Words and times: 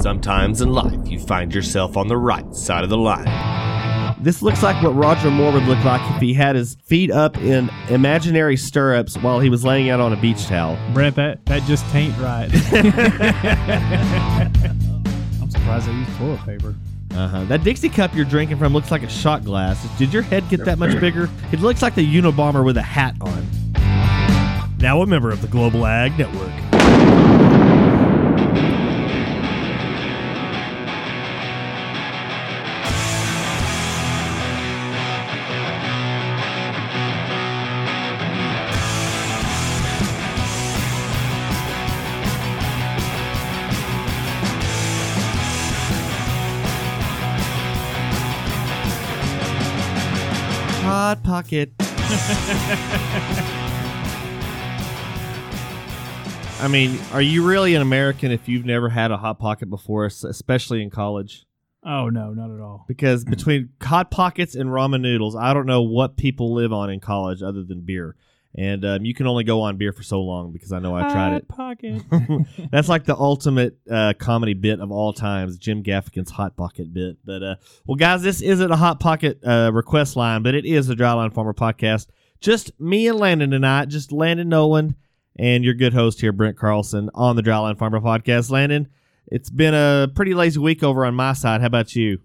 Sometimes 0.00 0.62
in 0.62 0.72
life, 0.72 1.10
you 1.10 1.20
find 1.20 1.54
yourself 1.54 1.98
on 1.98 2.08
the 2.08 2.16
right 2.16 2.54
side 2.54 2.84
of 2.84 2.90
the 2.90 2.96
line. 2.96 3.26
This 4.22 4.40
looks 4.40 4.62
like 4.62 4.82
what 4.82 4.94
Roger 4.94 5.30
Moore 5.30 5.52
would 5.52 5.64
look 5.64 5.84
like 5.84 6.00
if 6.14 6.22
he 6.22 6.32
had 6.32 6.56
his 6.56 6.76
feet 6.86 7.10
up 7.10 7.36
in 7.36 7.68
imaginary 7.90 8.56
stirrups 8.56 9.18
while 9.18 9.40
he 9.40 9.50
was 9.50 9.62
laying 9.62 9.90
out 9.90 10.00
on 10.00 10.14
a 10.14 10.16
beach 10.16 10.46
towel. 10.46 10.78
Brett, 10.94 11.16
that, 11.16 11.44
that 11.46 11.62
just 11.64 11.84
taint 11.90 12.16
right. 12.16 12.48
I'm 15.42 15.50
surprised 15.50 15.86
they 15.86 15.92
used 15.92 16.16
toilet 16.16 16.40
paper. 16.46 16.74
Uh-huh. 17.10 17.44
That 17.44 17.62
Dixie 17.62 17.90
cup 17.90 18.14
you're 18.14 18.24
drinking 18.24 18.56
from 18.56 18.72
looks 18.72 18.90
like 18.90 19.02
a 19.02 19.08
shot 19.08 19.44
glass. 19.44 19.86
Did 19.98 20.14
your 20.14 20.22
head 20.22 20.48
get 20.48 20.64
that 20.64 20.78
much 20.78 20.98
bigger? 20.98 21.28
It 21.52 21.60
looks 21.60 21.82
like 21.82 21.94
the 21.94 22.06
Unabomber 22.06 22.64
with 22.64 22.78
a 22.78 22.82
hat 22.82 23.16
on. 23.20 23.46
Now 24.78 25.02
a 25.02 25.06
member 25.06 25.30
of 25.30 25.42
the 25.42 25.48
Global 25.48 25.84
Ag 25.84 26.18
Network. 26.18 26.69
I 56.60 56.68
mean, 56.70 56.98
are 57.12 57.22
you 57.22 57.46
really 57.46 57.74
an 57.74 57.82
American 57.82 58.30
if 58.30 58.48
you've 58.48 58.64
never 58.64 58.88
had 58.88 59.10
a 59.10 59.16
hot 59.16 59.38
pocket 59.38 59.70
before, 59.70 60.04
especially 60.04 60.82
in 60.82 60.90
college? 60.90 61.46
Oh, 61.84 62.10
no, 62.10 62.32
not 62.32 62.54
at 62.54 62.60
all. 62.60 62.84
Because 62.86 63.24
between 63.30 63.70
hot 63.82 64.10
pockets 64.10 64.54
and 64.54 64.70
ramen 64.70 65.00
noodles, 65.00 65.34
I 65.34 65.54
don't 65.54 65.66
know 65.66 65.82
what 65.82 66.16
people 66.16 66.52
live 66.52 66.72
on 66.72 66.90
in 66.90 67.00
college 67.00 67.42
other 67.42 67.64
than 67.64 67.80
beer. 67.80 68.14
And 68.54 68.84
um, 68.84 69.04
you 69.04 69.14
can 69.14 69.26
only 69.28 69.44
go 69.44 69.62
on 69.62 69.76
beer 69.76 69.92
for 69.92 70.02
so 70.02 70.20
long 70.20 70.52
because 70.52 70.72
I 70.72 70.80
know 70.80 70.94
I 70.94 71.02
tried 71.10 71.36
it. 71.36 71.46
Hot 71.50 71.78
Pocket. 71.78 72.02
That's 72.72 72.88
like 72.88 73.04
the 73.04 73.16
ultimate 73.16 73.78
uh, 73.88 74.12
comedy 74.18 74.54
bit 74.54 74.80
of 74.80 74.90
all 74.90 75.12
times, 75.12 75.56
Jim 75.56 75.84
Gaffigan's 75.84 76.32
Hot 76.32 76.56
Pocket 76.56 76.92
bit. 76.92 77.18
But, 77.24 77.42
uh, 77.42 77.54
well, 77.86 77.94
guys, 77.94 78.22
this 78.22 78.42
isn't 78.42 78.70
a 78.70 78.76
Hot 78.76 78.98
Pocket 78.98 79.38
uh, 79.44 79.70
request 79.72 80.16
line, 80.16 80.42
but 80.42 80.54
it 80.56 80.66
is 80.66 80.90
a 80.90 80.96
Dryland 80.96 81.32
Farmer 81.32 81.54
podcast. 81.54 82.08
Just 82.40 82.78
me 82.80 83.06
and 83.06 83.18
Landon 83.18 83.50
tonight, 83.50 83.88
just 83.88 84.12
Landon 84.12 84.48
Nolan 84.48 84.96
and 85.36 85.64
your 85.64 85.74
good 85.74 85.92
host 85.92 86.20
here, 86.20 86.32
Brent 86.32 86.56
Carlson, 86.56 87.10
on 87.14 87.36
the 87.36 87.42
Dryland 87.42 87.78
Farmer 87.78 88.00
podcast. 88.00 88.50
Landon, 88.50 88.88
it's 89.26 89.50
been 89.50 89.74
a 89.74 90.08
pretty 90.14 90.34
lazy 90.34 90.58
week 90.58 90.82
over 90.82 91.04
on 91.04 91.14
my 91.14 91.34
side. 91.34 91.60
How 91.60 91.66
about 91.66 91.94
you? 91.94 92.18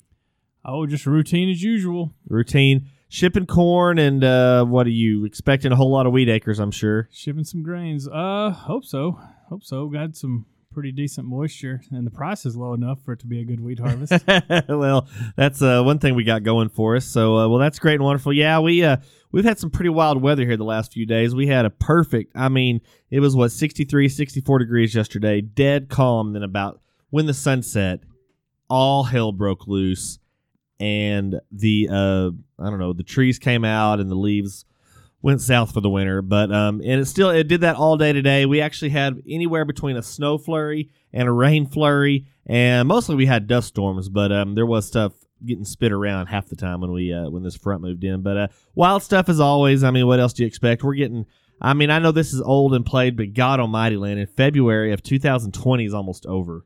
oh, 0.65 0.85
just 0.85 1.05
routine 1.05 1.49
as 1.49 1.61
usual. 1.61 2.13
Routine 2.27 2.89
shipping 3.07 3.45
corn, 3.45 3.99
and 3.99 4.23
uh, 4.23 4.65
what 4.65 4.87
are 4.87 4.91
you 4.91 5.25
expecting? 5.25 5.71
A 5.71 5.75
whole 5.75 5.91
lot 5.91 6.05
of 6.05 6.11
wheat 6.11 6.29
acres, 6.29 6.59
I'm 6.59 6.71
sure. 6.71 7.07
Shipping 7.11 7.43
some 7.43 7.63
grains. 7.63 8.07
Uh, 8.07 8.49
hope 8.51 8.83
so. 8.83 9.19
Hope 9.49 9.63
so. 9.63 9.87
Got 9.87 10.15
some 10.15 10.45
pretty 10.73 10.91
decent 10.91 11.27
moisture, 11.27 11.81
and 11.91 12.05
the 12.05 12.11
price 12.11 12.45
is 12.45 12.57
low 12.57 12.73
enough 12.73 13.01
for 13.03 13.13
it 13.13 13.19
to 13.19 13.27
be 13.27 13.39
a 13.39 13.45
good 13.45 13.59
wheat 13.59 13.79
harvest. 13.79 14.23
well, 14.67 15.07
that's 15.35 15.61
uh, 15.61 15.81
one 15.83 15.99
thing 15.99 16.15
we 16.15 16.23
got 16.23 16.43
going 16.43 16.69
for 16.69 16.95
us. 16.95 17.05
So, 17.05 17.37
uh, 17.37 17.47
well, 17.47 17.59
that's 17.59 17.79
great 17.79 17.95
and 17.95 18.03
wonderful. 18.03 18.33
Yeah, 18.33 18.59
we 18.59 18.83
uh, 18.83 18.97
we've 19.35 19.43
had 19.43 19.59
some 19.59 19.69
pretty 19.69 19.89
wild 19.89 20.21
weather 20.21 20.45
here 20.45 20.55
the 20.55 20.63
last 20.63 20.93
few 20.93 21.05
days. 21.05 21.35
We 21.35 21.47
had 21.47 21.65
a 21.65 21.69
perfect. 21.69 22.31
I 22.35 22.47
mean, 22.47 22.79
it 23.11 23.19
was 23.19 23.35
what 23.35 23.51
63, 23.51 24.07
64 24.07 24.59
degrees 24.59 24.95
yesterday, 24.95 25.41
dead 25.41 25.89
calm. 25.89 26.31
Then 26.31 26.41
about 26.41 26.79
when 27.09 27.25
the 27.25 27.33
sun 27.33 27.61
set, 27.61 27.99
all 28.69 29.03
hell 29.03 29.33
broke 29.33 29.67
loose, 29.67 30.19
and 30.79 31.41
the 31.51 31.89
uh, 31.91 32.29
I 32.57 32.69
don't 32.69 32.79
know, 32.79 32.93
the 32.93 33.03
trees 33.03 33.37
came 33.37 33.65
out 33.65 33.99
and 33.99 34.09
the 34.09 34.15
leaves 34.15 34.63
went 35.21 35.41
south 35.41 35.73
for 35.73 35.81
the 35.81 35.89
winter. 35.89 36.21
But 36.21 36.53
um, 36.53 36.79
and 36.79 37.01
it 37.01 37.05
still 37.05 37.29
it 37.29 37.49
did 37.49 37.59
that 37.59 37.75
all 37.75 37.97
day 37.97 38.13
today. 38.13 38.45
We 38.45 38.61
actually 38.61 38.91
had 38.91 39.21
anywhere 39.29 39.65
between 39.65 39.97
a 39.97 40.01
snow 40.01 40.37
flurry 40.37 40.91
and 41.11 41.27
a 41.27 41.33
rain 41.33 41.67
flurry, 41.67 42.25
and 42.45 42.87
mostly 42.87 43.15
we 43.15 43.25
had 43.25 43.47
dust 43.47 43.67
storms. 43.67 44.07
But 44.07 44.31
um, 44.31 44.55
there 44.55 44.65
was 44.65 44.87
stuff 44.87 45.11
getting 45.43 45.65
spit 45.65 45.91
around 45.91 46.27
half 46.27 46.47
the 46.47 46.55
time 46.55 46.81
when 46.81 46.91
we 46.91 47.11
uh, 47.13 47.29
when 47.29 47.43
this 47.43 47.55
front 47.55 47.81
moved 47.81 48.03
in. 48.03 48.21
But 48.21 48.37
uh, 48.37 48.47
wild 48.73 49.03
stuff 49.03 49.29
as 49.29 49.39
always. 49.39 49.83
I 49.83 49.91
mean, 49.91 50.07
what 50.07 50.19
else 50.19 50.33
do 50.33 50.43
you 50.43 50.47
expect? 50.47 50.83
We're 50.83 50.95
getting. 50.95 51.25
I 51.61 51.73
mean, 51.73 51.89
I 51.89 51.99
know 51.99 52.11
this 52.11 52.33
is 52.33 52.41
old 52.41 52.73
and 52.73 52.85
played, 52.85 53.15
but 53.15 53.33
God 53.33 53.59
Almighty, 53.59 53.95
land 53.95 54.19
in 54.19 54.27
February 54.27 54.91
of 54.91 55.01
2020 55.01 55.85
is 55.85 55.93
almost 55.93 56.25
over. 56.25 56.65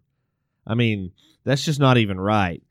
I 0.66 0.74
mean, 0.74 1.12
that's 1.44 1.64
just 1.64 1.80
not 1.80 1.98
even 1.98 2.20
right. 2.20 2.64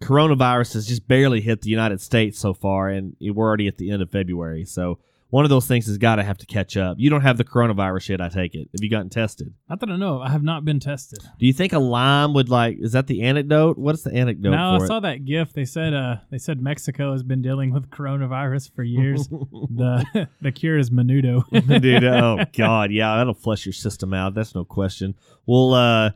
Coronavirus 0.00 0.74
has 0.74 0.88
just 0.88 1.06
barely 1.06 1.40
hit 1.40 1.62
the 1.62 1.70
United 1.70 2.00
States 2.00 2.38
so 2.40 2.54
far, 2.54 2.88
and 2.88 3.16
we're 3.20 3.46
already 3.46 3.68
at 3.68 3.78
the 3.78 3.90
end 3.92 4.02
of 4.02 4.10
February. 4.10 4.64
So 4.64 4.98
one 5.32 5.44
of 5.44 5.48
those 5.48 5.66
things 5.66 5.86
has 5.86 5.96
got 5.96 6.16
to 6.16 6.22
have 6.22 6.36
to 6.36 6.44
catch 6.44 6.76
up. 6.76 6.98
You 6.98 7.08
don't 7.08 7.22
have 7.22 7.38
the 7.38 7.44
coronavirus 7.44 8.10
yet, 8.10 8.20
I 8.20 8.28
take 8.28 8.54
it. 8.54 8.68
Have 8.70 8.82
you 8.82 8.90
gotten 8.90 9.08
tested? 9.08 9.54
I 9.66 9.76
know. 9.98 10.20
I 10.20 10.28
have 10.28 10.42
not 10.42 10.62
been 10.66 10.78
tested. 10.78 11.20
Do 11.38 11.46
you 11.46 11.54
think 11.54 11.72
a 11.72 11.78
lime 11.78 12.34
would 12.34 12.50
like? 12.50 12.76
Is 12.78 12.92
that 12.92 13.06
the 13.06 13.22
anecdote? 13.22 13.78
What's 13.78 14.02
the 14.02 14.12
anecdote 14.12 14.50
no, 14.50 14.74
I 14.74 14.84
it? 14.84 14.86
saw 14.86 15.00
that 15.00 15.24
GIF. 15.24 15.54
They 15.54 15.64
said 15.64 15.94
uh 15.94 16.16
they 16.30 16.36
said 16.36 16.60
Mexico 16.60 17.12
has 17.12 17.22
been 17.22 17.40
dealing 17.40 17.72
with 17.72 17.88
coronavirus 17.88 18.74
for 18.74 18.82
years. 18.82 19.26
the 19.28 20.28
the 20.42 20.52
cure 20.52 20.76
is 20.76 20.90
menudo. 20.90 21.48
Dude, 21.80 22.04
oh 22.04 22.44
god, 22.54 22.92
yeah, 22.92 23.16
that'll 23.16 23.32
flush 23.32 23.64
your 23.64 23.72
system 23.72 24.12
out. 24.12 24.34
That's 24.34 24.54
no 24.54 24.66
question. 24.66 25.14
Well, 25.46 25.72
uh, 25.72 26.10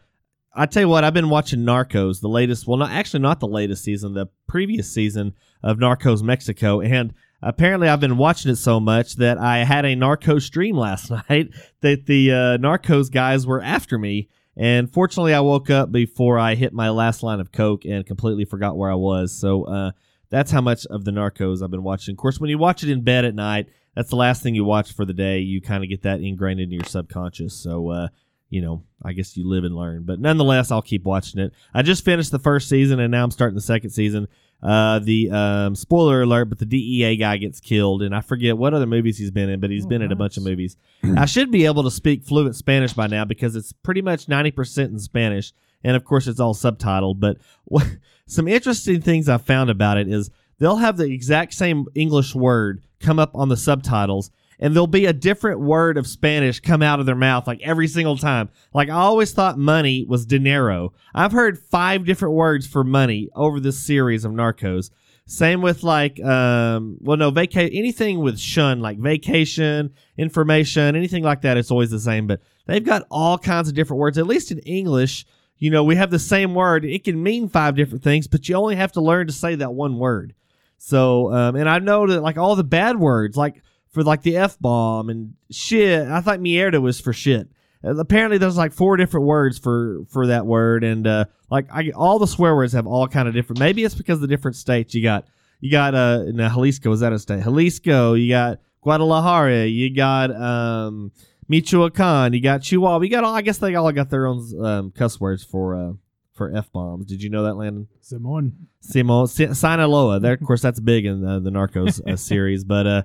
I 0.53 0.66
tell 0.66 0.82
you 0.82 0.91
what, 0.91 1.05
I've 1.05 1.15
been 1.15 1.31
watching 1.31 1.60
Narcos, 1.60 2.21
the 2.21 2.28
latest. 2.28 2.66
Well, 2.66 2.76
not 2.76 2.91
actually 2.91 3.21
not 3.21 3.41
the 3.41 3.49
latest 3.49 3.82
season, 3.82 4.12
the 4.12 4.26
previous 4.47 4.93
season 4.93 5.32
of 5.62 5.78
Narcos 5.78 6.22
Mexico, 6.22 6.82
and 6.82 7.15
apparently 7.43 7.89
I've 7.89 8.01
been 8.01 8.17
watching 8.17 8.51
it 8.51 8.57
so 8.57 8.81
much 8.81 9.17
that 9.17 9.39
I 9.39 9.59
had 9.59 9.85
a 9.85 9.97
Narcos 9.97 10.43
stream 10.43 10.77
last 10.77 11.11
night 11.31 11.51
that 11.81 12.07
the 12.07 12.33
uh, 12.33 12.59
Narcos 12.59 13.11
guys 13.11 13.47
were 13.47 13.63
after 13.63 13.99
me. 13.99 14.29
And 14.57 14.91
fortunately, 14.91 15.35
I 15.35 15.41
woke 15.41 15.69
up 15.69 15.93
before 15.93 16.39
I 16.39 16.55
hit 16.55 16.73
my 16.73 16.89
last 16.89 17.23
line 17.23 17.41
of 17.41 17.53
coke 17.53 17.85
and 17.85 18.07
completely 18.07 18.47
forgot 18.47 18.77
where 18.77 18.91
I 18.91 18.95
was. 18.95 19.39
So 19.39 19.65
uh, 19.65 19.91
that's 20.31 20.51
how 20.51 20.63
much 20.63 20.87
of 20.87 21.05
the 21.05 21.11
Narcos 21.11 21.63
I've 21.63 21.71
been 21.71 21.83
watching. 21.83 22.15
Of 22.15 22.19
course, 22.19 22.41
when 22.41 22.51
you 22.51 22.57
watch 22.57 22.83
it 22.83 22.89
in 22.89 23.03
bed 23.03 23.27
at 23.27 23.35
night, 23.35 23.69
that's 23.95 24.11
the 24.11 24.17
last 24.17 24.43
thing 24.43 24.55
you 24.55 24.65
watch 24.65 24.93
for 24.93 25.05
the 25.05 25.13
day. 25.13 25.41
You 25.41 25.61
kind 25.61 25.85
of 25.85 25.91
get 25.91 26.03
that 26.03 26.21
ingrained 26.21 26.61
into 26.61 26.75
your 26.75 26.85
subconscious. 26.85 27.55
So, 27.55 27.91
uh, 27.91 28.09
you 28.49 28.63
know, 28.63 28.85
I 29.03 29.13
guess 29.13 29.37
you 29.37 29.49
live 29.49 29.65
and 29.65 29.75
learn. 29.75 30.05
But 30.05 30.21
nonetheless, 30.21 30.71
I'll 30.71 30.83
keep 30.83 31.05
watching 31.05 31.41
it. 31.41 31.53
I 31.75 31.83
just 31.83 32.05
finished 32.05 32.31
the 32.31 32.39
first 32.39 32.69
season 32.69 33.01
and 33.01 33.11
now 33.11 33.25
I'm 33.25 33.31
starting 33.31 33.57
the 33.57 33.61
second 33.61 33.91
season. 33.91 34.29
Uh, 34.62 34.99
the 34.99 35.31
um, 35.31 35.75
spoiler 35.77 36.22
alert, 36.22 36.47
but 36.47 36.59
the 36.59 36.65
DEA 36.67 37.17
guy 37.17 37.37
gets 37.37 37.61
killed, 37.61 38.03
and 38.03 38.15
I 38.15 38.21
forget 38.21 38.56
what 38.56 38.75
other 38.75 38.87
movies 38.87 39.19
he's 39.19 39.31
been 39.31 39.49
in, 39.50 39.61
but 39.61 39.71
he's 39.71 39.84
Oh, 39.84 39.89
been 39.89 40.03
in 40.03 40.11
a 40.12 40.17
bunch 40.17 40.37
of 40.37 40.43
movies. 40.44 40.77
I 41.17 41.27
should 41.27 41.50
be 41.50 41.67
able 41.67 41.83
to 41.84 41.91
speak 41.91 42.25
fluent 42.25 42.56
Spanish 42.56 42.93
by 42.94 43.06
now 43.06 43.25
because 43.25 43.55
it's 43.55 43.72
pretty 43.72 44.03
much 44.03 44.27
90% 44.27 44.87
in 44.87 44.99
Spanish, 44.99 45.53
and 45.84 45.94
of 45.94 46.05
course, 46.05 46.27
it's 46.27 46.41
all 46.41 46.55
subtitled. 46.55 47.21
But 47.21 47.37
what, 47.65 47.87
some 48.27 48.49
interesting 48.49 49.00
things 49.03 49.28
I 49.28 49.37
found 49.39 49.71
about 49.71 49.99
it 49.99 50.09
is 50.09 50.31
they'll 50.59 50.77
have 50.77 50.97
the 50.97 51.11
exact 51.12 51.55
same 51.55 51.87
English 51.94 52.34
word 52.34 52.83
come 53.00 53.19
up 53.19 53.34
on 53.34 53.49
the 53.49 53.56
subtitles, 53.56 54.31
and 54.59 54.75
there'll 54.75 54.87
be 54.87 55.06
a 55.06 55.12
different 55.12 55.61
word 55.61 55.99
of 55.99 56.06
Spanish 56.06 56.61
come 56.61 56.83
out 56.83 57.00
of 57.00 57.06
their 57.06 57.15
mouth 57.15 57.47
like 57.47 57.61
every 57.62 57.89
single 57.89 58.17
time. 58.17 58.49
Like 58.72 58.89
I 58.89 58.94
always 58.94 59.33
thought 59.33 59.59
money 59.59 60.05
was 60.09 60.27
dinero. 60.27 60.93
I've 61.15 61.33
heard 61.33 61.59
five 61.59 62.05
different 62.05 62.34
words 62.34 62.67
for 62.67 62.84
money 62.84 63.28
over 63.34 63.61
this 63.61 63.78
series 63.78 64.25
of 64.25 64.33
Narcos. 64.33 64.91
Same 65.28 65.61
with 65.61 65.83
like 65.83 66.22
um 66.22 66.99
well 67.00 67.17
no 67.17 67.31
vaca 67.31 67.62
anything 67.62 68.21
with 68.21 68.38
shun 68.38 68.81
like 68.81 68.99
vacation, 68.99 69.93
information, 70.17 70.94
anything 70.94 71.25
like 71.25 71.43
that 71.43 71.56
it's 71.56 71.71
always 71.71 71.91
the 71.91 72.00
same, 72.00 72.27
but 72.27 72.41
they've 72.67 72.84
got 72.84 73.06
all 73.11 73.37
kinds 73.37 73.69
of 73.69 73.75
different 73.75 73.99
words 73.99 74.19
at 74.19 74.27
least 74.27 74.53
in 74.53 74.61
English. 74.61 75.27
You 75.59 75.71
know, 75.71 75.83
we 75.83 75.97
have 75.97 76.11
the 76.11 76.19
same 76.19 76.55
word. 76.55 76.85
It 76.85 77.03
can 77.03 77.23
mean 77.23 77.49
five 77.49 77.76
different 77.76 78.05
things, 78.05 78.26
but 78.29 78.49
you 78.49 78.55
only 78.55 78.76
have 78.76 78.93
to 78.93 79.00
learn 79.00 79.26
to 79.26 79.32
say 79.32 79.55
that 79.55 79.73
one 79.73 79.99
word. 79.99 80.35
So, 80.78 81.32
um, 81.32 81.56
and 81.56 81.69
I 81.69 81.78
know 81.78 82.06
that 82.06 82.20
like 82.23 82.37
all 82.37 82.56
the 82.56 82.64
bad 82.64 82.99
words, 82.99 83.37
like 83.37 83.62
for 83.96 84.02
like 84.02 84.23
the 84.23 84.37
f 84.37 84.58
bomb 84.58 85.08
and 85.08 85.34
shit. 85.50 86.06
I 86.06 86.20
thought 86.20 86.38
mierda 86.38 86.81
was 86.82 87.00
for 87.00 87.12
shit. 87.12 87.49
Uh, 87.82 87.96
apparently, 87.96 88.38
there's 88.38 88.56
like 88.56 88.73
four 88.73 88.96
different 88.96 89.26
words 89.26 89.58
for 89.58 90.05
for 90.11 90.26
that 90.26 90.46
word, 90.46 90.84
and 90.84 91.06
uh, 91.06 91.25
like 91.50 91.67
I, 91.73 91.90
all 91.94 92.19
the 92.19 92.26
swear 92.26 92.55
words 92.55 92.75
have 92.75 92.87
all 92.87 93.08
kind 93.08 93.26
of 93.26 93.34
different. 93.34 93.58
Maybe 93.58 93.84
it's 93.84 93.94
because 93.94 94.20
the 94.20 94.26
different 94.26 94.56
states 94.56 94.94
you 94.94 95.02
got. 95.02 95.26
You 95.58 95.70
got 95.70 95.94
uh, 95.94 96.25
in 96.26 96.38
uh, 96.38 96.50
Jalisco. 96.50 96.93
Is 96.93 97.00
that 97.00 97.14
a 97.14 97.19
state? 97.19 97.43
Jalisco. 97.43 98.12
You 98.12 98.29
got 98.29 98.61
Guadalajara. 98.82 99.64
You 99.64 99.94
got 99.94 100.31
um, 100.31 101.11
Michoacan. 101.49 102.34
You 102.34 102.43
got 102.43 102.61
Chihuahua. 102.61 103.02
You 103.02 103.11
got 103.11 103.25
all. 103.25 103.34
I 103.34 103.40
guess 103.40 103.56
they 103.56 103.75
all 103.75 103.90
got 103.90 104.11
their 104.11 104.26
own 104.26 104.46
um, 104.62 104.90
cuss 104.90 105.19
words 105.19 105.43
for 105.43 105.75
uh, 105.75 105.93
for 106.37 106.55
f 106.55 106.71
bombs. 106.73 107.06
Did 107.06 107.23
you 107.23 107.31
know 107.31 107.44
that, 107.44 107.55
Landon? 107.55 107.88
Simon. 108.00 108.69
Simo 108.83 109.29
Si- 109.29 109.55
Sinaloa. 109.55 110.21
There, 110.21 110.35
of 110.35 110.43
course, 110.47 110.62
that's 110.62 110.79
big 110.81 111.06
in 111.06 111.25
uh, 111.25 111.41
the 111.41 111.50
Narcos 111.50 112.00
uh, 112.06 112.17
series. 112.17 112.62
But 112.65 112.87
uh, 112.87 113.03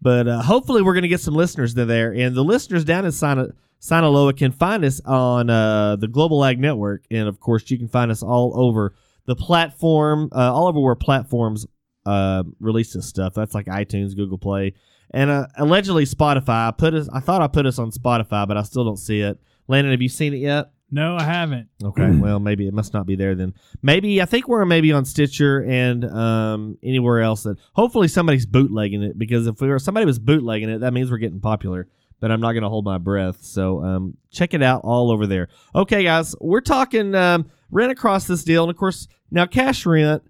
but 0.00 0.26
uh, 0.28 0.42
hopefully, 0.42 0.82
we're 0.82 0.94
going 0.94 1.02
to 1.02 1.08
get 1.08 1.20
some 1.20 1.34
listeners 1.34 1.74
to 1.74 1.84
there, 1.84 2.12
and 2.12 2.34
the 2.34 2.42
listeners 2.44 2.84
down 2.84 3.04
in 3.04 3.12
Sina- 3.12 3.52
Sinaloa 3.78 4.32
can 4.34 4.52
find 4.52 4.84
us 4.84 5.00
on 5.04 5.48
uh, 5.48 5.96
the 5.96 6.08
Global 6.08 6.44
Ag 6.44 6.58
Network, 6.60 7.04
and 7.10 7.28
of 7.28 7.40
course, 7.40 7.70
you 7.70 7.78
can 7.78 7.88
find 7.88 8.10
us 8.10 8.22
all 8.22 8.52
over 8.60 8.94
the 9.26 9.36
platform, 9.36 10.28
uh, 10.34 10.52
all 10.52 10.66
over 10.66 10.80
where 10.80 10.94
platforms 10.96 11.66
uh, 12.06 12.42
release 12.58 12.92
this 12.92 13.06
stuff. 13.06 13.34
That's 13.34 13.54
like 13.54 13.66
iTunes, 13.66 14.16
Google 14.16 14.38
Play, 14.38 14.74
and 15.12 15.30
uh, 15.30 15.46
allegedly 15.56 16.04
Spotify. 16.04 16.68
I 16.68 16.70
put 16.76 16.94
us. 16.94 17.08
I 17.12 17.20
thought 17.20 17.40
I 17.42 17.46
put 17.46 17.66
us 17.66 17.78
on 17.78 17.92
Spotify, 17.92 18.46
but 18.48 18.56
I 18.56 18.62
still 18.62 18.84
don't 18.84 18.96
see 18.96 19.20
it. 19.20 19.38
Landon, 19.68 19.92
have 19.92 20.02
you 20.02 20.08
seen 20.08 20.34
it 20.34 20.38
yet? 20.38 20.72
No, 20.94 21.16
I 21.16 21.24
haven't. 21.24 21.68
Okay, 21.82 22.10
well 22.10 22.38
maybe 22.38 22.68
it 22.68 22.74
must 22.74 22.92
not 22.92 23.06
be 23.06 23.16
there 23.16 23.34
then. 23.34 23.54
Maybe 23.80 24.20
I 24.20 24.26
think 24.26 24.46
we're 24.46 24.66
maybe 24.66 24.92
on 24.92 25.06
Stitcher 25.06 25.64
and 25.64 26.04
um, 26.04 26.76
anywhere 26.82 27.22
else 27.22 27.44
that 27.44 27.56
hopefully 27.72 28.08
somebody's 28.08 28.44
bootlegging 28.44 29.02
it 29.02 29.18
because 29.18 29.46
if 29.46 29.58
we 29.62 29.68
were 29.68 29.78
somebody 29.78 30.04
was 30.04 30.18
bootlegging 30.18 30.68
it, 30.68 30.80
that 30.80 30.92
means 30.92 31.10
we're 31.10 31.16
getting 31.16 31.40
popular. 31.40 31.88
But 32.20 32.30
I'm 32.30 32.40
not 32.40 32.52
going 32.52 32.62
to 32.62 32.68
hold 32.68 32.84
my 32.84 32.98
breath. 32.98 33.42
So 33.42 33.82
um, 33.82 34.16
check 34.30 34.54
it 34.54 34.62
out 34.62 34.82
all 34.84 35.10
over 35.10 35.26
there. 35.26 35.48
Okay, 35.74 36.04
guys, 36.04 36.36
we're 36.40 36.60
talking 36.60 37.14
um, 37.16 37.50
rent 37.70 37.90
across 37.90 38.26
this 38.26 38.44
deal, 38.44 38.62
and 38.62 38.70
of 38.70 38.76
course 38.76 39.08
now 39.30 39.46
cash 39.46 39.86
rent. 39.86 40.22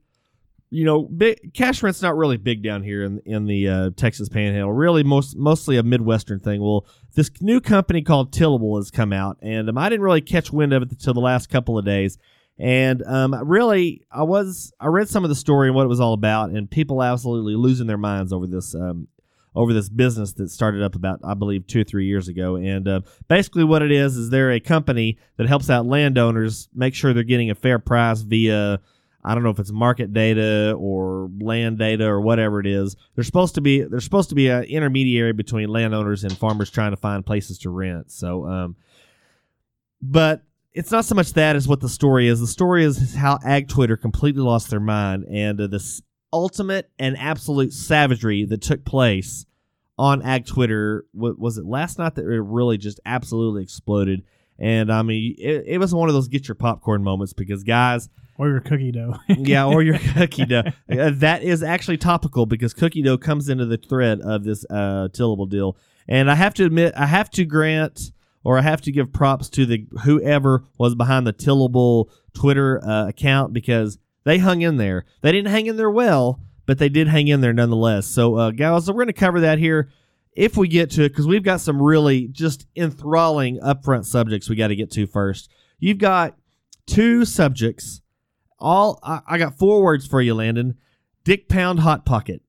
You 0.72 0.86
know, 0.86 1.02
big, 1.02 1.52
cash 1.52 1.82
rent's 1.82 2.00
not 2.00 2.16
really 2.16 2.38
big 2.38 2.62
down 2.62 2.82
here 2.82 3.04
in 3.04 3.20
in 3.26 3.44
the 3.44 3.68
uh, 3.68 3.90
Texas 3.94 4.30
Panhandle. 4.30 4.72
Really, 4.72 5.02
most 5.02 5.36
mostly 5.36 5.76
a 5.76 5.82
Midwestern 5.82 6.40
thing. 6.40 6.62
Well, 6.62 6.86
this 7.14 7.30
new 7.42 7.60
company 7.60 8.00
called 8.00 8.32
Tillable 8.32 8.78
has 8.78 8.90
come 8.90 9.12
out, 9.12 9.36
and 9.42 9.68
um, 9.68 9.76
I 9.76 9.90
didn't 9.90 10.02
really 10.02 10.22
catch 10.22 10.50
wind 10.50 10.72
of 10.72 10.82
it 10.82 10.90
until 10.90 11.12
the 11.12 11.20
last 11.20 11.50
couple 11.50 11.76
of 11.76 11.84
days. 11.84 12.16
And 12.58 13.02
um, 13.02 13.34
really, 13.44 14.02
I 14.10 14.22
was 14.22 14.72
I 14.80 14.86
read 14.86 15.10
some 15.10 15.24
of 15.24 15.28
the 15.28 15.34
story 15.34 15.68
and 15.68 15.76
what 15.76 15.84
it 15.84 15.88
was 15.88 16.00
all 16.00 16.14
about, 16.14 16.50
and 16.50 16.70
people 16.70 17.02
absolutely 17.02 17.54
losing 17.54 17.86
their 17.86 17.98
minds 17.98 18.32
over 18.32 18.46
this 18.46 18.74
um, 18.74 19.08
over 19.54 19.72
this 19.72 19.88
business 19.88 20.32
that 20.34 20.50
started 20.50 20.82
up 20.82 20.94
about 20.94 21.20
I 21.22 21.34
believe 21.34 21.66
two 21.66 21.80
or 21.80 21.84
three 21.84 22.06
years 22.06 22.28
ago. 22.28 22.56
And 22.56 22.88
uh, 22.88 23.00
basically, 23.28 23.64
what 23.64 23.82
it 23.82 23.92
is 23.92 24.16
is 24.16 24.30
they're 24.30 24.52
a 24.52 24.60
company 24.60 25.18
that 25.36 25.48
helps 25.48 25.68
out 25.68 25.86
landowners 25.86 26.68
make 26.74 26.94
sure 26.94 27.12
they're 27.12 27.24
getting 27.24 27.50
a 27.50 27.54
fair 27.54 27.78
price 27.78 28.22
via 28.22 28.80
I 29.24 29.34
don't 29.34 29.44
know 29.44 29.50
if 29.50 29.58
it's 29.58 29.70
market 29.70 30.12
data 30.12 30.74
or 30.76 31.30
land 31.40 31.78
data 31.78 32.06
or 32.06 32.20
whatever 32.20 32.58
it 32.58 32.66
is. 32.66 32.96
They're 33.14 33.24
supposed 33.24 33.54
to 33.54 33.60
be 33.60 33.82
they're 33.82 34.00
supposed 34.00 34.30
to 34.30 34.34
be 34.34 34.48
an 34.48 34.64
intermediary 34.64 35.32
between 35.32 35.68
landowners 35.68 36.24
and 36.24 36.36
farmers 36.36 36.70
trying 36.70 36.90
to 36.90 36.96
find 36.96 37.24
places 37.24 37.58
to 37.60 37.70
rent. 37.70 38.10
So, 38.10 38.46
um, 38.46 38.76
but 40.00 40.42
it's 40.72 40.90
not 40.90 41.04
so 41.04 41.14
much 41.14 41.34
that 41.34 41.54
as 41.54 41.68
what 41.68 41.80
the 41.80 41.88
story 41.88 42.26
is. 42.26 42.40
The 42.40 42.46
story 42.46 42.84
is 42.84 43.14
how 43.14 43.38
Ag 43.44 43.68
Twitter 43.68 43.96
completely 43.96 44.42
lost 44.42 44.70
their 44.70 44.80
mind 44.80 45.24
and 45.30 45.60
uh, 45.60 45.66
this 45.68 46.02
ultimate 46.32 46.90
and 46.98 47.16
absolute 47.18 47.72
savagery 47.72 48.44
that 48.46 48.62
took 48.62 48.84
place 48.84 49.46
on 49.98 50.22
Ag 50.22 50.46
Twitter. 50.46 51.04
Was 51.14 51.58
it 51.58 51.64
last 51.66 51.98
night 51.98 52.16
that 52.16 52.24
it 52.24 52.40
really 52.40 52.78
just 52.78 52.98
absolutely 53.04 53.62
exploded? 53.62 54.24
And 54.62 54.92
I 54.92 55.02
mean, 55.02 55.34
it, 55.38 55.64
it 55.66 55.78
was 55.78 55.92
one 55.92 56.08
of 56.08 56.14
those 56.14 56.28
get 56.28 56.46
your 56.46 56.54
popcorn 56.54 57.02
moments 57.02 57.32
because 57.32 57.64
guys 57.64 58.08
Or 58.38 58.48
your 58.48 58.60
cookie 58.60 58.92
dough. 58.92 59.16
yeah, 59.28 59.66
or 59.66 59.82
your 59.82 59.98
cookie 60.14 60.46
dough. 60.46 60.62
Uh, 60.88 61.10
that 61.14 61.42
is 61.42 61.64
actually 61.64 61.96
topical 61.96 62.46
because 62.46 62.72
cookie 62.72 63.02
dough 63.02 63.18
comes 63.18 63.48
into 63.48 63.66
the 63.66 63.76
thread 63.76 64.20
of 64.20 64.44
this 64.44 64.64
uh, 64.70 65.08
tillable 65.08 65.46
deal. 65.46 65.76
And 66.06 66.30
I 66.30 66.36
have 66.36 66.54
to 66.54 66.64
admit, 66.64 66.94
I 66.96 67.06
have 67.06 67.28
to 67.30 67.44
grant 67.44 68.12
or 68.44 68.56
I 68.56 68.62
have 68.62 68.80
to 68.82 68.92
give 68.92 69.12
props 69.12 69.48
to 69.50 69.66
the 69.66 69.84
whoever 70.04 70.62
was 70.78 70.94
behind 70.94 71.26
the 71.26 71.32
tillable 71.32 72.10
Twitter 72.32 72.84
uh, 72.84 73.08
account 73.08 73.52
because 73.52 73.98
they 74.22 74.38
hung 74.38 74.62
in 74.62 74.76
there. 74.76 75.04
They 75.22 75.32
didn't 75.32 75.50
hang 75.50 75.66
in 75.66 75.76
there 75.76 75.90
well, 75.90 76.38
but 76.66 76.78
they 76.78 76.88
did 76.88 77.08
hang 77.08 77.26
in 77.26 77.40
there 77.40 77.52
nonetheless. 77.52 78.06
So, 78.06 78.36
uh, 78.36 78.50
guys, 78.52 78.88
we're 78.88 78.94
going 78.94 79.06
to 79.08 79.12
cover 79.12 79.40
that 79.40 79.58
here 79.58 79.90
if 80.34 80.56
we 80.56 80.68
get 80.68 80.90
to 80.92 81.04
it 81.04 81.10
because 81.10 81.26
we've 81.26 81.42
got 81.42 81.60
some 81.60 81.80
really 81.80 82.28
just 82.28 82.66
enthralling 82.76 83.58
upfront 83.60 84.06
subjects 84.06 84.48
we 84.48 84.56
got 84.56 84.68
to 84.68 84.76
get 84.76 84.90
to 84.92 85.06
first. 85.06 85.50
You've 85.78 85.98
got 85.98 86.36
two 86.86 87.24
subjects 87.24 88.02
all 88.62 89.00
I, 89.02 89.20
I 89.26 89.38
got 89.38 89.58
four 89.58 89.82
words 89.82 90.06
for 90.06 90.22
you, 90.22 90.34
Landon. 90.34 90.78
Dick 91.24 91.48
pound 91.48 91.80
hot 91.80 92.06
pocket. 92.06 92.42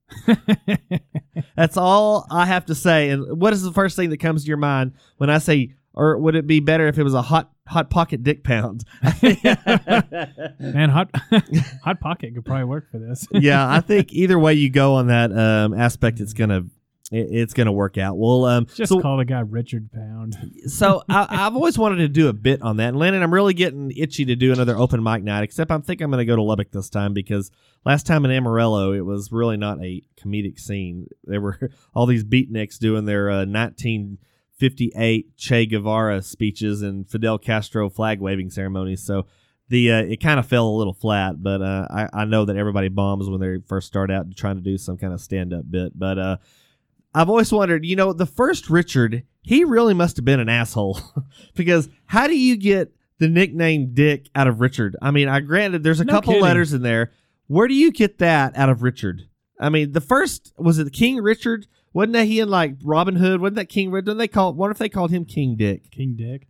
That's 1.55 1.75
all 1.75 2.25
I 2.29 2.45
have 2.45 2.65
to 2.67 2.75
say. 2.75 3.09
And 3.09 3.39
what 3.39 3.53
is 3.53 3.63
the 3.63 3.73
first 3.73 3.95
thing 3.95 4.11
that 4.11 4.19
comes 4.19 4.43
to 4.43 4.47
your 4.47 4.57
mind 4.57 4.93
when 5.17 5.29
I 5.29 5.39
say, 5.39 5.73
or 5.93 6.17
would 6.17 6.35
it 6.35 6.47
be 6.47 6.59
better 6.59 6.87
if 6.87 6.97
it 6.97 7.03
was 7.03 7.13
a 7.13 7.21
hot 7.21 7.51
hot 7.67 7.89
pocket 7.89 8.23
dick 8.23 8.43
pound? 8.43 8.83
Man, 10.59 10.89
hot 10.89 11.09
hot 11.83 11.99
pocket 11.99 12.33
could 12.35 12.45
probably 12.45 12.65
work 12.65 12.89
for 12.91 12.99
this. 12.99 13.27
yeah, 13.31 13.67
I 13.67 13.81
think 13.81 14.13
either 14.13 14.39
way 14.39 14.53
you 14.53 14.69
go 14.69 14.95
on 14.95 15.07
that 15.07 15.31
um, 15.35 15.73
aspect, 15.73 16.19
it's 16.19 16.33
gonna 16.33 16.65
it, 17.13 17.27
it's 17.31 17.53
gonna 17.53 17.71
work 17.71 17.97
out. 17.97 18.17
Well, 18.17 18.45
um, 18.45 18.65
Just 18.65 18.89
so 18.89 18.99
call 18.99 19.17
the 19.17 19.25
guy 19.25 19.41
Richard 19.41 19.91
Pound. 19.91 20.35
so 20.67 21.03
I, 21.07 21.27
I've 21.29 21.55
always 21.55 21.77
wanted 21.77 21.97
to 21.97 22.07
do 22.07 22.27
a 22.27 22.33
bit 22.33 22.61
on 22.61 22.77
that. 22.77 22.89
And 22.89 22.99
Landon, 22.99 23.21
I'm 23.21 23.33
really 23.33 23.53
getting 23.53 23.91
itchy 23.91 24.25
to 24.25 24.35
do 24.35 24.51
another 24.51 24.75
open 24.75 25.03
mic 25.03 25.23
night, 25.23 25.43
except 25.43 25.71
I'm 25.71 25.81
think 25.81 26.01
I'm 26.01 26.09
going 26.09 26.19
to 26.19 26.25
go 26.25 26.35
to 26.35 26.41
Lubbock 26.41 26.71
this 26.71 26.89
time 26.89 27.13
because 27.13 27.51
last 27.85 28.05
time 28.05 28.25
in 28.25 28.31
Amarillo, 28.31 28.93
it 28.93 29.05
was 29.05 29.31
really 29.31 29.57
not 29.57 29.83
a 29.83 30.01
comedic 30.19 30.59
scene. 30.59 31.07
There 31.23 31.41
were 31.41 31.69
all 31.93 32.05
these 32.05 32.23
beatniks 32.23 32.79
doing 32.79 33.05
their 33.05 33.29
uh, 33.29 33.45
1958 33.45 35.37
Che 35.37 35.65
Guevara 35.67 36.21
speeches 36.21 36.81
and 36.81 37.09
Fidel 37.09 37.37
Castro 37.37 37.89
flag 37.89 38.19
waving 38.19 38.49
ceremonies. 38.49 39.05
So 39.05 39.27
the 39.69 39.91
uh, 39.91 40.03
it 40.03 40.21
kind 40.21 40.39
of 40.39 40.45
fell 40.45 40.67
a 40.67 40.77
little 40.77 40.93
flat, 40.93 41.41
but 41.41 41.61
uh, 41.61 41.87
I, 41.89 42.09
I 42.13 42.25
know 42.25 42.45
that 42.45 42.57
everybody 42.57 42.89
bombs 42.89 43.29
when 43.29 43.39
they 43.39 43.57
first 43.67 43.87
start 43.87 44.11
out 44.11 44.25
trying 44.35 44.55
to 44.55 44.61
do 44.61 44.77
some 44.77 44.97
kind 44.97 45.13
of 45.13 45.21
stand 45.21 45.53
up 45.53 45.69
bit. 45.69 45.97
But 45.97 46.19
uh, 46.19 46.37
I've 47.13 47.29
always 47.29 47.51
wondered, 47.51 47.85
you 47.85 47.95
know, 47.95 48.13
the 48.13 48.25
first 48.25 48.69
Richard, 48.69 49.23
he 49.41 49.63
really 49.63 49.93
must 49.93 50.15
have 50.17 50.25
been 50.25 50.39
an 50.39 50.49
asshole 50.49 50.99
because 51.55 51.89
how 52.05 52.27
do 52.27 52.37
you 52.37 52.55
get 52.55 52.93
the 53.19 53.27
nickname 53.27 53.93
Dick 53.93 54.29
out 54.35 54.47
of 54.47 54.59
Richard? 54.61 54.95
I 55.01 55.11
mean, 55.11 55.27
I 55.29 55.39
granted 55.41 55.83
there's 55.83 55.99
a 55.99 56.05
No 56.05 56.13
couple 56.13 56.33
kidding. 56.33 56.43
letters 56.43 56.73
in 56.73 56.81
there. 56.81 57.11
Where 57.47 57.67
do 57.67 57.75
you 57.75 57.91
get 57.91 58.17
that 58.19 58.57
out 58.57 58.69
of 58.69 58.81
Richard? 58.83 59.23
I 59.59 59.69
mean, 59.69 59.91
the 59.91 60.01
first 60.01 60.53
was 60.57 60.79
it 60.79 60.91
King 60.93 61.17
Richard? 61.21 61.67
Wasn't 61.93 62.13
that 62.13 62.25
he 62.25 62.39
in 62.39 62.49
like 62.49 62.75
Robin 62.83 63.15
Hood? 63.17 63.39
Wasn't 63.39 63.55
that 63.57 63.69
King 63.69 63.91
Richard? 63.91 64.15
They 64.15 64.27
call? 64.27 64.53
What 64.53 64.71
if 64.71 64.79
they 64.79 64.89
called 64.89 65.11
him 65.11 65.25
King 65.25 65.55
Dick? 65.55 65.91
King 65.91 66.15
Dick. 66.17 66.47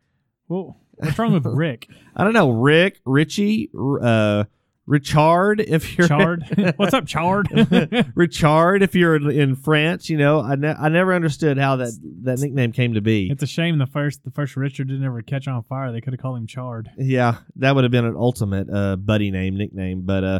Well, 0.47 0.77
what's 0.93 1.19
wrong 1.19 1.33
with 1.33 1.45
Rick? 1.53 1.89
I 2.15 2.23
don't 2.23 2.31
know. 2.33 2.51
Rick, 2.51 3.01
Richie, 3.05 3.69
uh, 4.01 4.45
Richard. 4.85 5.61
If 5.61 5.97
you're 5.97 6.07
Chard. 6.07 6.43
what's 6.75 6.93
up, 6.93 7.05
Chard? 7.05 7.47
Richard, 8.15 8.83
if 8.83 8.95
you're 8.95 9.29
in- 9.29 9.55
France, 9.55 10.09
you 10.09 10.17
know, 10.17 10.41
I, 10.41 10.55
ne- 10.55 10.75
I 10.77 10.89
never 10.89 11.13
understood 11.13 11.57
how 11.57 11.77
that 11.77 11.97
that 12.23 12.39
nickname 12.39 12.71
came 12.71 12.93
to 12.95 13.01
be. 13.01 13.29
it's 13.31 13.43
a 13.43 13.47
shame 13.47 13.77
the 13.77 13.85
first 13.85 14.23
the 14.23 14.31
first 14.31 14.57
Richard 14.57 14.87
didn't 14.87 15.05
ever 15.05 15.21
catch 15.21 15.47
on 15.47 15.63
fire. 15.63 15.91
They 15.91 16.01
could 16.01 16.13
have 16.13 16.19
called 16.21 16.37
him 16.37 16.47
Chard. 16.47 16.89
Yeah, 16.97 17.37
that 17.57 17.75
would 17.75 17.83
have 17.83 17.91
been 17.91 18.05
an 18.05 18.15
ultimate 18.17 18.69
uh, 18.69 18.97
buddy 18.97 19.31
name, 19.31 19.57
nickname. 19.57 20.01
But 20.01 20.23
uh, 20.23 20.39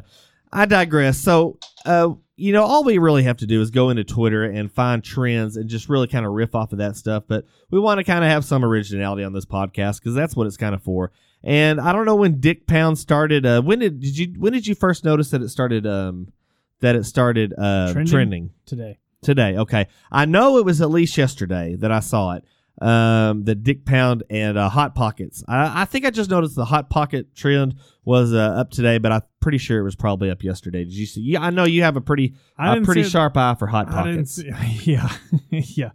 I 0.52 0.66
digress. 0.66 1.18
So, 1.20 1.58
uh, 1.86 2.10
you 2.36 2.52
know, 2.52 2.64
all 2.64 2.84
we 2.84 2.98
really 2.98 3.24
have 3.24 3.38
to 3.38 3.46
do 3.48 3.62
is 3.62 3.72
go 3.72 3.90
into 3.90 4.04
Twitter 4.04 4.44
and 4.44 4.72
find 4.72 5.04
trends 5.04 5.56
and 5.56 5.70
just 5.70 5.88
really 5.88 6.08
kind 6.08 6.26
of 6.26 6.34
riff 6.34 6.54
off 6.54 6.72
of 6.74 6.80
that 6.80 6.98
stuff. 6.98 7.24
But 7.28 7.46
we 7.72 7.80
want 7.80 8.00
to 8.00 8.04
kind 8.04 8.24
of 8.24 8.30
have 8.30 8.44
some 8.44 8.66
originality 8.66 9.24
on 9.24 9.34
this 9.34 9.46
podcast 9.46 10.00
because 10.00 10.16
that's 10.16 10.36
what 10.36 10.48
it's 10.48 10.58
kind 10.58 10.76
of 10.76 10.84
for. 10.84 11.12
And 11.44 11.82
I 11.82 11.92
don't 11.92 12.06
know 12.06 12.16
when 12.16 12.40
Dick 12.40 12.68
Pound 12.68 12.98
started. 12.98 13.46
Uh, 13.46 13.62
when 13.62 13.80
did 13.80 14.00
did 14.00 14.18
you 14.18 14.34
when 14.38 14.54
did 14.54 14.66
you 14.66 14.76
first 14.76 15.04
notice 15.04 15.30
that 15.32 15.42
it 15.42 15.50
started? 15.50 15.86
Um, 15.86 16.32
that 16.80 16.96
it 16.96 17.06
started 17.06 17.54
uh, 17.58 17.92
Trending? 17.94 18.12
trending 18.12 18.50
Today. 18.66 19.00
today. 19.22 19.58
Okay, 19.58 19.88
I 20.12 20.26
know 20.26 20.58
it 20.58 20.66
was 20.66 20.82
at 20.82 20.90
least 20.90 21.18
yesterday 21.18 21.76
that 21.78 21.92
I 21.92 22.00
saw 22.02 22.34
it. 22.34 22.44
Um, 22.82 23.44
the 23.44 23.56
Dick 23.56 23.86
Pound 23.86 24.24
and 24.30 24.58
uh, 24.58 24.68
Hot 24.68 24.96
Pockets. 24.96 25.44
I, 25.48 25.84
I 25.84 25.86
think 25.86 26.06
I 26.06 26.10
just 26.10 26.30
noticed 26.30 26.56
the 26.56 26.66
Hot 26.66 26.90
Pocket 26.90 27.36
trend 27.36 27.76
was 28.04 28.34
uh, 28.34 28.38
up 28.38 28.72
today, 28.72 28.98
but 28.98 29.12
I'm 29.12 29.22
pretty 29.40 29.60
sure 29.60 29.80
it 29.80 29.84
was 29.84 29.96
probably 29.96 30.30
up 30.32 30.44
yesterday. 30.44 30.84
Did 30.84 30.94
you 30.94 31.06
see? 31.06 31.22
Yeah, 31.22 31.42
I 31.42 31.52
know 31.52 31.66
you 31.66 31.84
have 31.84 31.96
a 31.96 32.02
pretty 32.02 32.34
a 32.58 32.82
pretty 32.82 33.04
sharp 33.04 33.38
eye 33.38 33.56
for 33.58 33.68
Hot 33.68 33.88
Pockets. 33.90 34.32
see. 34.36 34.52
Yeah, 34.92 35.10
yeah. 35.50 35.92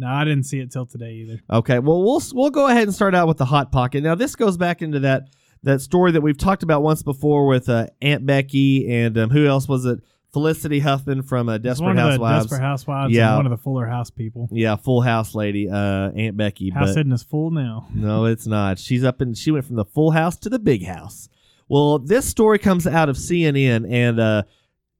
No, 0.00 0.08
I 0.08 0.24
didn't 0.24 0.44
see 0.44 0.58
it 0.60 0.72
till 0.72 0.86
today 0.86 1.12
either. 1.12 1.40
Okay, 1.50 1.78
well 1.78 2.02
we'll 2.02 2.22
we'll 2.32 2.50
go 2.50 2.66
ahead 2.68 2.84
and 2.84 2.94
start 2.94 3.14
out 3.14 3.28
with 3.28 3.36
the 3.36 3.44
Hot 3.44 3.70
Pocket. 3.70 4.02
Now 4.02 4.14
this 4.14 4.34
goes 4.34 4.56
back 4.56 4.80
into 4.82 5.00
that 5.00 5.28
that 5.62 5.82
story 5.82 6.12
that 6.12 6.22
we've 6.22 6.38
talked 6.38 6.62
about 6.62 6.82
once 6.82 7.02
before 7.02 7.46
with 7.46 7.68
uh, 7.68 7.86
Aunt 8.00 8.24
Becky 8.24 8.90
and 8.90 9.16
um, 9.18 9.30
who 9.30 9.46
else 9.46 9.68
was 9.68 9.84
it? 9.84 10.00
Felicity 10.32 10.78
Huffman 10.78 11.22
from 11.22 11.48
uh, 11.48 11.58
Desperate 11.58 11.86
one 11.88 11.98
of 11.98 12.04
the 12.04 12.10
Housewives. 12.12 12.44
Desperate 12.44 12.64
Housewives. 12.64 13.12
Yeah. 13.12 13.36
one 13.36 13.46
of 13.46 13.50
the 13.50 13.58
Fuller 13.58 13.86
House 13.86 14.10
people. 14.10 14.48
Yeah, 14.52 14.76
Full 14.76 15.00
House 15.02 15.34
lady, 15.34 15.68
uh, 15.68 16.10
Aunt 16.12 16.36
Becky. 16.36 16.70
House 16.70 16.94
sitting 16.94 17.12
is 17.12 17.22
full 17.24 17.50
now. 17.50 17.88
No, 17.92 18.26
it's 18.26 18.46
not. 18.46 18.78
She's 18.78 19.02
up 19.04 19.20
and 19.20 19.36
She 19.36 19.50
went 19.50 19.64
from 19.64 19.76
the 19.76 19.84
full 19.84 20.12
house 20.12 20.36
to 20.38 20.48
the 20.48 20.60
big 20.60 20.86
house. 20.86 21.28
Well, 21.68 21.98
this 21.98 22.26
story 22.26 22.58
comes 22.58 22.86
out 22.86 23.08
of 23.08 23.16
CNN, 23.16 23.90
and 23.90 24.20
uh, 24.20 24.42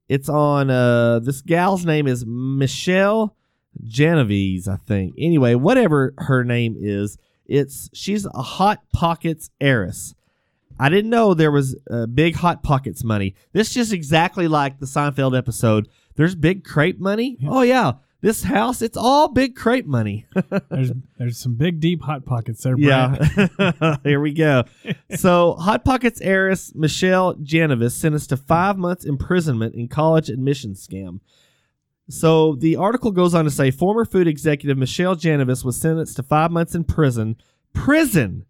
it's 0.09 0.29
on. 0.29 0.69
Uh, 0.69 1.21
this 1.21 1.43
gal's 1.43 1.87
name 1.87 2.07
is 2.09 2.25
Michelle 2.27 3.37
Genovese, 3.85 4.69
I 4.69 4.77
think. 4.77 5.15
Anyway, 5.19 5.55
whatever 5.55 6.15
her 6.19 6.45
name 6.45 6.77
is, 6.79 7.19
it's 7.47 7.91
she's 7.93 8.27
a 8.27 8.43
hot 8.43 8.83
pockets 8.93 9.51
heiress. 9.61 10.15
I 10.79 10.89
didn't 10.89 11.11
know 11.11 11.35
there 11.35 11.51
was 11.51 11.77
uh, 11.91 12.07
big 12.07 12.37
hot 12.37 12.63
pockets 12.63 13.05
money. 13.05 13.35
This 13.53 13.75
just 13.75 13.93
exactly 13.93 14.49
like 14.49 14.79
the 14.79 14.87
Seinfeld 14.87 15.37
episode. 15.37 15.89
There's 16.17 16.35
big 16.35 16.65
crepe 16.65 16.99
money. 16.99 17.37
Yeah. 17.39 17.51
Oh 17.51 17.63
yeah, 17.63 17.93
this 18.23 18.45
house, 18.45 18.83
it's 18.83 18.97
all 18.97 19.29
big 19.29 19.57
crepe 19.57 19.87
money. 19.87 20.27
There's 20.71 20.93
there's 21.19 21.39
some 21.39 21.55
big 21.55 21.81
deep 21.81 22.03
hot 22.03 22.27
pockets 22.27 22.63
there. 22.63 22.77
Brett. 22.77 23.19
Yeah. 23.59 23.97
Here 24.05 24.21
we 24.21 24.33
go. 24.33 24.65
So, 25.17 25.55
Hot 25.55 25.85
Pockets 25.85 26.21
heiress 26.21 26.73
Michelle 26.75 27.35
Janavs 27.35 27.93
sentenced 27.93 28.29
to 28.29 28.37
five 28.37 28.79
months 28.79 29.05
imprisonment 29.05 29.75
in 29.75 29.89
college 29.89 30.31
admissions 30.31 30.87
scam. 30.87 31.19
So, 32.11 32.55
the 32.57 32.77
article 32.77 33.13
goes 33.13 33.35
on 33.35 33.45
to 33.45 33.51
say 33.51 33.71
former 33.71 34.05
food 34.05 34.27
executive 34.27 34.77
Michelle 34.77 35.17
Janavs 35.17 35.65
was 35.65 35.81
sentenced 35.81 36.17
to 36.17 36.23
five 36.23 36.51
months 36.51 36.75
in 36.75 36.85
prison, 36.85 37.37
prison 37.73 38.47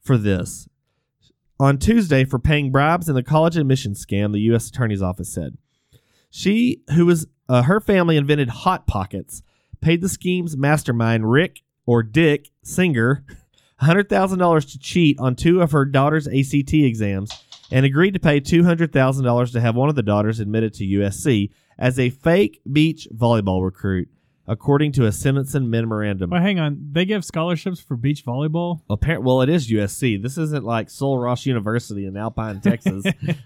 for 0.00 0.16
this 0.18 0.68
on 1.60 1.76
Tuesday 1.76 2.24
for 2.24 2.38
paying 2.38 2.72
bribes 2.72 3.08
in 3.08 3.14
the 3.14 3.22
college 3.22 3.56
admissions 3.56 4.04
scam, 4.04 4.32
the 4.32 4.40
U.S. 4.40 4.68
Attorney's 4.68 5.02
Office 5.02 5.30
said. 5.30 5.58
She, 6.30 6.82
who 6.94 7.06
was 7.06 7.26
uh, 7.48 7.62
her 7.62 7.80
family 7.80 8.16
invented 8.16 8.48
Hot 8.48 8.86
Pockets, 8.86 9.42
paid 9.80 10.00
the 10.00 10.08
scheme's 10.08 10.56
mastermind, 10.56 11.30
Rick 11.30 11.62
or 11.84 12.02
Dick 12.02 12.50
Singer, 12.62 13.24
$100,000 13.82 14.72
to 14.72 14.78
cheat 14.78 15.18
on 15.18 15.36
two 15.36 15.60
of 15.60 15.72
her 15.72 15.84
daughter's 15.84 16.26
ACT 16.26 16.72
exams 16.72 17.30
and 17.70 17.84
agreed 17.84 18.14
to 18.14 18.20
pay 18.20 18.40
$200,000 18.40 19.52
to 19.52 19.60
have 19.60 19.76
one 19.76 19.88
of 19.88 19.94
the 19.94 20.02
daughters 20.02 20.40
admitted 20.40 20.74
to 20.74 20.84
USC 20.84 21.50
as 21.80 21.98
a 21.98 22.10
fake 22.10 22.60
beach 22.70 23.08
volleyball 23.12 23.64
recruit, 23.64 24.08
according 24.46 24.92
to 24.92 25.06
a 25.06 25.12
sentencing 25.12 25.70
memorandum. 25.70 26.30
Well, 26.30 26.42
hang 26.42 26.58
on. 26.60 26.90
They 26.92 27.04
give 27.06 27.24
scholarships 27.24 27.80
for 27.80 27.96
beach 27.96 28.24
volleyball. 28.24 28.82
Appar- 28.90 29.22
well, 29.22 29.40
it 29.42 29.48
is 29.48 29.70
USC. 29.70 30.22
This 30.22 30.36
isn't 30.36 30.64
like 30.64 30.90
Sul 30.90 31.18
Ross 31.18 31.46
University 31.46 32.04
in 32.06 32.16
Alpine, 32.16 32.60
Texas. 32.62 33.04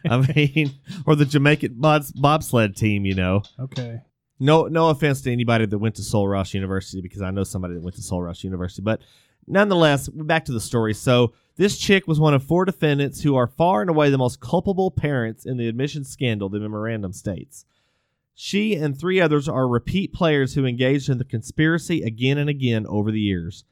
I 0.08 0.16
mean, 0.34 0.72
or 1.06 1.14
the 1.14 1.24
Jamaican 1.24 1.74
bobs- 1.76 2.12
bobsled 2.12 2.74
team. 2.76 3.04
You 3.06 3.14
know, 3.14 3.42
Okay. 3.60 4.00
no, 4.40 4.64
no 4.64 4.88
offense 4.90 5.20
to 5.22 5.32
anybody 5.32 5.66
that 5.66 5.78
went 5.78 5.94
to 5.96 6.02
Sul 6.02 6.26
Ross 6.26 6.52
University 6.54 7.00
because 7.00 7.22
I 7.22 7.30
know 7.30 7.44
somebody 7.44 7.74
that 7.74 7.82
went 7.82 7.96
to 7.96 8.02
Sul 8.02 8.20
Ross 8.22 8.42
University, 8.42 8.82
but 8.82 9.00
nonetheless, 9.46 10.08
back 10.08 10.46
to 10.46 10.52
the 10.52 10.60
story. 10.60 10.94
So 10.94 11.34
this 11.56 11.78
chick 11.78 12.08
was 12.08 12.18
one 12.18 12.34
of 12.34 12.42
four 12.42 12.64
defendants 12.64 13.20
who 13.22 13.36
are 13.36 13.46
far 13.46 13.80
and 13.82 13.90
away 13.90 14.10
the 14.10 14.18
most 14.18 14.40
culpable 14.40 14.90
parents 14.90 15.46
in 15.46 15.56
the 15.56 15.68
admissions 15.68 16.08
scandal. 16.08 16.48
The 16.48 16.58
memorandum 16.58 17.12
states. 17.12 17.64
She 18.34 18.74
and 18.74 18.98
three 18.98 19.20
others 19.20 19.48
are 19.48 19.68
repeat 19.68 20.12
players 20.12 20.54
who 20.54 20.66
engaged 20.66 21.08
in 21.08 21.18
the 21.18 21.24
conspiracy 21.24 22.02
again 22.02 22.36
and 22.38 22.50
again 22.50 22.86
over 22.86 23.10
the 23.10 23.20
years. 23.20 23.64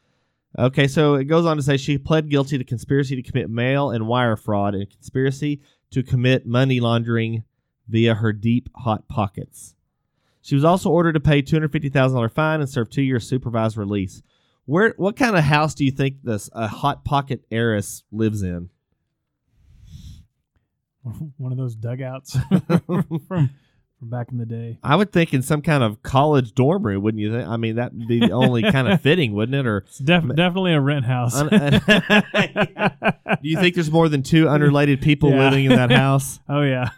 Okay, 0.58 0.86
so 0.86 1.14
it 1.14 1.24
goes 1.24 1.46
on 1.46 1.56
to 1.56 1.62
say 1.62 1.76
she 1.76 1.98
pled 1.98 2.28
guilty 2.28 2.58
to 2.58 2.64
conspiracy 2.64 3.16
to 3.16 3.22
commit 3.22 3.50
mail 3.50 3.90
and 3.90 4.06
wire 4.06 4.36
fraud 4.36 4.74
and 4.74 4.88
conspiracy 4.88 5.60
to 5.90 6.02
commit 6.02 6.46
money 6.46 6.78
laundering 6.78 7.44
via 7.88 8.14
her 8.14 8.32
deep 8.32 8.68
hot 8.76 9.08
pockets. 9.08 9.74
She 10.42 10.54
was 10.54 10.64
also 10.64 10.90
ordered 10.90 11.14
to 11.14 11.20
pay 11.20 11.42
two 11.42 11.56
hundred 11.56 11.72
fifty 11.72 11.88
thousand 11.88 12.16
dollar 12.16 12.28
fine 12.28 12.60
and 12.60 12.68
serve 12.68 12.90
two 12.90 13.02
years 13.02 13.26
supervised 13.26 13.76
release. 13.76 14.22
Where 14.64 14.94
what 14.96 15.16
kind 15.16 15.36
of 15.36 15.44
house 15.44 15.74
do 15.74 15.84
you 15.84 15.90
think 15.90 16.16
this 16.22 16.50
a 16.52 16.68
hot 16.68 17.04
pocket 17.04 17.44
heiress 17.50 18.04
lives 18.12 18.42
in? 18.42 18.70
One 21.36 21.52
of 21.52 21.58
those 21.58 21.74
dugouts 21.74 22.36
from 23.28 23.50
from 24.02 24.10
back 24.10 24.32
in 24.32 24.38
the 24.38 24.44
day. 24.46 24.78
I 24.82 24.96
would 24.96 25.12
think 25.12 25.32
in 25.32 25.42
some 25.42 25.62
kind 25.62 25.84
of 25.84 26.02
college 26.02 26.54
dorm 26.56 26.82
room, 26.84 27.02
wouldn't 27.04 27.20
you 27.20 27.30
think? 27.32 27.46
I 27.48 27.56
mean, 27.56 27.76
that'd 27.76 28.08
be 28.08 28.18
the 28.18 28.32
only 28.32 28.62
kind 28.72 28.88
of 28.88 29.00
fitting, 29.00 29.32
wouldn't 29.32 29.54
it? 29.54 29.64
Or 29.64 29.78
It's 29.86 29.98
def- 29.98 30.26
definitely 30.34 30.72
a 30.74 30.80
rent 30.80 31.04
house. 31.04 31.40
Do 31.42 31.48
you 33.48 33.56
think 33.60 33.74
there's 33.76 33.90
more 33.92 34.08
than 34.08 34.22
two 34.24 34.48
unrelated 34.48 35.00
people 35.00 35.30
Yeah. 35.30 35.44
living 35.50 35.66
in 35.66 35.72
that 35.76 35.92
house? 35.92 36.40
oh 36.48 36.62
yeah. 36.62 36.90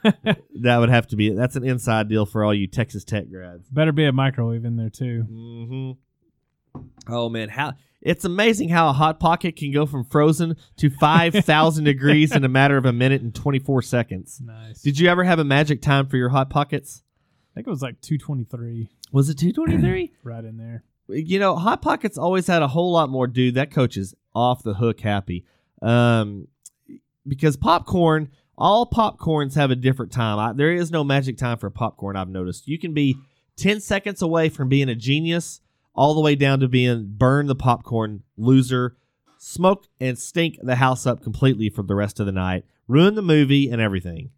That 0.63 0.79
would 0.79 0.89
have 0.89 1.07
to 1.09 1.17
be. 1.17 1.31
That's 1.31 1.57
an 1.57 1.65
inside 1.65 2.09
deal 2.09 2.25
for 2.27 2.43
all 2.43 2.55
you 2.55 2.67
Texas 2.67 3.05
Tech 3.05 3.29
grads. 3.31 3.69
Better 3.69 3.93
be 3.93 4.07
a 4.07 4.13
microwave 4.13 4.65
in 4.65 4.77
there 4.77 4.91
too. 4.91 5.23
hmm 5.23 5.91
Oh 7.09 7.29
man, 7.29 7.51
how 7.51 7.75
it's 8.05 8.25
amazing 8.25 8.69
how 8.69 8.89
a 8.89 8.93
hot 8.93 9.19
pocket 9.19 9.57
can 9.57 9.73
go 9.73 9.87
from 9.87 10.05
frozen 10.05 10.57
to 10.77 10.91
five 10.91 11.35
thousand 11.35 11.85
degrees 11.93 12.33
in 12.37 12.45
a 12.45 12.49
matter 12.49 12.77
of 12.77 12.85
a 12.85 12.93
minute 12.93 13.23
and 13.23 13.35
twenty 13.35 13.59
four 13.59 13.83
seconds. 13.83 14.41
Nice. 14.45 14.83
Did 14.83 14.99
you 14.99 15.09
ever 15.09 15.25
have 15.25 15.39
a 15.39 15.45
magic 15.45 15.83
time 15.83 16.07
for 16.07 16.17
your 16.17 16.29
hot 16.29 16.51
pockets? 16.51 17.03
I 17.53 17.55
think 17.55 17.67
it 17.67 17.71
was 17.71 17.83
like 17.83 18.01
223 18.01 18.91
Was 19.13 19.29
it 19.31 19.39
two 19.39 19.53
twenty 19.53 19.79
three? 19.79 20.13
right 20.23 20.45
in 20.45 20.57
there. 20.57 20.83
you 21.09 21.39
know, 21.39 21.55
Hot 21.57 21.81
Pockets 21.83 22.19
always 22.19 22.47
had 22.47 22.63
a 22.63 22.69
whole 22.69 22.93
lot 22.93 23.09
more. 23.11 23.27
Dude, 23.27 23.55
that 23.55 23.71
coach 23.71 23.97
is 23.97 24.15
off 24.35 24.63
the 24.63 24.75
hook 24.75 25.01
happy. 25.01 25.45
Um, 25.81 26.49
because 27.27 27.57
popcorn, 27.57 28.31
all 28.59 28.91
popcorns 28.91 29.55
have 29.55 29.71
a 29.71 29.77
different 29.77 30.11
time. 30.13 30.39
I, 30.39 30.53
there 30.53 30.73
is 30.73 30.91
no 30.91 31.05
magic 31.05 31.39
time 31.39 31.59
for 31.59 31.71
popcorn. 31.71 32.17
I've 32.17 32.29
noticed 32.29 32.67
you 32.69 32.79
can 32.79 32.93
be 32.93 33.17
ten 33.57 33.81
seconds 33.81 34.21
away 34.21 34.49
from 34.49 34.69
being 34.69 34.89
a 34.89 34.95
genius, 34.97 35.61
all 35.95 36.15
the 36.15 36.21
way 36.21 36.35
down 36.35 36.61
to 36.61 36.69
being 36.69 37.07
burn 37.17 37.47
the 37.47 37.55
popcorn 37.55 38.23
loser, 38.37 38.97
smoke 39.39 39.87
and 40.01 40.19
stink 40.19 40.59
the 40.63 40.77
house 40.77 41.07
up 41.07 41.23
completely 41.23 41.69
for 41.69 41.83
the 41.83 41.95
rest 41.95 42.19
of 42.21 42.27
the 42.27 42.33
night, 42.33 42.65
ruin 42.89 43.15
the 43.15 43.23
movie 43.23 43.71
and 43.71 43.81
everything. 43.81 44.31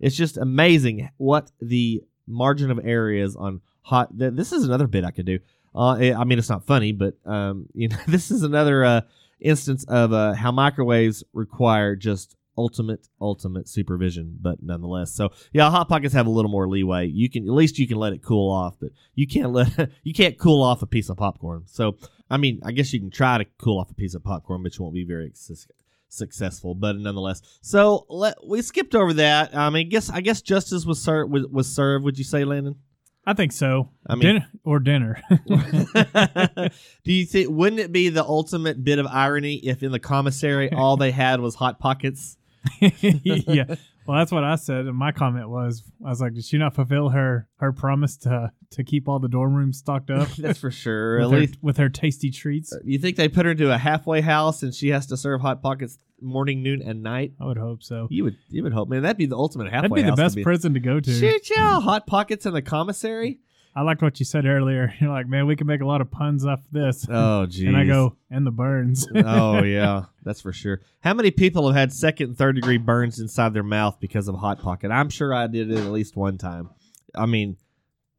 It's 0.00 0.16
just 0.16 0.36
amazing 0.36 1.10
what 1.16 1.50
the 1.60 2.02
margin 2.26 2.70
of 2.70 2.80
error 2.84 3.12
is 3.12 3.36
on 3.36 3.60
hot. 3.82 4.18
th- 4.18 4.34
This 4.34 4.52
is 4.52 4.64
another 4.64 4.86
bit 4.86 5.04
I 5.04 5.10
could 5.10 5.26
do. 5.26 5.38
Uh, 5.74 5.92
eh, 5.94 6.14
I 6.14 6.24
mean, 6.24 6.38
it's 6.38 6.48
not 6.48 6.64
funny, 6.66 6.92
but 6.92 7.14
um, 7.26 7.66
you 7.74 7.88
know, 7.88 7.96
this 8.06 8.30
is 8.30 8.42
another 8.42 8.84
uh, 8.84 9.00
instance 9.40 9.84
of 9.84 10.12
uh, 10.12 10.34
how 10.34 10.52
microwaves 10.52 11.22
require 11.32 11.96
just 11.96 12.36
ultimate, 12.56 13.08
ultimate 13.20 13.68
supervision. 13.68 14.38
But 14.40 14.62
nonetheless, 14.62 15.12
so 15.12 15.30
yeah, 15.52 15.70
hot 15.70 15.88
pockets 15.88 16.14
have 16.14 16.26
a 16.26 16.30
little 16.30 16.50
more 16.50 16.68
leeway. 16.68 17.06
You 17.06 17.30
can 17.30 17.44
at 17.44 17.52
least 17.54 17.78
you 17.78 17.86
can 17.88 17.98
let 17.98 18.12
it 18.12 18.22
cool 18.22 18.50
off, 18.50 18.76
but 18.80 18.90
you 19.14 19.26
can't 19.26 19.52
let 19.52 19.90
you 20.02 20.14
can't 20.14 20.38
cool 20.38 20.62
off 20.62 20.82
a 20.82 20.86
piece 20.86 21.08
of 21.08 21.16
popcorn. 21.16 21.64
So 21.66 21.96
I 22.30 22.36
mean, 22.36 22.60
I 22.64 22.72
guess 22.72 22.92
you 22.92 23.00
can 23.00 23.10
try 23.10 23.38
to 23.38 23.44
cool 23.58 23.78
off 23.78 23.90
a 23.90 23.94
piece 23.94 24.14
of 24.14 24.24
popcorn, 24.24 24.62
but 24.62 24.76
you 24.76 24.82
won't 24.82 24.94
be 24.94 25.04
very 25.04 25.32
successful. 26.08 26.74
But 26.74 26.96
nonetheless, 26.96 27.42
so 27.60 28.06
let 28.08 28.36
we 28.46 28.62
skipped 28.62 28.94
over 28.94 29.12
that. 29.14 29.56
I 29.56 29.70
mean, 29.70 29.88
guess 29.88 30.10
I 30.10 30.20
guess 30.20 30.42
justice 30.42 30.84
was 30.84 31.00
served 31.00 31.32
was, 31.32 31.46
was 31.46 31.74
served. 31.74 32.04
Would 32.04 32.18
you 32.18 32.24
say, 32.24 32.44
Landon? 32.44 32.76
I 33.26 33.32
think 33.32 33.52
so. 33.52 33.88
I 34.06 34.16
mean- 34.16 34.26
dinner 34.26 34.46
or 34.64 34.80
dinner. 34.80 35.22
Do 37.04 37.12
you 37.12 37.24
think 37.24 37.48
wouldn't 37.48 37.80
it 37.80 37.90
be 37.92 38.10
the 38.10 38.24
ultimate 38.24 38.84
bit 38.84 38.98
of 38.98 39.06
irony 39.06 39.54
if 39.54 39.82
in 39.82 39.92
the 39.92 39.98
commissary 39.98 40.70
all 40.70 40.96
they 40.96 41.10
had 41.10 41.40
was 41.40 41.54
hot 41.54 41.78
pockets? 41.78 42.36
yeah. 42.80 43.74
Well, 44.06 44.18
that's 44.18 44.32
what 44.32 44.44
I 44.44 44.56
said. 44.56 44.86
And 44.86 44.96
my 44.96 45.12
comment 45.12 45.48
was, 45.48 45.82
I 46.04 46.10
was 46.10 46.20
like, 46.20 46.34
did 46.34 46.44
she 46.44 46.58
not 46.58 46.74
fulfill 46.74 47.08
her 47.10 47.48
her 47.56 47.72
promise 47.72 48.16
to 48.18 48.52
to 48.72 48.84
keep 48.84 49.08
all 49.08 49.18
the 49.18 49.28
dorm 49.28 49.54
rooms 49.54 49.78
stocked 49.78 50.10
up 50.10 50.28
That's 50.38 50.58
for 50.58 50.70
sure. 50.70 51.18
At 51.18 51.24
with, 51.24 51.32
her, 51.32 51.40
least 51.40 51.62
with 51.62 51.76
her 51.78 51.88
tasty 51.88 52.30
treats? 52.30 52.72
Uh, 52.72 52.78
you 52.84 52.98
think 52.98 53.16
they 53.16 53.28
put 53.28 53.46
her 53.46 53.52
into 53.52 53.72
a 53.72 53.78
halfway 53.78 54.20
house 54.20 54.62
and 54.62 54.74
she 54.74 54.88
has 54.88 55.06
to 55.06 55.16
serve 55.16 55.40
hot 55.40 55.62
pockets 55.62 55.98
morning, 56.20 56.62
noon, 56.62 56.82
and 56.82 57.02
night? 57.02 57.32
I 57.40 57.46
would 57.46 57.58
hope 57.58 57.82
so. 57.82 58.08
You 58.10 58.24
would 58.24 58.36
you 58.48 58.62
would 58.62 58.72
hope, 58.72 58.88
man. 58.88 59.02
That'd 59.02 59.16
be 59.16 59.26
the 59.26 59.36
ultimate 59.36 59.72
halfway 59.72 59.88
That'd 59.88 60.04
be 60.04 60.10
the 60.10 60.16
best 60.16 60.36
be- 60.36 60.42
prison 60.42 60.74
to 60.74 60.80
go 60.80 61.00
to. 61.00 61.18
Shit, 61.18 61.50
yeah, 61.50 61.80
hot 61.80 62.06
pockets 62.06 62.46
in 62.46 62.52
the 62.52 62.62
commissary. 62.62 63.40
I 63.76 63.82
liked 63.82 64.02
what 64.02 64.20
you 64.20 64.24
said 64.24 64.46
earlier. 64.46 64.94
You're 65.00 65.10
like, 65.10 65.26
man, 65.26 65.46
we 65.46 65.56
can 65.56 65.66
make 65.66 65.80
a 65.80 65.86
lot 65.86 66.00
of 66.00 66.10
puns 66.10 66.46
off 66.46 66.60
this. 66.70 67.06
Oh, 67.08 67.46
geez. 67.46 67.64
and 67.68 67.76
I 67.76 67.84
go, 67.84 68.16
and 68.30 68.46
the 68.46 68.50
burns. 68.50 69.06
oh 69.14 69.62
yeah, 69.62 70.04
that's 70.22 70.40
for 70.40 70.52
sure. 70.52 70.80
How 71.00 71.14
many 71.14 71.30
people 71.30 71.66
have 71.66 71.76
had 71.76 71.92
second 71.92 72.28
and 72.28 72.38
third 72.38 72.54
degree 72.54 72.78
burns 72.78 73.18
inside 73.18 73.52
their 73.52 73.62
mouth 73.62 73.98
because 74.00 74.28
of 74.28 74.36
hot 74.36 74.60
pocket? 74.60 74.90
I'm 74.90 75.10
sure 75.10 75.34
I 75.34 75.46
did 75.46 75.70
it 75.70 75.78
at 75.78 75.90
least 75.90 76.16
one 76.16 76.38
time. 76.38 76.70
I 77.14 77.26
mean, 77.26 77.56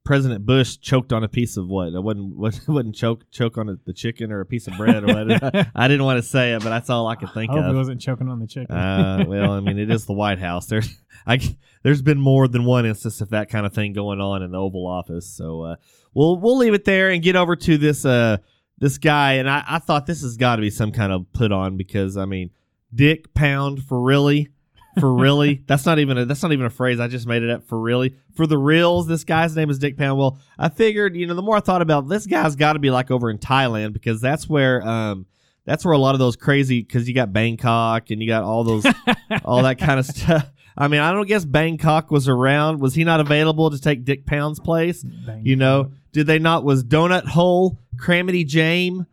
President 0.05 0.45
Bush 0.45 0.77
choked 0.77 1.11
on 1.11 1.23
a 1.23 1.27
piece 1.27 1.57
of 1.57 1.67
what? 1.67 1.93
I 1.95 1.99
wouldn't 1.99 2.35
wouldn't 2.37 2.67
wouldn't 2.67 2.95
choke 2.95 3.29
choke 3.31 3.57
on 3.57 3.69
a, 3.69 3.75
the 3.85 3.93
chicken 3.93 4.31
or 4.31 4.39
a 4.39 4.45
piece 4.45 4.67
of 4.67 4.77
bread 4.77 5.03
or 5.03 5.07
what? 5.07 5.67
I 5.75 5.87
didn't 5.87 6.05
want 6.05 6.23
to 6.23 6.29
say 6.29 6.53
it, 6.53 6.63
but 6.63 6.69
that's 6.69 6.89
all 6.89 7.07
I 7.07 7.15
could 7.15 7.33
think 7.33 7.51
I 7.51 7.55
hope 7.55 7.65
of. 7.65 7.71
he 7.71 7.75
wasn't 7.75 7.99
choking 7.99 8.29
on 8.29 8.39
the 8.39 8.47
chicken. 8.47 8.73
Uh, 8.73 9.25
well, 9.27 9.51
I 9.51 9.59
mean, 9.59 9.79
it 9.79 9.91
is 9.91 10.05
the 10.05 10.13
White 10.13 10.39
House. 10.39 10.67
There's, 10.67 10.95
I, 11.27 11.39
there's 11.83 12.03
been 12.03 12.19
more 12.19 12.47
than 12.47 12.63
one 12.65 12.85
instance 12.85 13.19
of 13.19 13.31
that 13.31 13.49
kind 13.49 13.65
of 13.65 13.73
thing 13.73 13.93
going 13.93 14.21
on 14.21 14.43
in 14.43 14.51
the 14.51 14.59
Oval 14.59 14.87
Office. 14.87 15.27
So, 15.27 15.61
uh, 15.63 15.75
we'll 16.13 16.37
we'll 16.39 16.57
leave 16.57 16.73
it 16.73 16.85
there 16.85 17.09
and 17.09 17.21
get 17.21 17.35
over 17.35 17.55
to 17.55 17.77
this 17.77 18.05
uh 18.05 18.37
this 18.77 18.97
guy. 18.97 19.33
And 19.33 19.49
I, 19.49 19.63
I 19.67 19.79
thought 19.79 20.05
this 20.05 20.21
has 20.21 20.37
got 20.37 20.57
to 20.57 20.61
be 20.61 20.69
some 20.69 20.91
kind 20.91 21.11
of 21.11 21.31
put 21.33 21.51
on 21.51 21.77
because 21.77 22.15
I 22.17 22.25
mean, 22.25 22.51
Dick 22.93 23.33
Pound 23.33 23.83
for 23.83 24.01
really, 24.01 24.49
for 24.99 25.13
really. 25.13 25.61
that's 25.65 25.85
not 25.85 25.99
even 25.99 26.17
a, 26.17 26.25
that's 26.25 26.43
not 26.43 26.51
even 26.51 26.65
a 26.65 26.69
phrase. 26.69 26.99
I 26.99 27.07
just 27.07 27.27
made 27.27 27.43
it 27.43 27.49
up 27.49 27.67
for 27.67 27.79
really, 27.79 28.15
for 28.35 28.47
the 28.47 28.57
reals. 28.57 29.07
This 29.07 29.23
guy's 29.23 29.55
name 29.55 29.69
is 29.69 29.79
Dick 29.79 29.97
Pound. 29.97 30.17
Well, 30.19 30.39
I 30.57 30.69
figured, 30.69 31.15
you 31.15 31.27
know, 31.27 31.35
the 31.35 31.41
more 31.41 31.57
I 31.57 31.59
thought 31.59 31.81
about 31.81 32.05
it, 32.05 32.09
this 32.09 32.25
guy's 32.25 32.55
got 32.55 32.73
to 32.73 32.79
be 32.79 32.89
like 32.89 33.11
over 33.11 33.29
in 33.29 33.37
Thailand 33.37 33.93
because 33.93 34.21
that's 34.21 34.47
where 34.49 34.85
um 34.87 35.25
that's 35.65 35.83
where 35.83 35.93
a 35.93 35.97
lot 35.97 36.15
of 36.15 36.19
those 36.19 36.35
crazy 36.35 36.81
because 36.81 37.07
you 37.07 37.15
got 37.15 37.33
Bangkok 37.33 38.11
and 38.11 38.21
you 38.21 38.27
got 38.27 38.43
all 38.43 38.63
those 38.63 38.85
all 39.45 39.63
that 39.63 39.79
kind 39.79 39.99
of 39.99 40.05
stuff. 40.05 40.51
I 40.77 40.87
mean, 40.87 40.99
I 40.99 41.11
don't 41.11 41.27
guess 41.27 41.45
Bangkok 41.45 42.11
was 42.11 42.27
around. 42.27 42.81
Was 42.81 42.93
he 42.93 43.03
not 43.03 43.19
available 43.19 43.71
to 43.71 43.79
take 43.79 44.03
Dick 44.03 44.25
Pound's 44.25 44.59
place? 44.59 45.03
Bang. 45.03 45.45
You 45.45 45.55
know, 45.55 45.91
did 46.11 46.27
they 46.27 46.39
not? 46.39 46.63
Was 46.63 46.83
Donut 46.83 47.25
Hole, 47.25 47.79
Cramity 47.97 48.45
Jame, 48.45 49.05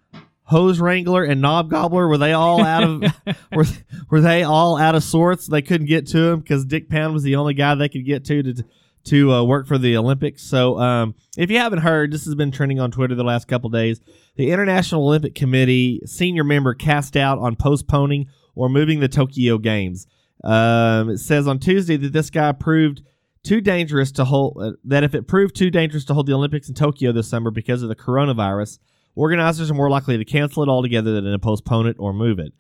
Hose 0.45 0.81
Wrangler, 0.81 1.25
and 1.25 1.41
Knob 1.41 1.71
Gobbler 1.71 2.09
were 2.09 2.19
they 2.19 2.33
all 2.33 2.63
out 2.65 2.83
of 2.83 3.05
were 3.55 3.65
were 4.11 4.21
they 4.21 4.43
all 4.43 4.77
out 4.77 4.95
of 4.95 5.03
sorts? 5.03 5.47
They 5.47 5.63
couldn't 5.63 5.87
get 5.87 6.07
to 6.09 6.19
him 6.19 6.41
because 6.41 6.65
Dick 6.65 6.89
Pound 6.89 7.15
was 7.15 7.23
the 7.23 7.37
only 7.37 7.55
guy 7.55 7.75
they 7.75 7.89
could 7.89 8.05
get 8.05 8.25
to 8.27 8.43
to 8.43 8.65
to 9.05 9.33
uh, 9.33 9.43
work 9.45 9.67
for 9.67 9.79
the 9.79 9.97
Olympics. 9.97 10.43
So, 10.43 10.79
um, 10.79 11.15
if 11.37 11.51
you 11.51 11.59
haven't 11.59 11.81
heard, 11.81 12.13
this 12.13 12.25
has 12.25 12.35
been 12.35 12.53
trending 12.53 12.81
on 12.81 12.91
Twitter 12.91 13.15
the 13.15 13.25
last 13.25 13.49
couple 13.49 13.71
days. 13.71 14.01
The 14.37 14.51
International 14.51 15.07
Olympic 15.07 15.35
Committee 15.35 16.01
senior 16.07 16.45
member 16.45 16.75
cast 16.75 17.17
out 17.17 17.39
on 17.39 17.57
postponing 17.57 18.29
or 18.55 18.69
moving 18.69 19.01
the 19.01 19.09
Tokyo 19.09 19.59
Games. 19.59 20.07
Um, 20.45 21.11
it 21.11 21.19
says 21.19 21.47
on 21.47 21.59
Tuesday 21.59 21.97
that 21.97 22.13
this 22.13 22.31
guy 22.31 22.53
proved 22.53 23.03
too 23.43 23.61
dangerous 23.61 24.13
to 24.13 24.25
hold. 24.25 24.57
Uh, 24.61 24.73
that 24.85 25.05
if 25.05 25.15
it 25.15 25.27
proved 25.27 25.57
too 25.57 25.71
dangerous 25.71 26.05
to 26.07 26.15
hold 26.15 26.27
the 26.27 26.35
Olympics 26.35 26.69
in 26.69 26.75
Tokyo 26.75 27.13
this 27.13 27.29
summer 27.29 27.51
because 27.51 27.83
of 27.83 27.89
the 27.89 27.97
coronavirus, 27.97 28.79
organizers 29.14 29.71
are 29.71 29.75
more 29.75 29.90
likely 29.90 30.16
to 30.19 30.25
cancel 30.25 30.62
it 30.62 30.69
altogether 30.69 31.12
than 31.12 31.31
to 31.31 31.38
postpone 31.38 31.87
it 31.87 31.97
or 31.99 32.12
move 32.12 32.38
it. 32.38 32.52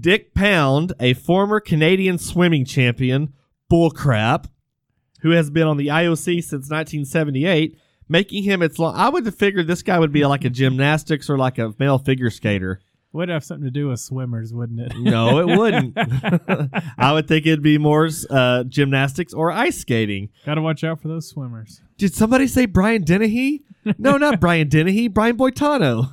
Dick 0.00 0.34
Pound, 0.34 0.92
a 1.00 1.14
former 1.14 1.60
Canadian 1.60 2.18
swimming 2.18 2.64
champion, 2.64 3.32
bullcrap, 3.72 4.46
who 5.20 5.30
has 5.30 5.50
been 5.50 5.66
on 5.66 5.76
the 5.76 5.88
IOC 5.88 6.42
since 6.42 6.70
1978, 6.70 7.76
making 8.08 8.44
him 8.44 8.62
its 8.62 8.78
long. 8.78 8.94
I 8.94 9.08
would 9.08 9.26
have 9.26 9.34
figured 9.34 9.66
this 9.66 9.82
guy 9.82 9.98
would 9.98 10.12
be 10.12 10.24
like 10.26 10.44
a 10.44 10.50
gymnastics 10.50 11.28
or 11.28 11.38
like 11.38 11.58
a 11.58 11.74
male 11.78 11.98
figure 11.98 12.30
skater. 12.30 12.80
Would 13.12 13.30
have 13.30 13.42
something 13.42 13.64
to 13.64 13.70
do 13.70 13.88
with 13.88 14.00
swimmers, 14.00 14.52
wouldn't 14.52 14.80
it? 14.80 14.92
No, 14.98 15.38
it 15.38 15.46
wouldn't. 15.58 15.96
I 16.98 17.12
would 17.12 17.26
think 17.26 17.46
it'd 17.46 17.62
be 17.62 17.78
more 17.78 18.08
uh, 18.28 18.64
gymnastics 18.64 19.32
or 19.32 19.50
ice 19.50 19.78
skating. 19.78 20.28
Got 20.44 20.56
to 20.56 20.62
watch 20.62 20.84
out 20.84 21.00
for 21.00 21.08
those 21.08 21.26
swimmers. 21.28 21.80
Did 21.96 22.14
somebody 22.14 22.46
say 22.46 22.66
Brian 22.66 23.02
Dennehy? 23.04 23.62
No, 23.96 24.18
not 24.18 24.40
Brian 24.40 24.68
Dennehy. 24.68 25.08
Brian 25.08 25.38
Boitano. 25.38 26.10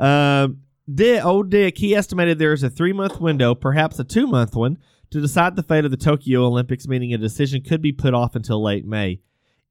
um, 0.00 0.60
Dick, 0.92 1.24
old 1.24 1.50
Dick, 1.50 1.76
he 1.78 1.94
estimated 1.94 2.38
there 2.38 2.52
is 2.54 2.62
a 2.62 2.70
three 2.70 2.92
month 2.94 3.20
window, 3.20 3.54
perhaps 3.54 3.98
a 3.98 4.04
two 4.04 4.26
month 4.26 4.54
one, 4.56 4.78
to 5.10 5.20
decide 5.20 5.54
the 5.54 5.62
fate 5.62 5.84
of 5.84 5.90
the 5.90 5.96
Tokyo 5.98 6.44
Olympics, 6.46 6.88
meaning 6.88 7.12
a 7.12 7.18
decision 7.18 7.62
could 7.62 7.82
be 7.82 7.92
put 7.92 8.14
off 8.14 8.34
until 8.34 8.62
late 8.62 8.86
May. 8.86 9.20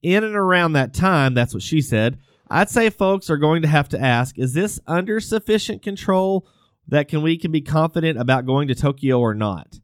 In 0.03 0.23
and 0.23 0.35
around 0.35 0.73
that 0.73 0.93
time, 0.93 1.33
that's 1.33 1.53
what 1.53 1.63
she 1.63 1.81
said. 1.81 2.19
I'd 2.53 2.69
say 2.69 2.91
folks 2.91 3.31
are 3.31 3.37
going 3.37 3.63
to 3.63 3.67
have 3.67 3.89
to 3.89 3.99
ask: 3.99 4.37
Is 4.37 4.53
this 4.53 4.79
under 4.85 5.19
sufficient 5.19 5.81
control 5.81 6.47
that 6.87 7.07
can 7.07 7.23
we 7.23 7.35
can 7.35 7.51
be 7.51 7.61
confident 7.61 8.19
about 8.19 8.45
going 8.45 8.67
to 8.67 8.75
Tokyo 8.75 9.19
or 9.19 9.33
not? 9.33 9.79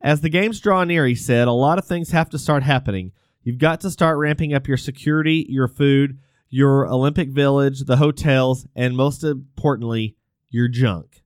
As 0.00 0.20
the 0.20 0.28
games 0.28 0.58
draw 0.58 0.82
near, 0.82 1.06
he 1.06 1.14
said, 1.14 1.46
a 1.46 1.52
lot 1.52 1.78
of 1.78 1.86
things 1.86 2.10
have 2.10 2.28
to 2.30 2.38
start 2.38 2.64
happening. 2.64 3.12
You've 3.44 3.58
got 3.58 3.80
to 3.82 3.90
start 3.90 4.18
ramping 4.18 4.52
up 4.52 4.66
your 4.66 4.76
security, 4.76 5.46
your 5.48 5.68
food, 5.68 6.18
your 6.48 6.88
Olympic 6.88 7.28
Village, 7.28 7.84
the 7.84 7.98
hotels, 7.98 8.66
and 8.74 8.96
most 8.96 9.22
importantly, 9.22 10.16
your 10.48 10.66
junk. 10.66 11.22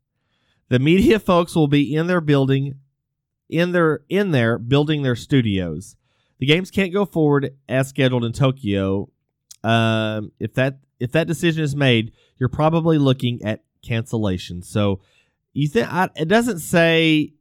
The 0.68 0.78
media 0.78 1.18
folks 1.18 1.54
will 1.54 1.68
be 1.68 1.94
in 1.94 2.08
their 2.08 2.20
building, 2.20 2.74
in 3.48 3.72
their 3.72 4.00
in 4.10 4.32
there 4.32 4.58
building 4.58 5.02
their 5.02 5.16
studios. 5.16 5.96
The 6.40 6.46
games 6.46 6.70
can't 6.70 6.92
go 6.92 7.06
forward 7.06 7.56
as 7.70 7.88
scheduled 7.88 8.24
in 8.24 8.32
Tokyo. 8.32 9.08
Um, 9.64 10.30
if 10.38 10.54
that 10.54 10.78
if 11.00 11.12
that 11.12 11.26
decision 11.26 11.64
is 11.64 11.74
made, 11.74 12.12
you're 12.38 12.48
probably 12.48 12.98
looking 12.98 13.42
at 13.42 13.64
cancellation. 13.82 14.62
So 14.62 15.00
you 15.52 15.68
think 15.68 15.88
it 16.16 16.28
doesn't 16.28 16.58
say 16.58 17.32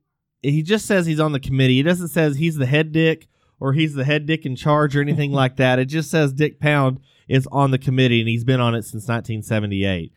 he 0.42 0.62
just 0.63 0.86
says 0.86 1.06
he's 1.06 1.20
on 1.20 1.34
the 1.34 1.39
committee. 1.39 1.80
It 1.80 1.84
doesn't 1.84 2.10
says 2.10 2.38
he's 2.38 2.56
the 2.56 2.65
head 2.65 2.92
dick 2.92 3.27
or 3.60 3.74
he's 3.74 3.94
the 3.94 4.03
head 4.03 4.25
dick 4.25 4.46
in 4.46 4.56
charge 4.56 4.96
or 4.96 5.01
anything 5.01 5.32
like 5.34 5.58
that. 5.58 5.80
It 5.80 5.86
just 5.86 6.12
says 6.12 6.34
Dick 6.34 6.60
Pound 6.60 7.00
is 7.27 7.48
on 7.51 7.72
the 7.72 7.77
committee 7.77 8.20
and 8.20 8.30
he's 8.30 8.44
been 8.44 8.60
on 8.60 8.75
it 8.75 8.84
since 8.84 9.08
1978. 9.08 10.12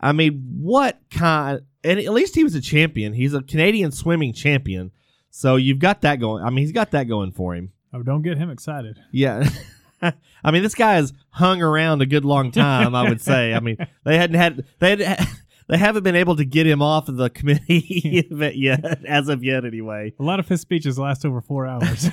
I 0.00 0.12
mean, 0.12 0.56
what 0.60 0.98
kind? 1.10 1.60
And 1.84 2.00
at 2.00 2.12
least 2.12 2.34
he 2.34 2.44
was 2.44 2.54
a 2.54 2.60
champion. 2.60 3.12
He's 3.12 3.34
a 3.34 3.42
Canadian 3.42 3.92
swimming 3.92 4.32
champion. 4.32 4.90
So 5.30 5.56
you've 5.56 5.78
got 5.78 6.00
that 6.00 6.20
going. 6.20 6.42
I 6.42 6.50
mean, 6.50 6.58
he's 6.58 6.72
got 6.72 6.90
that 6.90 7.04
going 7.04 7.32
for 7.32 7.54
him. 7.54 7.72
Oh, 7.92 8.02
don't 8.02 8.22
get 8.22 8.38
him 8.38 8.50
excited. 8.50 8.98
Yeah. 9.12 9.48
I 10.44 10.50
mean, 10.50 10.62
this 10.62 10.74
guy 10.74 10.94
has 10.94 11.12
hung 11.30 11.62
around 11.62 12.02
a 12.02 12.06
good 12.06 12.24
long 12.24 12.50
time. 12.50 12.94
I 12.94 13.08
would 13.08 13.20
say. 13.20 13.54
I 13.54 13.60
mean, 13.60 13.76
they 14.04 14.16
hadn't 14.16 14.36
had 14.36 14.64
they 14.78 14.96
had, 14.96 15.28
they 15.68 15.78
haven't 15.78 16.02
been 16.02 16.16
able 16.16 16.36
to 16.36 16.44
get 16.44 16.66
him 16.66 16.82
off 16.82 17.08
of 17.08 17.16
the 17.16 17.30
committee 17.30 18.26
yet, 18.54 19.04
as 19.04 19.28
of 19.28 19.44
yet, 19.44 19.64
anyway. 19.64 20.12
A 20.18 20.22
lot 20.22 20.40
of 20.40 20.48
his 20.48 20.60
speeches 20.60 20.98
last 20.98 21.24
over 21.24 21.40
four 21.40 21.66
hours. 21.66 22.08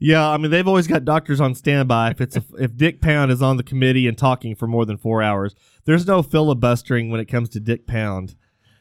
yeah, 0.00 0.28
I 0.28 0.36
mean, 0.36 0.50
they've 0.50 0.68
always 0.68 0.86
got 0.86 1.04
doctors 1.04 1.40
on 1.40 1.54
standby 1.54 2.10
if 2.10 2.20
it's 2.20 2.36
a, 2.36 2.44
if 2.58 2.76
Dick 2.76 3.00
Pound 3.00 3.32
is 3.32 3.42
on 3.42 3.56
the 3.56 3.62
committee 3.62 4.06
and 4.06 4.16
talking 4.16 4.54
for 4.54 4.66
more 4.66 4.84
than 4.84 4.96
four 4.96 5.22
hours. 5.22 5.54
There's 5.84 6.06
no 6.06 6.22
filibustering 6.22 7.10
when 7.10 7.20
it 7.20 7.26
comes 7.26 7.48
to 7.50 7.60
Dick 7.60 7.86
Pound. 7.86 8.34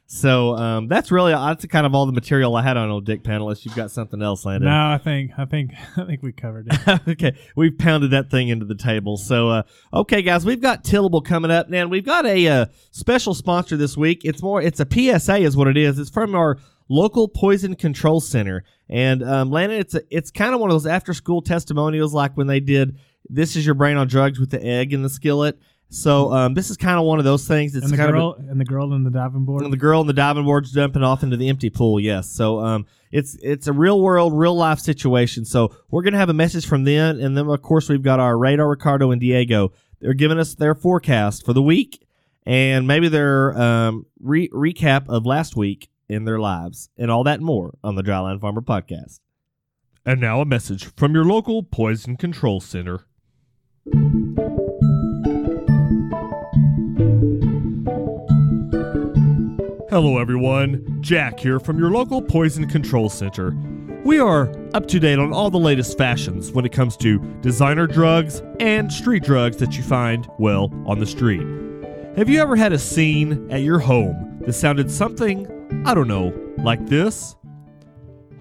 So 0.09 0.55
um, 0.55 0.87
that's 0.87 1.11
really 1.11 1.33
that's 1.33 1.65
kind 1.65 1.85
of 1.85 1.93
all 1.93 2.05
the 2.05 2.13
material 2.13 2.55
I 2.55 2.61
had 2.61 2.77
on 2.77 2.89
old 2.89 3.05
Dick. 3.05 3.21
Unless 3.25 3.65
you've 3.65 3.75
got 3.75 3.91
something 3.91 4.21
else, 4.21 4.45
Landon. 4.45 4.69
No, 4.69 4.91
I 4.91 4.97
think 4.97 5.31
I 5.37 5.43
think 5.43 5.73
I 5.97 6.05
think 6.05 6.23
we 6.23 6.31
covered 6.31 6.67
it. 6.71 7.01
okay, 7.09 7.37
we've 7.57 7.77
pounded 7.77 8.11
that 8.11 8.31
thing 8.31 8.47
into 8.47 8.65
the 8.65 8.75
table. 8.75 9.17
So 9.17 9.49
uh, 9.49 9.63
okay, 9.93 10.21
guys, 10.21 10.45
we've 10.45 10.61
got 10.61 10.85
Tillable 10.85 11.21
coming 11.21 11.51
up, 11.51 11.67
and 11.69 11.91
we've 11.91 12.05
got 12.05 12.25
a 12.25 12.47
uh, 12.47 12.65
special 12.91 13.33
sponsor 13.33 13.75
this 13.75 13.97
week. 13.97 14.21
It's 14.23 14.41
more, 14.41 14.61
it's 14.61 14.79
a 14.79 14.87
PSA, 14.89 15.39
is 15.39 15.57
what 15.57 15.67
it 15.67 15.75
is. 15.75 15.99
It's 15.99 16.09
from 16.09 16.35
our 16.35 16.57
local 16.87 17.27
poison 17.27 17.75
control 17.75 18.21
center, 18.21 18.63
and 18.89 19.21
um, 19.21 19.51
Landon, 19.51 19.77
it's 19.77 19.93
a, 19.93 20.01
it's 20.09 20.31
kind 20.31 20.53
of 20.53 20.61
one 20.61 20.69
of 20.69 20.75
those 20.75 20.87
after 20.87 21.13
school 21.13 21.41
testimonials, 21.41 22.13
like 22.13 22.37
when 22.37 22.47
they 22.47 22.61
did 22.61 22.97
"This 23.29 23.57
Is 23.57 23.65
Your 23.65 23.75
Brain 23.75 23.97
on 23.97 24.07
Drugs" 24.07 24.39
with 24.39 24.51
the 24.51 24.65
egg 24.65 24.93
in 24.93 25.03
the 25.03 25.09
skillet. 25.09 25.59
So 25.89 26.33
um, 26.33 26.53
this 26.53 26.69
is 26.69 26.75
kind 26.75 26.99
of 26.99 27.05
one 27.05 27.17
of 27.19 27.25
those 27.25 27.47
things. 27.47 27.75
It's 27.75 27.85
and 27.85 27.93
the 27.93 27.97
kind 27.97 28.11
girl 28.11 28.33
of 28.33 28.45
a, 28.45 28.49
and 28.49 28.59
the 28.59 28.65
girl 28.65 28.93
in 28.93 29.03
the 29.03 29.09
diving 29.09 29.45
board. 29.45 29.63
and 29.63 29.71
the 29.71 29.77
girl 29.77 30.01
in 30.01 30.07
the 30.07 30.13
diving 30.13 30.43
board's 30.43 30.71
jumping 30.71 31.03
off 31.03 31.23
into 31.23 31.37
the 31.37 31.47
empty 31.47 31.69
pool. 31.69 31.99
Yes. 31.99 32.29
So 32.29 32.59
um, 32.59 32.85
it's 33.11 33.37
it's 33.41 33.67
a 33.67 33.73
real 33.73 34.01
world, 34.01 34.33
real 34.33 34.55
life 34.55 34.79
situation. 34.79 35.45
So 35.45 35.73
we're 35.89 36.01
gonna 36.01 36.17
have 36.17 36.29
a 36.29 36.33
message 36.33 36.65
from 36.65 36.83
them, 36.83 37.19
and 37.19 37.37
then 37.37 37.47
of 37.47 37.61
course 37.61 37.87
we've 37.87 38.03
got 38.03 38.19
our 38.19 38.37
radar, 38.37 38.67
Ricardo, 38.67 39.11
and 39.11 39.21
Diego. 39.21 39.71
They're 39.99 40.13
giving 40.13 40.39
us 40.39 40.55
their 40.55 40.75
forecast 40.75 41.45
for 41.45 41.53
the 41.53 41.61
week, 41.61 42.05
and 42.45 42.85
maybe 42.85 43.07
their 43.07 43.57
um, 43.57 44.05
re- 44.19 44.49
recap 44.49 45.07
of 45.07 45.25
last 45.25 45.55
week 45.55 45.89
in 46.09 46.25
their 46.25 46.39
lives, 46.39 46.89
and 46.97 47.09
all 47.09 47.23
that 47.23 47.35
and 47.35 47.45
more 47.45 47.77
on 47.83 47.95
the 47.95 48.03
Dryland 48.03 48.41
Farmer 48.41 48.61
podcast. 48.61 49.19
And 50.05 50.21
now 50.21 50.41
a 50.41 50.45
message 50.45 50.85
from 50.95 51.13
your 51.13 51.25
local 51.25 51.63
poison 51.63 52.17
control 52.17 52.59
center. 52.59 53.05
Hello, 59.99 60.19
everyone. 60.19 60.99
Jack 61.01 61.39
here 61.39 61.59
from 61.59 61.79
your 61.79 61.89
local 61.89 62.21
Poison 62.21 62.69
Control 62.69 63.09
Center. 63.09 63.55
We 64.05 64.19
are 64.19 64.47
up 64.75 64.87
to 64.89 64.99
date 64.99 65.17
on 65.17 65.33
all 65.33 65.49
the 65.49 65.57
latest 65.57 65.97
fashions 65.97 66.51
when 66.51 66.65
it 66.67 66.71
comes 66.71 66.95
to 66.97 67.17
designer 67.41 67.87
drugs 67.87 68.43
and 68.59 68.93
street 68.93 69.23
drugs 69.23 69.57
that 69.57 69.75
you 69.75 69.81
find, 69.81 70.29
well, 70.37 70.71
on 70.85 70.99
the 70.99 71.05
street. 71.07 71.41
Have 72.15 72.29
you 72.29 72.39
ever 72.39 72.55
had 72.55 72.73
a 72.73 72.77
scene 72.77 73.51
at 73.51 73.61
your 73.61 73.79
home 73.79 74.37
that 74.45 74.53
sounded 74.53 74.91
something, 74.91 75.83
I 75.83 75.95
don't 75.95 76.07
know, 76.07 76.31
like 76.59 76.85
this? 76.85 77.35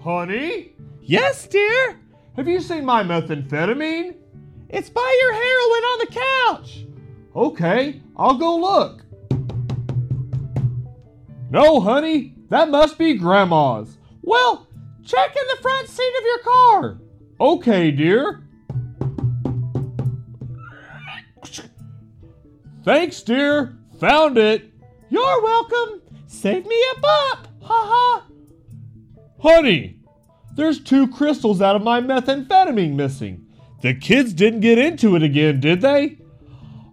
Honey? 0.03 0.75
Yes, 1.01 1.47
dear? 1.47 1.99
Have 2.35 2.47
you 2.47 2.61
seen 2.61 2.85
my 2.85 3.01
methamphetamine? 3.01 4.13
It's 4.69 4.91
by 4.91 5.19
your 5.21 5.33
heroin 5.33 5.83
on 5.83 5.99
the 6.05 6.19
couch. 6.53 6.85
Okay, 7.35 7.99
I'll 8.15 8.37
go 8.37 8.57
look. 8.57 9.06
No, 11.49 11.79
honey, 11.79 12.35
that 12.49 12.69
must 12.69 12.97
be 12.97 13.13
Grandma's. 13.13 13.97
Well, 14.21 14.67
check 15.05 15.35
in 15.35 15.47
the 15.55 15.61
front 15.61 15.87
seat 15.87 16.13
of 16.19 16.25
your 16.25 16.39
car. 16.39 16.97
Okay, 17.39 17.91
dear. 17.91 18.43
Thanks, 22.83 23.21
dear. 23.21 23.77
Found 23.99 24.37
it. 24.37 24.71
You're 25.09 25.43
welcome. 25.43 26.01
Save 26.27 26.65
me 26.65 26.83
a 26.95 26.99
buck. 26.99 27.47
Ha 27.61 27.67
ha. 27.69 28.27
Honey, 29.39 29.99
there's 30.55 30.79
two 30.79 31.07
crystals 31.07 31.61
out 31.61 31.75
of 31.75 31.83
my 31.83 32.01
methamphetamine 32.01 32.95
missing. 32.95 33.45
The 33.81 33.93
kids 33.93 34.33
didn't 34.33 34.61
get 34.61 34.77
into 34.77 35.15
it 35.15 35.23
again, 35.23 35.59
did 35.59 35.81
they? 35.81 36.17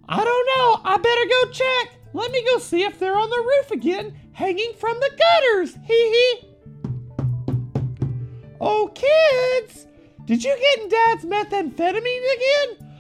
I 0.08 0.22
don't 0.22 0.46
know. 0.56 0.80
I 0.84 0.96
better 0.98 1.26
go 1.28 1.50
check. 1.50 1.96
Let 2.12 2.30
me 2.30 2.44
go 2.44 2.58
see 2.58 2.82
if 2.82 2.98
they're 2.98 3.16
on 3.16 3.30
the 3.30 3.36
roof 3.36 3.70
again, 3.70 4.16
hanging 4.34 4.74
from 4.78 4.98
the 5.00 5.10
gutters. 5.18 5.78
Hee 5.86 6.10
hee. 6.10 6.48
Oh, 8.60 8.92
kids! 8.94 9.86
Did 10.26 10.44
you 10.44 10.56
get 10.56 10.82
in 10.82 10.88
Dad's 10.88 11.24
methamphetamine 11.24 12.34
again? 12.36 12.90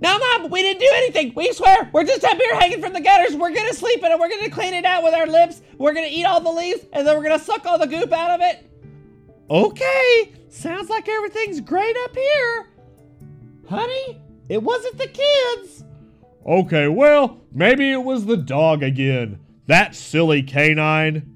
No, 0.00 0.18
Mom, 0.18 0.50
we 0.50 0.62
didn't 0.62 0.80
do 0.80 0.90
anything. 0.94 1.32
We 1.34 1.52
swear. 1.52 1.90
We're 1.92 2.04
just 2.04 2.22
up 2.24 2.36
here 2.36 2.54
hanging 2.54 2.80
from 2.80 2.92
the 2.92 3.00
gutters. 3.00 3.34
We're 3.34 3.54
gonna 3.54 3.72
sleep 3.72 4.02
in 4.02 4.12
it. 4.12 4.18
We're 4.18 4.28
gonna 4.28 4.50
clean 4.50 4.74
it 4.74 4.84
out 4.84 5.02
with 5.02 5.14
our 5.14 5.26
lips. 5.26 5.60
We're 5.76 5.94
gonna 5.94 6.08
eat 6.08 6.24
all 6.24 6.40
the 6.40 6.50
leaves, 6.50 6.84
and 6.92 7.06
then 7.06 7.16
we're 7.16 7.24
gonna 7.24 7.38
suck 7.38 7.66
all 7.66 7.78
the 7.78 7.86
goop 7.86 8.12
out 8.12 8.30
of 8.30 8.40
it. 8.40 8.64
Okay, 9.50 10.32
sounds 10.48 10.88
like 10.90 11.08
everything's 11.08 11.60
great 11.60 11.96
up 12.04 12.14
here. 12.14 12.68
Honey, 13.68 14.20
it 14.48 14.62
wasn't 14.62 14.98
the 14.98 15.08
kids. 15.08 15.84
Okay, 16.46 16.86
well, 16.88 17.40
maybe 17.52 17.90
it 17.90 18.02
was 18.02 18.26
the 18.26 18.36
dog 18.36 18.82
again. 18.82 19.40
That 19.68 19.94
silly 19.94 20.42
canine. 20.42 21.34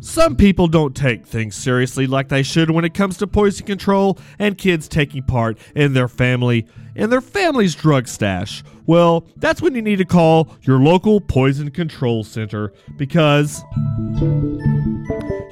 Some 0.00 0.36
people 0.36 0.68
don't 0.68 0.94
take 0.94 1.26
things 1.26 1.56
seriously 1.56 2.06
like 2.06 2.28
they 2.28 2.42
should 2.42 2.70
when 2.70 2.84
it 2.84 2.92
comes 2.92 3.16
to 3.16 3.26
poison 3.26 3.64
control 3.64 4.18
and 4.38 4.58
kids 4.58 4.88
taking 4.88 5.22
part 5.22 5.58
in 5.74 5.94
their 5.94 6.06
family 6.06 6.66
in 6.94 7.08
their 7.08 7.22
family's 7.22 7.74
drug 7.74 8.08
stash. 8.08 8.62
Well, 8.84 9.26
that's 9.36 9.62
when 9.62 9.74
you 9.74 9.80
need 9.80 9.96
to 9.96 10.04
call 10.04 10.50
your 10.62 10.78
local 10.78 11.18
poison 11.18 11.70
control 11.70 12.24
center 12.24 12.74
because 12.96 13.64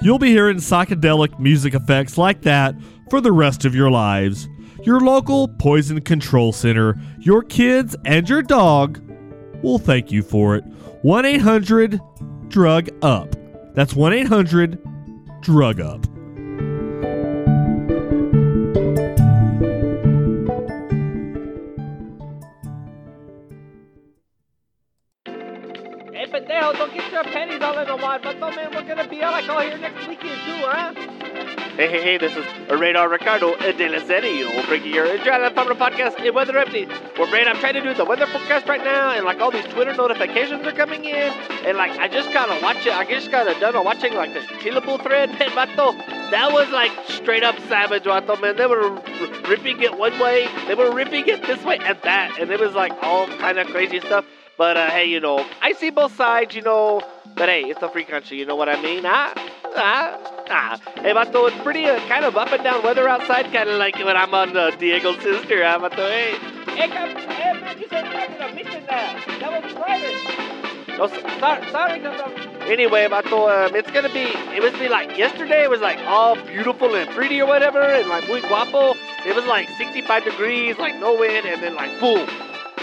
you'll 0.03 0.19
be 0.19 0.31
hearing 0.31 0.59
psychedelic 0.59 1.39
music 1.41 1.73
effects 1.73 2.19
like 2.19 2.43
that 2.43 2.75
for 3.09 3.23
the 3.23 3.33
rest 3.33 3.65
of 3.65 3.75
your 3.75 3.91
lives. 3.91 4.47
Your 4.83 5.01
local 5.01 5.49
poison 5.49 6.03
control 6.03 6.53
center, 6.53 7.01
your 7.19 7.43
kids 7.43 7.97
and 8.05 8.29
your 8.29 8.43
dog 8.43 9.01
will 9.63 9.79
thank 9.79 10.13
you 10.13 10.23
for 10.23 10.55
it. 10.57 10.65
1 11.05 11.27
800 11.27 12.01
Drug 12.49 12.89
Up. 13.03 13.37
That's 13.75 13.93
1 13.93 14.15
800 14.15 14.79
Drug 15.43 15.79
Up. 15.79 16.07
Hey, 26.15 26.25
pendejo, 26.25 26.73
don't 26.73 26.95
get 26.95 27.13
your 27.13 27.25
pennies 27.25 27.61
all 27.61 27.79
in 27.79 27.87
the 27.87 27.97
wad. 27.97 28.23
But 28.23 28.41
man, 28.41 28.71
we're 28.75 28.89
gonna 28.89 29.07
be 29.07 29.21
out 29.21 29.33
like 29.33 29.49
all 29.51 29.61
here 29.61 29.77
next 29.77 30.09
weekend 30.09 30.41
too, 30.47 30.65
huh? 30.65 31.14
Hey, 31.55 31.89
hey, 31.89 32.03
hey, 32.03 32.19
this 32.19 32.37
is 32.37 32.45
Radar 32.71 33.09
Ricardo 33.09 33.57
de 33.57 33.89
la 33.89 33.99
Serio, 34.05 34.49
bringing 34.67 34.95
your 34.95 35.07
Adrenaline 35.07 35.55
Farmer 35.55 35.75
podcast 35.75 36.25
in 36.25 36.35
weather 36.35 36.53
update. 36.55 36.89
Well, 37.19 37.29
Brad, 37.29 37.47
I'm 37.47 37.57
trying 37.59 37.75
to 37.75 37.81
do 37.81 37.95
the 37.95 38.05
weather 38.05 38.27
forecast 38.27 38.69
right 38.69 38.83
now, 38.83 39.11
and 39.11 39.25
like 39.25 39.41
all 39.41 39.51
these 39.51 39.65
Twitter 39.67 39.93
notifications 39.95 40.67
are 40.67 40.73
coming 40.73 41.05
in, 41.05 41.33
and 41.67 41.77
like 41.77 41.93
I 41.99 42.09
just 42.09 42.33
gotta 42.33 42.61
watch 42.63 42.87
it. 42.87 42.93
I 42.93 43.05
just 43.05 43.31
gotta 43.31 43.59
done 43.59 43.85
watching 43.85 44.15
like 44.15 44.35
the 44.35 44.41
Tillable 44.41 45.03
thread, 45.03 45.31
man, 45.31 45.51
vato. 45.51 45.97
That 46.31 46.53
was 46.53 46.69
like 46.71 46.93
straight 47.09 47.43
up 47.43 47.59
savage, 47.69 48.05
vato, 48.05 48.41
man. 48.41 48.57
They 48.57 48.67
were 48.67 48.91
ripping 49.49 49.81
it 49.83 49.97
one 49.97 50.19
way, 50.19 50.49
they 50.67 50.75
were 50.75 50.93
ripping 50.93 51.29
it 51.29 51.47
this 51.47 51.63
way 51.65 51.79
and 51.79 51.99
that, 52.03 52.39
and 52.41 52.51
it 52.51 52.61
was 52.61 52.75
like 52.75 52.93
all 53.03 53.27
kind 53.39 53.59
of 53.59 53.67
crazy 53.69 54.01
stuff. 54.01 54.25
But 54.57 54.77
uh, 54.77 54.91
hey, 54.91 55.07
you 55.07 55.21
know, 55.21 55.45
I 55.61 55.73
see 55.73 55.91
both 55.91 56.15
sides, 56.17 56.55
you 56.55 56.63
know. 56.63 57.03
But 57.37 57.49
hey, 57.49 57.63
it's 57.63 57.83
a 57.83 57.89
free 57.89 58.05
country, 58.05 58.39
you 58.39 58.47
know 58.47 58.55
what 58.55 58.69
I 58.69 58.81
mean? 58.81 59.03
Ah, 59.05 59.33
ah, 59.75 60.34
ah. 60.51 60.81
Hey, 60.97 61.13
Vato, 61.13 61.49
it's 61.49 61.63
pretty 61.63 61.87
uh, 61.87 61.99
kind 62.09 62.25
of 62.25 62.37
up 62.37 62.53
and 62.53 62.63
down 62.63 62.83
weather 62.83 63.09
outside, 63.09 63.53
kind 63.53 63.69
of 63.69 63.79
like 63.79 63.97
when 63.97 64.17
I'm 64.17 64.35
on 64.35 64.57
uh, 64.57 64.71
Diego's 64.73 65.23
sister, 65.23 65.63
huh, 65.65 65.79
Vato? 65.81 66.09
Hey, 66.09 66.35
hey, 66.75 66.89
come, 66.89 67.17
hey, 67.17 67.61
man, 67.61 67.79
you 67.79 67.87
said 67.89 68.05
you 68.07 68.45
a 68.45 68.55
mission 68.55 68.85
there. 68.87 69.39
That 69.41 69.63
was 69.63 69.73
private. 69.73 70.55
No, 70.97 71.09
sorry, 71.41 71.71
sorry. 71.71 72.01
Anyway, 72.71 73.07
Vato, 73.09 73.69
um, 73.69 73.75
it's 73.75 73.91
gonna 73.91 74.13
be, 74.13 74.23
it 74.55 74.63
was 74.63 74.73
be 74.79 74.89
like, 74.89 75.19
yesterday 75.19 75.65
it 75.65 75.71
was 75.71 75.81
like 75.81 75.99
all 76.07 76.37
beautiful 76.47 76.95
and 76.95 77.11
pretty 77.11 77.41
or 77.41 77.47
whatever, 77.47 77.81
and 77.81 78.09
like 78.09 78.27
muy 78.29 78.41
guapo. 78.41 78.95
It 79.27 79.35
was 79.35 79.45
like 79.47 79.69
65 79.77 80.25
degrees, 80.25 80.79
like 80.79 80.95
no 81.01 81.19
wind, 81.19 81.47
and 81.47 81.63
then 81.63 81.75
like 81.75 81.99
boom. 82.01 82.29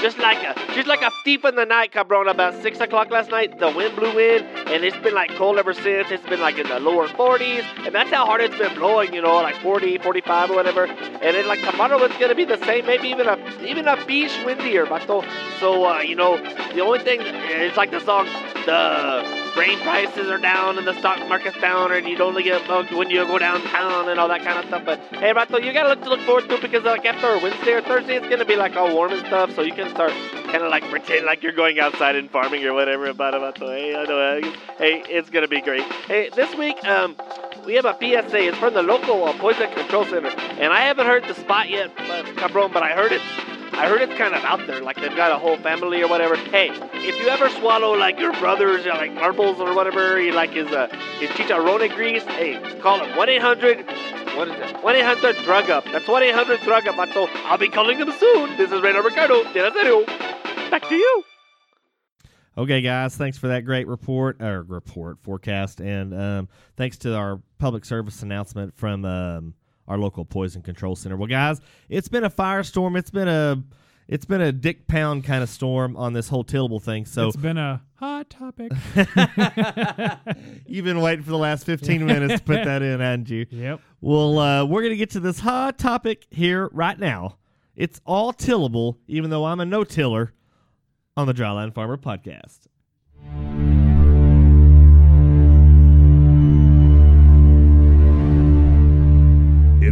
Just 0.02 0.18
like 0.18 0.42
a, 0.44 0.56
just 0.74 0.88
like 0.88 1.04
a 1.04 1.12
thief 1.24 1.46
in 1.46 1.56
the 1.56 1.66
night, 1.66 1.92
cabron. 1.92 2.28
About 2.28 2.60
six 2.64 2.80
o'clock 2.80 3.12
last 3.12 3.30
night, 3.30 3.60
the 3.60 3.70
wind 3.70 3.96
blew 3.96 4.18
in, 4.18 4.44
and 4.44 4.84
it's 4.84 4.98
been 4.98 5.14
like 5.14 5.30
cold 5.36 5.60
ever 5.60 5.74
since. 5.76 6.10
It's 6.10 6.26
been 6.26 6.42
like 6.42 6.58
in 6.58 6.68
the 6.68 6.80
lower 6.80 7.08
40s, 7.08 7.64
and 7.86 7.94
that's 7.94 8.10
how 8.10 8.26
hard 8.26 8.42
it's 8.42 8.58
been 8.58 8.74
blowing. 8.74 9.14
You 9.14 9.22
know, 9.22 9.36
like 9.36 9.56
40, 9.58 10.00
45 10.00 10.50
or 10.50 10.56
whatever. 10.56 10.86
And 10.86 11.36
then 11.36 11.48
like 11.48 11.62
tomorrow, 11.62 12.02
it's 12.04 12.18
gonna 12.18 12.34
be 12.34 12.46
the 12.46 12.58
same, 12.66 12.88
maybe 12.88 13.10
even 13.10 13.28
a, 13.28 13.38
even 13.64 13.88
a 13.88 14.04
beach 14.08 14.36
windier, 14.44 14.88
bato. 14.88 15.24
So 15.60 15.86
uh, 15.86 16.00
you 16.00 16.16
know, 16.16 16.38
the 16.74 16.82
only 16.82 17.00
thing 17.00 17.20
it's 17.22 17.78
like 17.78 17.92
the 17.92 18.00
song, 18.00 18.26
the 18.66 19.51
grain 19.54 19.80
prices 19.80 20.30
are 20.30 20.38
down 20.38 20.78
and 20.78 20.88
the 20.88 20.98
stock 21.00 21.20
market's 21.28 21.60
down, 21.60 21.92
and 21.92 22.08
you'd 22.08 22.22
only 22.22 22.44
get 22.44 22.68
mugged 22.68 22.92
when 22.92 23.10
you 23.10 23.26
go 23.26 23.38
downtown 23.38 24.10
and 24.10 24.20
all 24.20 24.28
that 24.28 24.44
kind 24.44 24.60
of 24.60 24.66
stuff. 24.66 24.84
But 24.86 25.00
hey, 25.16 25.34
Rato, 25.34 25.64
you 25.64 25.74
gotta 25.74 25.90
look 25.90 26.02
to 26.04 26.10
look 26.10 26.22
forward 26.22 26.50
to 26.50 26.56
it 26.56 26.62
because 26.62 26.84
like 26.84 27.06
after 27.06 27.38
Wednesday 27.44 27.74
or 27.74 27.82
Thursday, 27.82 28.16
it's 28.16 28.28
gonna 28.28 28.46
be 28.46 28.56
like 28.56 28.76
all 28.76 28.94
warm 28.94 29.12
and 29.12 29.26
stuff, 29.28 29.54
so 29.56 29.62
you 29.62 29.74
can 29.74 29.90
start 29.90 30.12
kind 30.46 30.64
of 30.64 30.70
like 30.70 30.84
pretend 30.90 31.26
like 31.26 31.44
you're 31.44 31.52
going 31.52 31.80
outside 31.80 32.16
and 32.16 32.30
farming 32.30 32.64
or 32.66 32.74
whatever. 32.74 33.08
About 33.08 33.34
Rato, 33.34 33.68
hey, 33.68 33.96
I 33.96 34.04
know, 34.06 34.20
uh, 34.20 34.42
hey, 34.78 35.04
it's 35.10 35.30
gonna 35.30 35.48
be 35.48 35.62
great. 35.62 35.84
Hey, 36.08 36.30
this 36.36 36.54
week, 36.56 36.84
um. 36.86 37.16
We 37.64 37.76
have 37.76 37.86
a 37.86 37.94
PSA. 37.94 38.48
It's 38.48 38.58
from 38.58 38.74
the 38.74 38.82
local 38.82 39.24
uh, 39.24 39.38
poison 39.38 39.72
control 39.74 40.04
center, 40.06 40.30
and 40.30 40.74
I 40.74 40.80
haven't 40.82 41.06
heard 41.06 41.26
the 41.26 41.36
spot 41.36 41.70
yet, 41.70 41.92
but, 41.96 42.26
cabron. 42.36 42.72
But 42.74 42.82
I 42.82 42.94
heard 42.94 43.12
it's 43.12 43.24
I 43.74 43.88
heard 43.88 44.02
it's 44.02 44.18
kind 44.18 44.36
of 44.36 44.44
out 44.44 44.66
there, 44.68 44.82
like 44.82 44.98
they've 44.98 45.16
got 45.16 45.32
a 45.32 45.40
whole 45.40 45.58
family 45.58 46.02
or 46.02 46.08
whatever. 46.08 46.36
Hey, 46.36 46.70
if 46.94 47.20
you 47.20 47.30
ever 47.30 47.50
swallow 47.50 47.94
like 47.94 48.20
your 48.20 48.34
brother's 48.34 48.86
uh, 48.86 48.96
like 48.96 49.14
marbles 49.14 49.60
or 49.60 49.74
whatever, 49.74 50.20
you 50.22 50.34
like 50.34 50.52
his 50.52 50.68
uh, 50.68 50.88
his 51.20 51.30
chicharrone 51.32 51.94
grease, 51.96 52.24
hey, 52.24 52.80
call 52.82 53.04
him 53.04 53.16
one 53.16 53.30
eight 53.30 53.42
hundred. 53.42 53.86
What 54.36 54.48
is? 54.50 54.84
One 54.84 54.96
eight 54.96 55.06
hundred 55.06 55.36
drug 55.44 55.70
up. 55.70 55.86
That's 55.86 56.08
one 56.08 56.24
eight 56.24 56.36
hundred 56.36 56.62
drug 56.62 56.88
up. 56.88 56.96
So 57.14 57.28
I'll 57.46 57.58
be 57.58 57.70
calling 57.70 57.98
them 57.98 58.12
soon. 58.12 58.58
This 58.58 58.72
is 58.72 58.82
Reynard 58.82 59.06
Ricardo. 59.06 59.44
Back 60.70 60.88
to 60.90 60.96
you. 60.96 61.24
Okay, 62.58 62.82
guys, 62.82 63.16
thanks 63.16 63.38
for 63.38 63.48
that 63.48 63.64
great 63.64 63.88
report 63.88 64.42
or 64.42 64.64
report 64.64 65.20
forecast, 65.22 65.80
and 65.80 66.14
um, 66.14 66.50
thanks 66.76 66.98
to 67.00 67.16
our 67.16 67.42
public 67.58 67.86
service 67.86 68.22
announcement 68.24 68.76
from 68.76 69.06
um, 69.06 69.54
our 69.92 69.98
local 69.98 70.24
poison 70.24 70.62
control 70.62 70.96
center. 70.96 71.18
Well, 71.18 71.28
guys, 71.28 71.60
it's 71.90 72.08
been 72.08 72.24
a 72.24 72.30
firestorm. 72.30 72.98
It's 72.98 73.12
been 73.12 73.28
a 73.28 73.62
it's 74.08 74.24
been 74.24 74.40
a 74.40 74.54
dick 74.54 74.88
pound 74.88 75.26
kind 75.26 75.44
of 75.44 75.50
storm 75.50 75.98
on 75.98 76.14
this 76.14 76.30
whole 76.30 76.46
tillable 76.46 76.80
thing. 76.80 77.06
So 77.06 77.28
it's 77.28 77.36
been 77.36 77.58
a 77.58 77.82
hot 77.96 78.30
topic. 78.30 78.72
you've 80.66 80.86
been 80.86 81.02
waiting 81.02 81.24
for 81.24 81.32
the 81.32 81.38
last 81.38 81.66
fifteen 81.66 82.06
minutes 82.06 82.36
to 82.36 82.42
put 82.42 82.64
that 82.64 82.82
in, 82.82 83.02
hadn't 83.02 83.30
you? 83.30 83.46
yep. 83.50 83.82
Well, 84.00 84.40
uh, 84.40 84.66
we're 84.66 84.82
gonna 84.82 84.96
get 84.96 85.10
to 85.12 85.20
this 85.20 85.42
hot 85.42 85.78
topic 85.78 86.26
here 86.32 86.70
right 86.72 86.98
now. 86.98 87.38
It's 87.76 88.00
all 88.06 88.32
tillable, 88.32 88.98
even 89.08 89.30
though 89.30 89.44
I'm 89.44 89.60
a 89.60 89.66
no 89.66 89.84
tiller 89.84 90.34
on 91.18 91.28
the 91.28 91.34
Dryland 91.34 91.74
Farmer 91.74 91.98
podcast. 91.98 92.60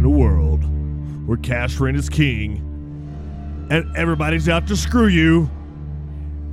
In 0.00 0.06
a 0.06 0.08
world 0.08 0.64
where 1.28 1.36
cash 1.36 1.78
rent 1.78 1.94
is 1.94 2.08
king 2.08 2.56
and 3.70 3.94
everybody's 3.94 4.48
out 4.48 4.66
to 4.68 4.74
screw 4.74 5.08
you, 5.08 5.50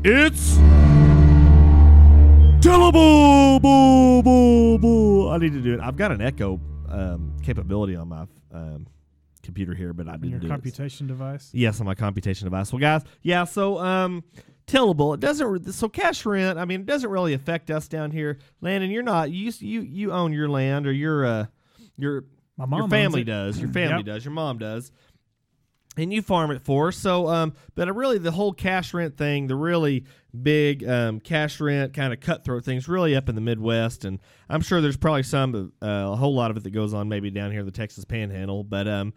it's 0.03 0.57
tillable. 2.59 3.61
Boo, 3.61 4.21
boo, 4.21 4.77
boo. 4.79 5.29
I 5.29 5.37
need 5.37 5.53
to 5.53 5.61
do 5.61 5.73
it. 5.75 5.79
I've 5.79 5.95
got 5.95 6.11
an 6.11 6.19
echo 6.21 6.59
um, 6.89 7.37
capability 7.41 7.95
on 7.95 8.09
my 8.09 8.25
um, 8.51 8.85
computer 9.43 9.73
here, 9.73 9.93
but 9.93 10.09
I 10.09 10.17
didn't 10.17 10.29
your 10.31 10.39
do 10.41 10.47
it. 10.47 10.49
computation 10.49 11.07
device. 11.07 11.49
Yes, 11.53 11.79
on 11.79 11.85
my 11.85 11.95
computation 11.95 12.47
device. 12.47 12.73
Well, 12.73 12.81
guys, 12.81 13.03
yeah. 13.21 13.45
So, 13.45 13.79
um, 13.79 14.25
tillable. 14.65 15.13
It 15.13 15.21
doesn't. 15.21 15.47
re- 15.47 15.71
So, 15.71 15.87
cash 15.87 16.25
rent. 16.25 16.59
I 16.59 16.65
mean, 16.65 16.81
it 16.81 16.85
doesn't 16.85 17.09
really 17.09 17.31
affect 17.33 17.71
us 17.71 17.87
down 17.87 18.11
here. 18.11 18.39
Landon, 18.59 18.91
you're 18.91 19.03
not. 19.03 19.31
You 19.31 19.53
you 19.59 19.79
you 19.83 20.11
own 20.11 20.33
your 20.33 20.49
land, 20.49 20.85
or 20.85 20.91
your 20.91 21.25
uh, 21.25 21.45
your 21.95 22.25
My 22.57 22.65
mom 22.65 22.79
your 22.79 22.89
family 22.89 23.23
does. 23.23 23.59
Your 23.59 23.69
family 23.71 23.97
Yep. 23.97 24.05
does. 24.05 24.25
Your 24.25 24.33
mom 24.33 24.57
does. 24.57 24.91
And 25.95 26.13
you 26.13 26.21
farm 26.21 26.51
it 26.51 26.61
for. 26.61 26.91
So, 26.91 27.27
um, 27.27 27.53
but 27.73 27.93
really, 27.95 28.19
the 28.19 28.31
whole 28.31 28.53
cash 28.53 28.93
rent 28.93 29.17
thing, 29.17 29.47
the 29.47 29.55
really 29.55 30.05
big 30.43 30.87
um, 30.87 31.19
cash 31.19 31.59
rent 31.59 31.93
kind 31.95 32.13
of 32.13 32.19
cutthroat 32.19 32.63
things, 32.63 32.87
really 32.87 33.15
up 33.15 33.29
in 33.29 33.35
the 33.35 33.41
Midwest, 33.41 34.05
and 34.05 34.19
I'm 34.47 34.61
sure 34.61 34.79
there's 34.79 34.95
probably 34.97 35.23
some, 35.23 35.73
uh, 35.81 35.87
a 35.87 36.15
whole 36.15 36.35
lot 36.35 36.51
of 36.51 36.57
it 36.57 36.63
that 36.65 36.69
goes 36.69 36.93
on 36.93 37.09
maybe 37.09 37.31
down 37.31 37.49
here 37.49 37.61
in 37.61 37.65
the 37.65 37.71
Texas 37.71 38.05
Panhandle. 38.05 38.63
But 38.63 38.87
um, 38.87 39.13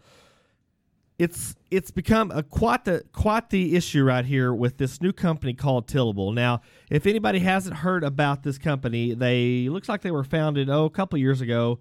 it's 1.19 1.55
it's 1.69 1.91
become 1.91 2.31
a 2.31 2.41
quite 2.41 2.85
the 2.85 3.03
quite 3.13 3.51
the 3.51 3.75
issue 3.75 4.03
right 4.03 4.25
here 4.25 4.51
with 4.51 4.77
this 4.77 5.01
new 5.01 5.13
company 5.13 5.53
called 5.53 5.87
Tillable. 5.87 6.33
Now, 6.33 6.61
if 6.89 7.05
anybody 7.05 7.37
hasn't 7.39 7.75
heard 7.77 8.03
about 8.03 8.41
this 8.41 8.57
company, 8.57 9.13
they 9.13 9.69
looks 9.69 9.87
like 9.87 10.01
they 10.01 10.09
were 10.09 10.23
founded 10.23 10.67
oh 10.67 10.85
a 10.85 10.89
couple 10.89 11.19
years 11.19 11.41
ago, 11.41 11.79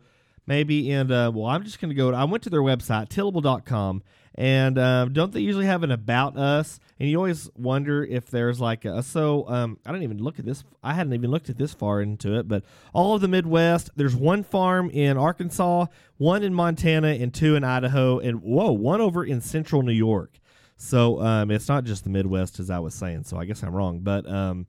maybe. 0.51 0.91
And 0.91 1.13
uh, 1.13 1.31
well, 1.33 1.47
I'm 1.47 1.63
just 1.63 1.81
going 1.81 1.91
to 1.91 1.95
go. 1.95 2.13
I 2.13 2.25
went 2.25 2.43
to 2.43 2.51
their 2.51 2.61
website 2.61 3.09
tillable.com, 3.09 4.03
and 4.35 4.79
um, 4.79 5.13
don't 5.13 5.33
they 5.33 5.41
usually 5.41 5.67
have 5.67 5.85
an 5.85 5.93
about 5.93 6.37
us? 6.37 6.81
And 6.99 7.09
you 7.09 7.17
always 7.17 7.49
wonder 7.57 8.05
if 8.05 8.27
there's 8.27 8.61
like 8.61 8.85
a 8.85 9.03
so 9.03 9.49
um, 9.49 9.79
I 9.87 9.93
didn't 9.93 10.03
even 10.03 10.19
look 10.19 10.41
at 10.41 10.45
this. 10.45 10.65
I 10.83 10.93
hadn't 10.93 11.15
even 11.15 11.31
looked 11.31 11.49
at 11.49 11.57
this 11.57 11.73
far 11.73 12.03
into 12.03 12.37
it, 12.37 12.49
but 12.49 12.65
all 12.93 13.15
of 13.15 13.21
the 13.21 13.29
Midwest. 13.29 13.91
There's 13.95 14.17
one 14.17 14.43
farm 14.43 14.91
in 14.91 15.17
Arkansas, 15.17 15.87
one 16.19 16.43
in 16.43 16.53
Montana, 16.53 17.09
and 17.09 17.33
two 17.33 17.55
in 17.55 17.63
Idaho, 17.63 18.19
and 18.19 18.43
whoa, 18.43 18.73
one 18.73 19.01
over 19.01 19.25
in 19.25 19.41
Central 19.41 19.83
New 19.83 19.93
York. 19.93 20.41
So 20.77 21.21
um, 21.21 21.51
it's 21.53 21.69
not 21.69 21.85
just 21.85 22.03
the 22.05 22.11
Midwest, 22.11 22.59
as 22.59 22.71
I 22.71 22.81
was 22.81 22.95
saying. 22.95 23.25
So 23.25 23.37
I 23.37 23.45
guess 23.45 23.63
I'm 23.63 23.75
wrong, 23.75 24.01
but 24.01 24.29
um, 24.29 24.67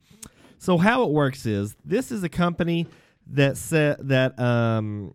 so 0.58 0.78
how 0.78 1.02
it 1.02 1.10
works 1.10 1.44
is 1.44 1.74
this 1.84 2.12
is 2.12 2.22
a 2.22 2.28
company 2.28 2.86
that 3.26 3.56
said 3.56 3.96
that 4.08 4.38
um, 4.38 5.14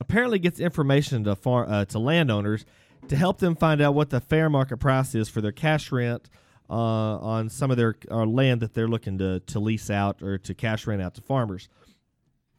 apparently 0.00 0.38
gets 0.38 0.60
information 0.60 1.24
to 1.24 1.34
far 1.34 1.68
uh, 1.68 1.84
to 1.86 1.98
landowners 1.98 2.64
to 3.08 3.16
help 3.16 3.38
them 3.38 3.54
find 3.54 3.80
out 3.80 3.94
what 3.94 4.10
the 4.10 4.20
fair 4.20 4.50
market 4.50 4.78
price 4.78 5.14
is 5.14 5.28
for 5.28 5.40
their 5.40 5.52
cash 5.52 5.90
rent 5.92 6.28
uh, 6.68 6.72
on 6.72 7.48
some 7.48 7.70
of 7.70 7.76
their 7.76 7.96
uh, 8.10 8.24
land 8.24 8.60
that 8.60 8.74
they're 8.74 8.88
looking 8.88 9.18
to 9.18 9.40
to 9.40 9.58
lease 9.58 9.90
out 9.90 10.22
or 10.22 10.38
to 10.38 10.54
cash 10.54 10.86
rent 10.86 11.02
out 11.02 11.14
to 11.14 11.22
farmers. 11.22 11.68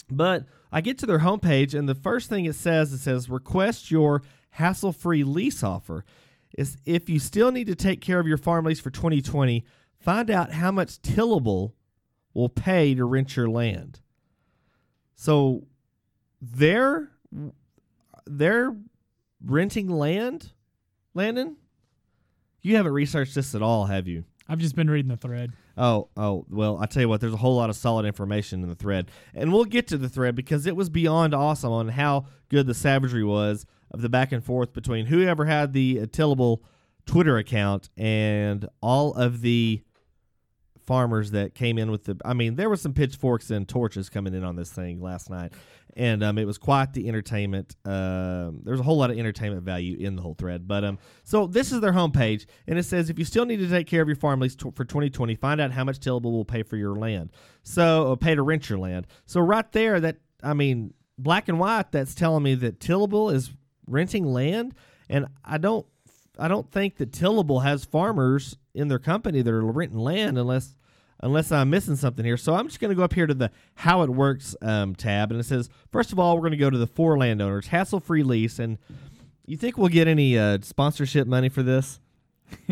But 0.09 0.45
I 0.71 0.81
get 0.81 0.97
to 0.99 1.05
their 1.05 1.19
homepage, 1.19 1.77
and 1.77 1.87
the 1.87 1.95
first 1.95 2.29
thing 2.29 2.45
it 2.45 2.55
says, 2.55 2.91
it 2.93 2.99
says 2.99 3.29
request 3.29 3.91
your 3.91 4.23
hassle 4.51 4.91
free 4.91 5.23
lease 5.23 5.63
offer. 5.63 6.03
Is 6.57 6.77
if 6.85 7.09
you 7.09 7.19
still 7.19 7.51
need 7.51 7.67
to 7.67 7.75
take 7.75 8.01
care 8.01 8.19
of 8.19 8.27
your 8.27 8.37
farm 8.37 8.65
lease 8.65 8.79
for 8.79 8.89
2020, 8.89 9.63
find 9.99 10.31
out 10.31 10.53
how 10.53 10.71
much 10.71 10.99
tillable 11.01 11.75
will 12.33 12.49
pay 12.49 12.95
to 12.95 13.05
rent 13.05 13.35
your 13.35 13.49
land. 13.49 13.99
So 15.15 15.67
they're 16.41 17.11
they're 18.25 18.75
renting 19.43 19.89
land, 19.89 20.51
Landon. 21.13 21.57
You 22.61 22.75
haven't 22.75 22.91
researched 22.93 23.35
this 23.35 23.55
at 23.55 23.61
all, 23.61 23.85
have 23.85 24.07
you? 24.07 24.25
I've 24.47 24.59
just 24.59 24.75
been 24.75 24.89
reading 24.89 25.09
the 25.09 25.17
thread. 25.17 25.53
Oh, 25.77 26.09
oh, 26.17 26.45
well, 26.49 26.77
I 26.81 26.87
tell 26.87 27.01
you 27.01 27.07
what, 27.07 27.21
there's 27.21 27.33
a 27.33 27.37
whole 27.37 27.55
lot 27.55 27.69
of 27.69 27.75
solid 27.75 28.05
information 28.05 28.63
in 28.63 28.69
the 28.69 28.75
thread. 28.75 29.11
And 29.33 29.53
we'll 29.53 29.65
get 29.65 29.87
to 29.87 29.97
the 29.97 30.09
thread 30.09 30.35
because 30.35 30.65
it 30.65 30.75
was 30.75 30.89
beyond 30.89 31.33
awesome 31.33 31.71
on 31.71 31.89
how 31.89 32.25
good 32.49 32.67
the 32.67 32.73
savagery 32.73 33.23
was 33.23 33.65
of 33.91 34.01
the 34.01 34.09
back 34.09 34.31
and 34.31 34.43
forth 34.43 34.73
between 34.73 35.05
whoever 35.05 35.45
had 35.45 35.73
the 35.73 36.07
tillable 36.07 36.63
Twitter 37.05 37.37
account 37.37 37.89
and 37.95 38.67
all 38.81 39.13
of 39.13 39.41
the 39.41 39.81
farmers 40.89 41.29
that 41.29 41.53
came 41.53 41.77
in 41.77 41.91
with 41.91 42.05
the 42.05 42.17
I 42.25 42.33
mean, 42.33 42.55
there 42.55 42.67
were 42.67 42.75
some 42.75 42.93
pitchforks 42.93 43.51
and 43.51 43.69
torches 43.69 44.09
coming 44.09 44.33
in 44.33 44.43
on 44.43 44.55
this 44.55 44.71
thing 44.71 44.99
last 44.99 45.29
night. 45.29 45.53
And 45.95 46.23
um, 46.23 46.39
it 46.39 46.45
was 46.45 46.57
quite 46.57 46.93
the 46.93 47.07
entertainment. 47.07 47.75
Um, 47.85 48.61
there's 48.63 48.79
a 48.79 48.83
whole 48.83 48.97
lot 48.97 49.11
of 49.11 49.19
entertainment 49.19 49.61
value 49.61 49.97
in 49.99 50.15
the 50.15 50.23
whole 50.23 50.33
thread. 50.33 50.67
But 50.67 50.83
um, 50.83 50.97
so 51.23 51.45
this 51.45 51.71
is 51.71 51.81
their 51.81 51.91
homepage, 51.91 52.47
and 52.67 52.79
it 52.79 52.83
says 52.83 53.11
if 53.11 53.19
you 53.19 53.25
still 53.25 53.45
need 53.45 53.57
to 53.57 53.69
take 53.69 53.85
care 53.85 54.01
of 54.01 54.07
your 54.07 54.15
farm 54.15 54.39
lease 54.39 54.55
t- 54.55 54.71
for 54.73 54.83
2020, 54.83 55.35
find 55.35 55.61
out 55.61 55.71
how 55.71 55.83
much 55.83 55.99
tillable 55.99 56.31
will 56.31 56.45
pay 56.45 56.63
for 56.63 56.75
your 56.75 56.95
land. 56.95 57.29
So 57.61 58.15
pay 58.15 58.33
to 58.33 58.41
rent 58.41 58.67
your 58.67 58.79
land. 58.79 59.05
So 59.25 59.41
right 59.41 59.71
there, 59.71 59.99
that 59.99 60.17
I 60.41 60.55
mean, 60.55 60.95
black 61.19 61.49
and 61.49 61.59
white, 61.59 61.91
that's 61.91 62.15
telling 62.15 62.41
me 62.41 62.55
that 62.55 62.79
tillable 62.79 63.29
is 63.29 63.51
renting 63.85 64.25
land, 64.25 64.73
and 65.07 65.27
I 65.45 65.59
don't, 65.59 65.85
I 66.37 66.47
don't 66.47 66.71
think 66.71 66.97
that 66.97 67.11
tillable 67.11 67.61
has 67.61 67.85
farmers 67.85 68.57
in 68.73 68.87
their 68.87 68.99
company 68.99 69.41
that 69.41 69.53
are 69.53 69.61
renting 69.61 69.99
land 69.99 70.37
unless 70.37 70.75
unless 71.21 71.51
I'm 71.51 71.69
missing 71.69 71.95
something 71.95 72.23
here. 72.23 72.37
So 72.37 72.55
I'm 72.55 72.67
just 72.67 72.79
going 72.79 72.89
to 72.89 72.95
go 72.95 73.03
up 73.03 73.13
here 73.13 73.27
to 73.27 73.33
the 73.33 73.51
How 73.75 74.03
It 74.03 74.09
Works 74.09 74.55
um, 74.61 74.95
tab, 74.95 75.31
and 75.31 75.39
it 75.39 75.43
says, 75.43 75.69
first 75.91 76.11
of 76.11 76.19
all, 76.19 76.35
we're 76.35 76.41
going 76.41 76.51
to 76.51 76.57
go 76.57 76.69
to 76.69 76.77
the 76.77 76.87
four 76.87 77.17
landowners, 77.17 77.67
hassle 77.67 77.99
free 77.99 78.23
lease. 78.23 78.59
And 78.59 78.77
you 79.45 79.57
think 79.57 79.77
we'll 79.77 79.89
get 79.89 80.07
any 80.07 80.37
uh, 80.37 80.59
sponsorship 80.61 81.27
money 81.27 81.49
for 81.49 81.63
this? 81.63 81.99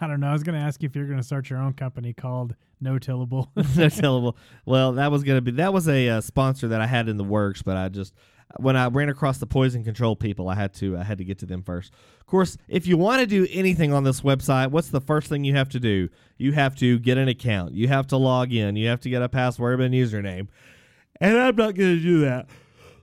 I 0.00 0.06
don't 0.06 0.20
know. 0.20 0.28
I 0.28 0.32
was 0.32 0.42
going 0.42 0.58
to 0.58 0.64
ask 0.64 0.82
you 0.82 0.88
if 0.88 0.96
you're 0.96 1.06
going 1.06 1.18
to 1.18 1.24
start 1.24 1.50
your 1.50 1.58
own 1.58 1.74
company 1.74 2.12
called 2.12 2.54
No 2.80 2.98
Tillable. 2.98 3.48
no 3.56 3.62
tillable. 3.88 4.36
Well, 4.64 4.92
that 4.92 5.10
was 5.10 5.22
going 5.22 5.36
to 5.36 5.42
be 5.42 5.50
that 5.52 5.72
was 5.72 5.88
a 5.88 6.08
uh, 6.08 6.20
sponsor 6.22 6.68
that 6.68 6.80
I 6.80 6.86
had 6.86 7.08
in 7.08 7.18
the 7.18 7.24
works, 7.24 7.62
but 7.62 7.76
I 7.76 7.88
just 7.88 8.14
when 8.58 8.76
I 8.76 8.88
ran 8.88 9.08
across 9.08 9.38
the 9.38 9.46
poison 9.46 9.84
control 9.84 10.16
people, 10.16 10.48
I 10.48 10.54
had 10.54 10.74
to 10.74 10.96
I 10.96 11.04
had 11.04 11.18
to 11.18 11.24
get 11.24 11.38
to 11.38 11.46
them 11.46 11.62
first. 11.62 11.92
Of 12.20 12.26
course, 12.26 12.56
if 12.68 12.86
you 12.86 12.96
want 12.96 13.20
to 13.20 13.26
do 13.26 13.46
anything 13.50 13.92
on 13.92 14.04
this 14.04 14.20
website, 14.22 14.70
what's 14.70 14.88
the 14.88 15.00
first 15.00 15.28
thing 15.28 15.44
you 15.44 15.54
have 15.54 15.68
to 15.70 15.80
do? 15.80 16.08
You 16.38 16.52
have 16.52 16.74
to 16.76 16.98
get 16.98 17.18
an 17.18 17.28
account. 17.28 17.72
You 17.74 17.88
have 17.88 18.06
to 18.08 18.16
log 18.16 18.52
in. 18.52 18.76
You 18.76 18.88
have 18.88 19.00
to 19.00 19.10
get 19.10 19.22
a 19.22 19.28
password 19.28 19.80
and 19.80 19.94
username. 19.94 20.48
And 21.20 21.38
I'm 21.38 21.56
not 21.56 21.74
going 21.74 21.96
to 21.96 22.00
do 22.00 22.20
that. 22.20 22.46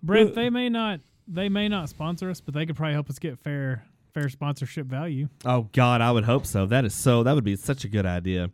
Brent, 0.03 0.35
they 0.35 0.49
may 0.49 0.69
not 0.69 1.01
they 1.27 1.49
may 1.49 1.67
not 1.67 1.89
sponsor 1.89 2.29
us, 2.29 2.41
but 2.41 2.53
they 2.53 2.65
could 2.65 2.75
probably 2.75 2.93
help 2.93 3.09
us 3.09 3.19
get 3.19 3.39
fair 3.39 3.83
fair 4.13 4.29
sponsorship 4.29 4.87
value. 4.87 5.27
Oh 5.45 5.69
God, 5.73 6.01
I 6.01 6.11
would 6.11 6.23
hope 6.23 6.45
so. 6.45 6.65
That 6.65 6.85
is 6.85 6.93
so. 6.93 7.23
That 7.23 7.35
would 7.35 7.43
be 7.43 7.55
such 7.55 7.83
a 7.83 7.87
good 7.87 8.05
idea. 8.05 8.49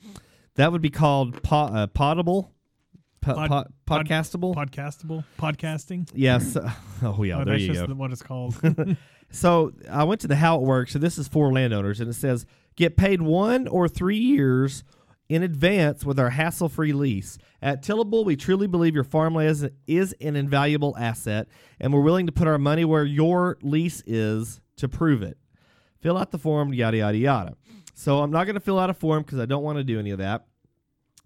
That 0.56 0.72
would 0.72 0.82
be 0.82 0.90
called 0.90 1.42
po- 1.42 1.66
uh, 1.66 1.88
Potable, 1.88 2.53
po- 3.24 3.34
Pod- 3.36 3.50
po- 3.50 3.64
pod- 3.86 4.08
podcastable. 4.08 4.54
Podcastable, 4.56 5.24
podcasting. 5.40 6.10
yes. 6.14 6.58
Oh 7.02 7.24
yeah. 7.24 7.40
oh, 7.40 7.44
there 7.46 7.54
that's 7.56 7.64
you 7.64 7.74
just 7.74 7.88
go. 7.88 7.94
what 7.96 8.12
it's 8.12 8.22
called. 8.24 8.56
So 9.36 9.74
I 9.90 10.04
went 10.04 10.22
to 10.22 10.28
the 10.28 10.36
how 10.36 10.58
it 10.58 10.62
works. 10.62 10.94
So 10.94 11.00
this 11.00 11.18
is 11.18 11.28
for 11.28 11.52
landowners, 11.52 12.00
and 12.00 12.08
it 12.08 12.14
says 12.14 12.46
get 12.76 12.96
paid 12.96 13.20
one 13.20 13.68
or 13.68 13.88
three 13.88 14.20
years 14.20 14.84
in 15.28 15.42
advance 15.42 16.06
with 16.06 16.20
our 16.20 16.30
hassle-free 16.30 16.94
lease. 16.94 17.40
At 17.60 17.82
Tillable, 17.82 18.26
we 18.26 18.36
truly 18.36 18.68
believe 18.68 18.94
your 18.94 19.04
farmland 19.04 19.72
is 19.88 20.14
an 20.22 20.36
invaluable 20.36 20.96
asset, 21.00 21.48
and 21.80 21.92
we're 21.92 22.02
willing 22.02 22.28
to 22.28 22.32
put 22.32 22.48
our 22.48 22.60
money 22.60 22.86
where 22.86 23.06
your 23.06 23.58
lease 23.64 24.04
is 24.06 24.62
to 24.78 24.88
prove 24.88 25.24
it. 25.24 25.40
Fill 26.00 26.16
out 26.20 26.30
the 26.30 26.38
form, 26.38 26.72
yada 26.72 26.98
yada 26.98 27.18
yada. 27.18 27.56
So 27.96 28.20
I'm 28.20 28.30
not 28.30 28.44
going 28.44 28.54
to 28.56 28.60
fill 28.60 28.78
out 28.78 28.92
a 28.92 28.94
form 28.94 29.24
because 29.24 29.40
I 29.40 29.48
don't 29.48 29.64
want 29.64 29.80
to 29.80 29.84
do 29.84 29.98
any 29.98 30.12
of 30.12 30.20
that. 30.20 30.46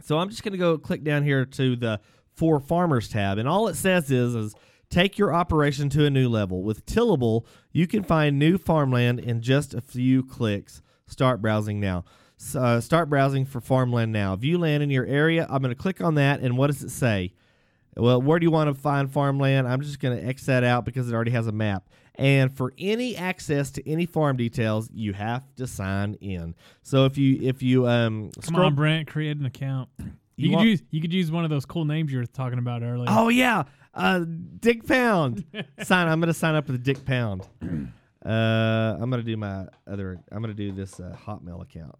So 0.01 0.19
I'm 0.19 0.29
just 0.29 0.43
going 0.43 0.53
to 0.53 0.57
go 0.57 0.77
click 0.77 1.03
down 1.03 1.23
here 1.23 1.45
to 1.45 1.75
the 1.75 1.99
For 2.33 2.59
Farmers 2.59 3.09
tab, 3.09 3.37
and 3.37 3.47
all 3.47 3.67
it 3.67 3.75
says 3.75 4.11
is, 4.11 4.35
is 4.35 4.55
take 4.89 5.17
your 5.17 5.33
operation 5.33 5.89
to 5.89 6.05
a 6.05 6.09
new 6.09 6.29
level. 6.29 6.63
With 6.63 6.85
Tillable, 6.85 7.45
you 7.71 7.87
can 7.87 8.03
find 8.03 8.37
new 8.37 8.57
farmland 8.57 9.19
in 9.19 9.41
just 9.41 9.73
a 9.73 9.81
few 9.81 10.23
clicks. 10.23 10.81
Start 11.07 11.41
browsing 11.41 11.79
now. 11.79 12.05
Uh, 12.55 12.79
start 12.79 13.09
browsing 13.09 13.45
for 13.45 13.59
farmland 13.59 14.11
now. 14.11 14.35
View 14.35 14.59
land 14.59 14.83
in 14.83 14.91
your 14.91 15.05
area. 15.05 15.47
I'm 15.49 15.61
going 15.61 15.73
to 15.73 15.81
click 15.81 16.01
on 16.01 16.15
that, 16.15 16.41
and 16.41 16.57
what 16.57 16.67
does 16.67 16.83
it 16.83 16.91
say? 16.91 17.33
Well, 17.95 18.21
where 18.21 18.37
do 18.37 18.45
you 18.45 18.51
want 18.51 18.73
to 18.73 18.79
find 18.79 19.11
farmland? 19.11 19.67
I'm 19.67 19.81
just 19.81 19.99
going 19.99 20.17
to 20.17 20.23
X 20.23 20.45
that 20.45 20.63
out 20.63 20.85
because 20.85 21.09
it 21.09 21.15
already 21.15 21.31
has 21.31 21.47
a 21.47 21.51
map. 21.51 21.89
And 22.17 22.55
for 22.55 22.73
any 22.79 23.15
access 23.15 23.69
to 23.71 23.87
any 23.87 24.05
farm 24.07 24.37
details, 24.37 24.89
you 24.91 25.13
have 25.13 25.43
to 25.57 25.67
sign 25.67 26.15
in. 26.15 26.55
So 26.81 27.05
if 27.05 27.17
you 27.17 27.39
if 27.41 27.61
you 27.61 27.87
um 27.87 28.31
Come 28.41 28.43
scroll- 28.53 28.65
on, 28.67 28.75
Brent, 28.75 29.07
create 29.07 29.37
an 29.37 29.45
account. 29.45 29.89
You, 29.99 30.49
You 30.51 30.57
could 30.57 30.63
use 30.65 30.83
you 30.91 31.01
could 31.01 31.13
use 31.13 31.31
one 31.31 31.43
of 31.43 31.49
those 31.49 31.65
cool 31.65 31.85
names 31.85 32.11
you 32.11 32.17
were 32.17 32.25
talking 32.25 32.57
about 32.59 32.81
earlier. 32.83 33.05
Oh 33.09 33.29
yeah, 33.29 33.63
uh, 33.93 34.25
Dick 34.59 34.85
Pound. 34.87 35.45
sign. 35.83 36.07
I'm 36.07 36.19
gonna 36.19 36.33
sign 36.33 36.55
up 36.55 36.67
with 36.67 36.83
the 36.83 36.93
Dick 36.93 37.05
Pound. 37.05 37.47
Uh, 38.25 38.97
I'm 38.99 39.09
gonna 39.09 39.23
do 39.23 39.37
my 39.37 39.67
other. 39.89 40.19
I'm 40.33 40.41
gonna 40.41 40.53
do 40.53 40.73
this 40.73 40.99
uh, 40.99 41.15
Hotmail 41.25 41.61
account. 41.61 41.95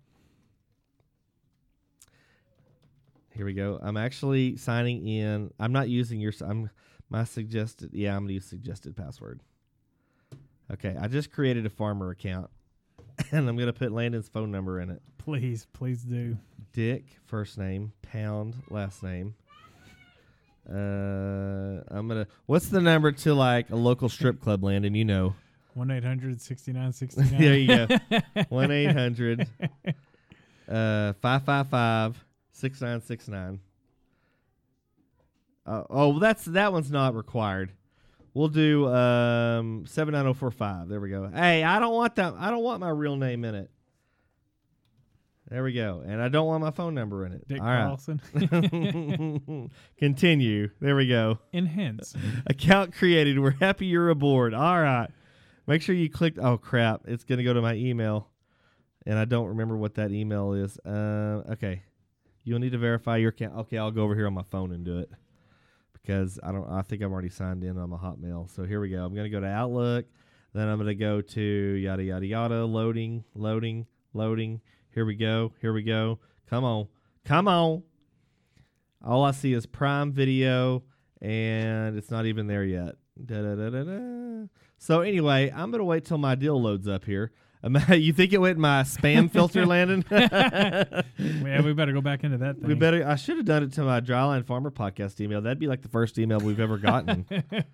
Here 3.33 3.45
we 3.45 3.53
go. 3.53 3.79
I'm 3.81 3.95
actually 3.95 4.57
signing 4.57 5.07
in. 5.07 5.51
I'm 5.59 5.71
not 5.71 5.87
using 5.87 6.19
your. 6.19 6.33
I'm 6.41 6.69
my 7.09 7.23
suggested. 7.23 7.91
Yeah, 7.93 8.15
I'm 8.15 8.23
gonna 8.23 8.33
use 8.33 8.45
suggested 8.45 8.97
password. 8.97 9.41
Okay, 10.73 10.95
I 10.99 11.07
just 11.07 11.31
created 11.31 11.65
a 11.65 11.69
farmer 11.69 12.11
account, 12.11 12.49
and 13.31 13.47
I'm 13.47 13.57
gonna 13.57 13.73
put 13.73 13.91
Landon's 13.91 14.27
phone 14.27 14.51
number 14.51 14.79
in 14.81 14.89
it. 14.89 15.01
please, 15.17 15.67
please 15.73 16.03
do. 16.03 16.37
Dick 16.73 17.05
first 17.25 17.57
name, 17.57 17.93
Pound 18.01 18.55
last 18.69 19.01
name. 19.01 19.35
Uh, 20.69 21.81
I'm 21.89 22.07
gonna. 22.07 22.27
What's 22.45 22.67
the 22.67 22.81
number 22.81 23.11
to 23.11 23.33
like 23.33 23.69
a 23.69 23.75
local 23.75 24.09
strip 24.09 24.41
club, 24.41 24.63
Landon? 24.63 24.93
You 24.95 25.05
know. 25.05 25.35
One 25.73 25.89
69 26.39 26.91
69 26.93 27.39
there 27.39 27.55
you 27.55 27.67
go. 27.67 27.87
One 28.49 28.71
eight 28.71 28.91
hundred. 28.91 29.47
Uh, 30.67 31.13
five 31.21 31.43
five 31.45 31.69
five 31.69 32.25
six 32.51 32.81
nine 32.81 32.99
six 33.01 33.27
nine. 33.27 33.59
Uh, 35.65 35.83
oh, 35.89 36.19
that's 36.19 36.45
that 36.45 36.73
one's 36.73 36.89
not 36.91 37.15
required. 37.15 37.71
We'll 38.37 38.49
do 38.49 38.87
um 38.87 39.85
seven 39.87 40.11
nine 40.11 40.25
zero 40.25 40.35
four 40.35 40.51
five. 40.51 40.89
There 40.89 40.99
we 40.99 41.09
go. 41.09 41.27
Hey, 41.33 41.63
I 41.63 41.79
don't 41.79 41.95
want 41.95 42.17
that. 42.17 42.35
I 42.37 42.51
don't 42.51 42.61
want 42.61 42.79
my 42.79 42.89
real 42.89 43.15
name 43.15 43.43
in 43.43 43.55
it. 43.55 43.71
There 45.49 45.63
we 45.63 45.73
go. 45.73 46.03
And 46.05 46.21
I 46.21 46.29
don't 46.29 46.45
want 46.45 46.61
my 46.61 46.69
phone 46.69 46.93
number 46.93 47.25
in 47.25 47.31
it. 47.31 47.47
Dick 47.47 47.59
All 47.59 47.65
right. 47.65 47.85
Carlson. 47.85 49.71
Continue. 49.97 50.69
There 50.79 50.95
we 50.95 51.07
go. 51.07 51.39
Enhance. 51.51 52.13
Account 52.45 52.93
created. 52.93 53.39
We're 53.39 53.55
happy 53.59 53.87
you're 53.87 54.11
aboard. 54.11 54.53
All 54.53 54.79
right. 54.79 55.09
Make 55.65 55.81
sure 55.81 55.95
you 55.95 56.07
click. 56.07 56.37
Oh 56.37 56.59
crap! 56.59 57.05
It's 57.07 57.23
gonna 57.23 57.43
go 57.43 57.53
to 57.55 57.61
my 57.63 57.73
email, 57.73 58.29
and 59.07 59.17
I 59.17 59.25
don't 59.25 59.47
remember 59.47 59.77
what 59.77 59.95
that 59.95 60.11
email 60.11 60.53
is. 60.53 60.77
Uh, 60.85 61.41
okay. 61.53 61.81
You'll 62.43 62.59
need 62.59 62.73
to 62.73 62.77
verify 62.77 63.17
your 63.17 63.29
account. 63.29 63.55
Okay, 63.61 63.79
I'll 63.79 63.89
go 63.89 64.03
over 64.03 64.13
here 64.13 64.27
on 64.27 64.33
my 64.35 64.43
phone 64.43 64.71
and 64.73 64.85
do 64.85 64.99
it 64.99 65.09
because 66.07 66.39
I 66.41 66.51
don't. 66.51 66.69
I 66.69 66.81
think 66.83 67.01
I'm 67.01 67.11
already 67.11 67.29
signed 67.29 67.63
in 67.63 67.77
on 67.77 67.89
my 67.89 67.97
Hotmail. 67.97 68.49
So 68.49 68.63
here 68.63 68.79
we 68.79 68.89
go. 68.89 69.03
I'm 69.03 69.13
gonna 69.13 69.29
go 69.29 69.41
to 69.41 69.47
Outlook. 69.47 70.05
Then 70.53 70.69
I'm 70.69 70.77
gonna 70.77 70.95
go 70.95 71.21
to 71.21 71.41
yada 71.41 72.03
yada 72.03 72.25
yada. 72.25 72.65
Loading, 72.65 73.25
loading, 73.35 73.85
loading. 74.13 74.61
Here 74.93 75.05
we 75.05 75.15
go. 75.15 75.51
Here 75.61 75.73
we 75.73 75.83
go. 75.83 76.19
Come 76.49 76.63
on, 76.63 76.87
come 77.25 77.47
on. 77.47 77.83
All 79.05 79.23
I 79.23 79.31
see 79.31 79.53
is 79.53 79.65
Prime 79.65 80.13
Video, 80.13 80.83
and 81.21 81.97
it's 81.97 82.09
not 82.09 82.25
even 82.25 82.47
there 82.47 82.63
yet. 82.63 82.95
Da, 83.23 83.41
da, 83.41 83.69
da. 83.69 84.47
So 84.77 85.01
anyway, 85.01 85.51
I'm 85.53 85.71
gonna 85.71 85.83
wait 85.83 86.05
till 86.05 86.17
my 86.17 86.35
deal 86.35 86.59
loads 86.61 86.87
up 86.87 87.03
here. 87.03 87.33
You 87.63 88.13
think 88.13 88.33
it 88.33 88.39
went 88.39 88.55
in 88.55 88.61
my 88.61 88.83
spam 88.83 89.29
filter, 89.31 89.65
Landon? 89.65 90.05
yeah, 90.11 91.61
we 91.61 91.73
better 91.73 91.91
go 91.91 92.01
back 92.01 92.23
into 92.23 92.37
that 92.37 92.57
thing. 92.59 92.67
we 92.67 92.75
better. 92.75 93.05
I 93.05 93.15
should 93.15 93.37
have 93.37 93.45
done 93.45 93.63
it 93.63 93.73
to 93.73 93.83
my 93.83 93.99
Dryland 93.99 94.45
Farmer 94.45 94.71
podcast 94.71 95.19
email. 95.19 95.41
That'd 95.41 95.59
be 95.59 95.67
like 95.67 95.81
the 95.81 95.89
first 95.89 96.17
email 96.19 96.39
we've 96.39 96.59
ever 96.59 96.77
gotten. 96.77 97.25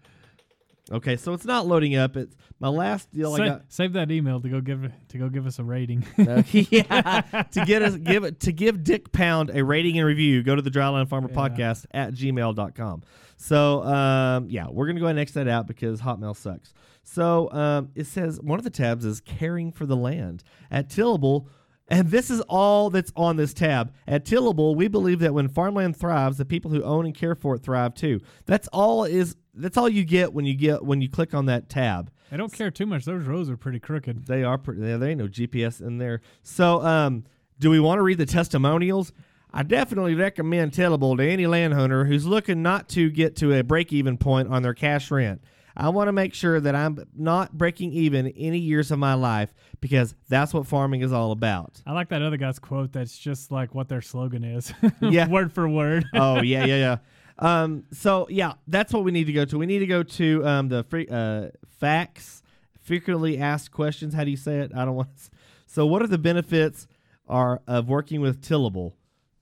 Okay, 0.91 1.15
so 1.15 1.31
it's 1.31 1.45
not 1.45 1.65
loading 1.65 1.95
up. 1.95 2.17
It's 2.17 2.35
my 2.59 2.67
last 2.67 3.09
deal. 3.13 3.33
I 3.33 3.37
Sa- 3.37 3.45
got 3.45 3.61
save 3.69 3.93
that 3.93 4.11
email 4.11 4.41
to 4.41 4.49
go 4.49 4.59
give 4.59 4.91
to 5.09 5.17
go 5.17 5.29
give 5.29 5.47
us 5.47 5.57
a 5.57 5.63
rating. 5.63 6.05
Uh, 6.19 6.43
yeah, 6.51 7.21
to 7.51 7.63
get 7.65 7.81
us 7.81 7.95
give 7.95 8.37
to 8.39 8.51
give 8.51 8.83
Dick 8.83 9.13
Pound 9.13 9.49
a 9.53 9.63
rating 9.63 9.97
and 9.97 10.05
review, 10.05 10.43
go 10.43 10.55
to 10.57 10.61
the 10.61 10.69
Dryland 10.69 11.07
Farmer 11.07 11.29
Yeah. 11.31 11.37
Podcast 11.37 11.85
at 11.91 12.13
gmail.com. 12.13 13.01
So 13.37 13.81
um, 13.83 14.49
yeah, 14.49 14.67
we're 14.69 14.87
gonna 14.87 14.99
go 14.99 15.05
ahead 15.05 15.11
and 15.15 15.21
X 15.21 15.31
that 15.31 15.47
out 15.47 15.67
because 15.67 16.01
Hotmail 16.01 16.35
sucks. 16.35 16.73
So 17.03 17.51
um, 17.51 17.89
it 17.95 18.07
says 18.07 18.39
one 18.41 18.59
of 18.59 18.63
the 18.63 18.69
tabs 18.69 19.05
is 19.05 19.21
caring 19.21 19.71
for 19.71 19.85
the 19.85 19.95
land 19.95 20.43
at 20.71 20.89
Tillable. 20.89 21.47
And 21.89 22.09
this 22.09 22.31
is 22.31 22.39
all 22.41 22.89
that's 22.89 23.11
on 23.15 23.35
this 23.35 23.53
tab. 23.53 23.93
At 24.07 24.25
Tillable, 24.25 24.73
we 24.73 24.87
believe 24.87 25.19
that 25.19 25.33
when 25.33 25.49
farmland 25.49 25.97
thrives, 25.97 26.37
the 26.37 26.45
people 26.45 26.71
who 26.71 26.81
own 26.81 27.05
and 27.05 27.13
care 27.13 27.35
for 27.35 27.55
it 27.55 27.63
thrive 27.63 27.93
too. 27.93 28.21
That's 28.45 28.69
all 28.69 29.03
is 29.03 29.35
that's 29.53 29.77
all 29.77 29.89
you 29.89 30.03
get 30.03 30.33
when 30.33 30.45
you 30.45 30.55
get 30.55 30.83
when 30.83 31.01
you 31.01 31.09
click 31.09 31.33
on 31.33 31.45
that 31.47 31.69
tab. 31.69 32.09
I 32.31 32.37
don't 32.37 32.51
care 32.51 32.71
too 32.71 32.85
much. 32.85 33.05
Those 33.05 33.25
roads 33.25 33.49
are 33.49 33.57
pretty 33.57 33.79
crooked. 33.79 34.25
They 34.25 34.43
are 34.43 34.57
pretty. 34.57 34.81
There 34.81 35.07
ain't 35.07 35.19
no 35.19 35.27
GPS 35.27 35.81
in 35.81 35.97
there. 35.97 36.21
So, 36.41 36.81
um, 36.81 37.25
do 37.59 37.69
we 37.69 37.79
want 37.79 37.99
to 37.99 38.03
read 38.03 38.17
the 38.17 38.25
testimonials? 38.25 39.13
I 39.53 39.61
definitely 39.61 40.15
recommend 40.15 40.71
Tillable 40.71 41.15
to 41.17 41.23
any 41.23 41.45
landowner 41.45 42.05
who's 42.05 42.25
looking 42.25 42.63
not 42.63 42.89
to 42.89 43.11
get 43.11 43.35
to 43.37 43.53
a 43.53 43.63
break-even 43.63 44.17
point 44.17 44.47
on 44.47 44.63
their 44.63 44.73
cash 44.73 45.11
rent. 45.11 45.43
I 45.75 45.89
want 45.89 46.07
to 46.07 46.11
make 46.11 46.33
sure 46.33 46.59
that 46.59 46.75
I'm 46.75 47.05
not 47.15 47.57
breaking 47.57 47.93
even 47.93 48.27
any 48.27 48.59
years 48.59 48.91
of 48.91 48.99
my 48.99 49.13
life 49.15 49.53
because 49.81 50.15
that's 50.29 50.53
what 50.53 50.67
farming 50.67 51.01
is 51.01 51.11
all 51.11 51.31
about. 51.31 51.81
I 51.85 51.93
like 51.93 52.09
that 52.09 52.21
other 52.21 52.37
guy's 52.37 52.59
quote. 52.59 52.93
That's 52.93 53.17
just 53.17 53.51
like 53.51 53.73
what 53.73 53.89
their 53.89 54.01
slogan 54.01 54.43
is. 54.43 54.73
Yeah. 55.01 55.27
word 55.27 55.51
for 55.51 55.67
word. 55.67 56.05
oh 56.13 56.41
yeah, 56.41 56.65
yeah, 56.65 56.75
yeah. 56.77 56.97
Um, 57.39 57.85
so 57.91 58.27
yeah, 58.29 58.53
that's 58.67 58.93
what 58.93 59.03
we 59.03 59.11
need 59.11 59.25
to 59.25 59.33
go 59.33 59.43
to. 59.43 59.57
We 59.57 59.65
need 59.65 59.79
to 59.79 59.87
go 59.87 60.03
to 60.03 60.45
um, 60.45 60.69
the 60.69 60.83
free, 60.83 61.07
uh, 61.09 61.47
facts, 61.79 62.43
frequently 62.83 63.39
asked 63.39 63.71
questions. 63.71 64.13
How 64.13 64.23
do 64.23 64.29
you 64.29 64.37
say 64.37 64.59
it? 64.59 64.71
I 64.75 64.85
don't 64.85 64.93
want. 64.93 65.09
To, 65.17 65.31
so 65.65 65.85
what 65.87 66.03
are 66.03 66.07
the 66.07 66.19
benefits 66.19 66.85
are 67.27 67.61
of 67.65 67.89
working 67.89 68.21
with 68.21 68.41
Tillable? 68.41 68.93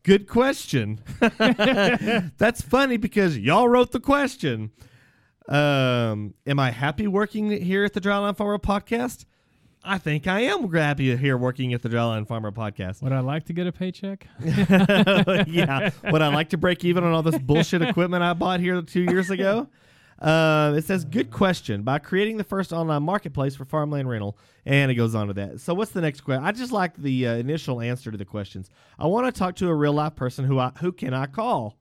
Good 0.04 0.28
question. 0.28 1.02
that's 1.20 2.62
funny 2.62 2.96
because 2.98 3.38
y'all 3.38 3.67
wrote 3.67 3.91
the 3.91 4.00
question. 4.00 4.72
Um, 5.48 6.34
am 6.46 6.60
I 6.60 6.72
happy 6.72 7.08
working 7.08 7.50
here 7.50 7.84
at 7.84 7.94
the 7.94 8.02
Dryland 8.02 8.38
Farmer 8.38 8.58
Podcast? 8.58 9.26
I 9.84 9.98
think 9.98 10.28
I 10.28 10.42
am 10.42 10.72
happy 10.72 11.16
here 11.18 11.38
working 11.38 11.74
at 11.74 11.82
the 11.82 11.90
Dryland 11.90 12.28
Farmer 12.28 12.52
Podcast. 12.52 13.02
Would 13.02 13.14
I 13.14 13.20
like 13.22 13.46
to 13.46 13.54
get 13.54 13.66
a 13.66 13.72
paycheck? 13.72 14.28
yeah. 14.44 15.90
Would 16.12 16.22
I 16.22 16.28
like 16.28 16.50
to 16.50 16.58
break 16.58 16.86
even 16.86 17.04
on 17.04 17.14
all 17.14 17.24
this 17.24 17.40
bullshit 17.40 17.82
equipment 17.82 18.24
I 18.24 18.34
bought 18.34 18.60
here 18.60 18.82
two 18.84 19.02
years 19.02 19.32
ago? 19.32 19.68
Uh, 20.22 20.76
it 20.78 20.86
says, 20.86 21.04
good 21.04 21.32
question. 21.32 21.82
By 21.82 21.98
creating 21.98 22.38
the 22.38 22.44
first 22.44 22.72
online 22.72 23.02
marketplace 23.02 23.56
for 23.56 23.66
farmland 23.66 24.08
rental, 24.08 24.38
and 24.68 24.92
it 24.92 24.96
goes 24.96 25.16
on 25.16 25.28
to 25.28 25.34
that. 25.34 25.60
So, 25.60 25.74
what's 25.74 25.92
the 25.92 26.02
next 26.02 26.22
question? 26.22 26.44
I 26.44 26.52
just 26.52 26.72
like 26.72 26.96
the 26.96 27.28
uh, 27.28 27.34
initial 27.38 27.82
answer 27.82 28.12
to 28.12 28.18
the 28.18 28.26
questions. 28.26 28.70
I 29.00 29.08
want 29.08 29.34
to 29.34 29.38
talk 29.38 29.56
to 29.56 29.68
a 29.68 29.74
real 29.74 29.94
life 29.94 30.16
person 30.16 30.46
who 30.46 30.60
I 30.60 30.72
who 30.80 30.92
can 30.92 31.16
I 31.16 31.26
call? 31.26 31.76